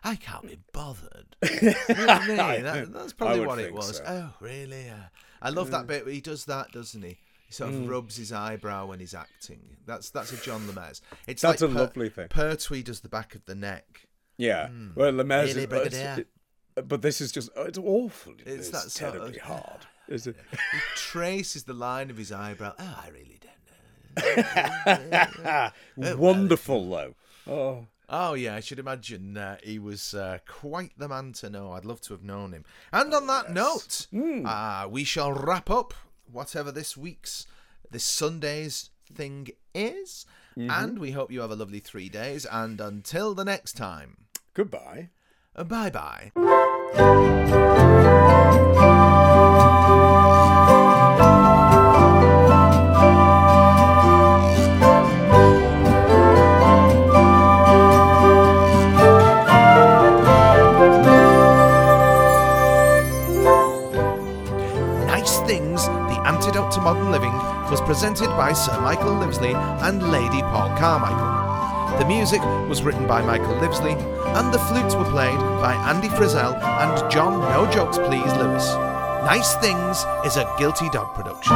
I 0.05 0.17
can't 0.17 0.47
be 0.47 0.59
bothered. 0.73 1.37
You 1.53 1.61
know 1.71 1.75
what 2.07 2.11
I 2.21 2.27
mean? 2.27 2.63
That- 2.65 2.93
that's 2.93 3.13
probably 3.13 3.47
what 3.47 3.59
it 3.59 3.73
was. 3.73 3.97
so. 3.99 4.05
Oh, 4.07 4.35
really? 4.41 4.89
Uh, 4.89 4.97
I 5.41 5.51
love 5.51 5.71
that 5.71 5.87
bit. 5.87 6.05
where 6.05 6.15
He 6.15 6.21
does 6.21 6.45
that, 6.47 6.73
doesn't 6.73 7.03
he? 7.03 7.19
He 7.47 7.53
sort 7.53 7.71
of 7.75 7.81
Hmm. 7.81 7.87
rubs 7.89 8.17
his 8.17 8.33
eyebrow 8.33 8.87
when 8.87 9.01
he's 9.01 9.15
acting. 9.15 9.77
That's 9.87 10.11
that's 10.11 10.33
a 10.33 10.37
John 10.39 10.67
Lemez. 10.67 11.03
It's 11.27 11.43
That's 11.43 11.61
like 11.61 11.71
a 11.71 11.73
Per- 11.75 11.81
lovely 11.81 12.09
thing. 12.09 12.29
Pertwee 12.29 12.83
does 12.83 13.01
the 13.01 13.09
back 13.09 13.35
of 13.35 13.45
the 13.45 13.55
neck. 13.55 14.07
Yeah. 14.43 14.69
Well, 14.95 15.13
Lemez 15.13 15.55
Really, 15.55 15.87
is. 15.87 15.95
It- 16.19 16.29
but 16.89 17.03
this 17.03 17.21
is 17.21 17.31
just. 17.33 17.51
oh, 17.55 17.65
It's 17.65 17.79
awful. 17.79 18.33
It's 18.39 18.69
It's, 18.69 18.71
that 18.71 18.91
sort 18.91 19.15
of- 19.17 19.21
terribly 19.21 19.39
hard. 19.39 19.87
Is 20.09 20.27
it? 20.27 20.37
He 20.73 20.79
traces 20.97 21.65
the 21.65 21.75
line 21.75 22.11
of 22.11 22.17
his 22.17 22.33
eyebrow. 22.33 22.75
Oh, 22.79 23.01
I 23.05 23.09
really 23.11 23.39
don't 23.41 23.53
know. 25.97 26.17
Wonderful, 26.17 26.91
though. 26.91 27.15
Oh. 27.47 27.87
Oh 28.09 28.35
yeah, 28.35 28.55
I 28.57 28.61
should 28.61 28.79
imagine 28.79 29.37
uh, 29.39 29.57
he 29.63 29.79
was 29.79 30.13
uh, 30.13 30.39
quite 30.47 30.93
the 30.99 31.09
man 31.09 31.33
to 31.35 31.49
know. 31.49 31.73
I'd 31.73 31.85
love 31.87 32.01
to 32.03 32.13
have 32.13 32.23
known 32.23 32.53
him. 32.53 32.65
And 32.93 33.15
on 33.15 33.27
that 33.29 33.51
note, 33.53 34.07
uh, 34.45 34.87
we 34.91 35.05
shall 35.05 35.33
wrap 35.33 35.71
up 35.71 35.95
whatever 36.31 36.71
this 36.71 36.95
week's, 36.97 37.47
this 37.91 38.05
Sunday's 38.05 38.91
thing 39.15 39.49
is. 39.75 40.27
And 40.57 40.99
we 40.99 41.13
hope 41.13 41.33
you 41.33 41.41
have 41.41 41.51
a 41.51 41.57
lovely 41.57 41.81
three 41.81 42.11
days. 42.11 42.45
And 42.45 42.79
until 42.83 43.33
the 43.35 43.45
next 43.45 43.73
time, 43.79 44.19
Goodbye. 44.55 45.09
Uh, 45.57 45.65
bye 45.65 45.91
bye. 45.91 46.31
Nice 65.07 65.41
Things, 65.47 65.87
The 65.87 66.23
Antidote 66.27 66.73
to 66.73 66.81
Modern 66.81 67.11
Living, 67.11 67.33
was 67.71 67.81
presented 67.81 68.29
by 68.37 68.53
Sir 68.53 68.79
Michael 68.83 69.15
Livesley 69.15 69.55
and 69.83 70.11
Lady 70.13 70.43
Paul 70.43 70.77
Carmichael. 70.77 71.99
The 71.99 72.07
music 72.07 72.43
was 72.69 72.83
written 72.83 73.07
by 73.07 73.23
Michael 73.23 73.55
Livesley, 73.61 73.95
and 74.37 74.53
the 74.53 74.59
flutes 74.59 74.95
were 74.95 75.11
played 75.11 75.39
by 75.61 75.75
Andy 75.89 76.09
Frizzell 76.09 76.55
and 76.63 77.11
John 77.11 77.41
No 77.41 77.71
Jokes 77.71 77.99
Please 77.99 78.33
Lewis. 78.35 78.67
Nice 79.25 79.55
Things 79.57 80.05
is 80.25 80.37
a 80.37 80.53
Guilty 80.59 80.89
Dog 80.91 81.15
production. 81.15 81.53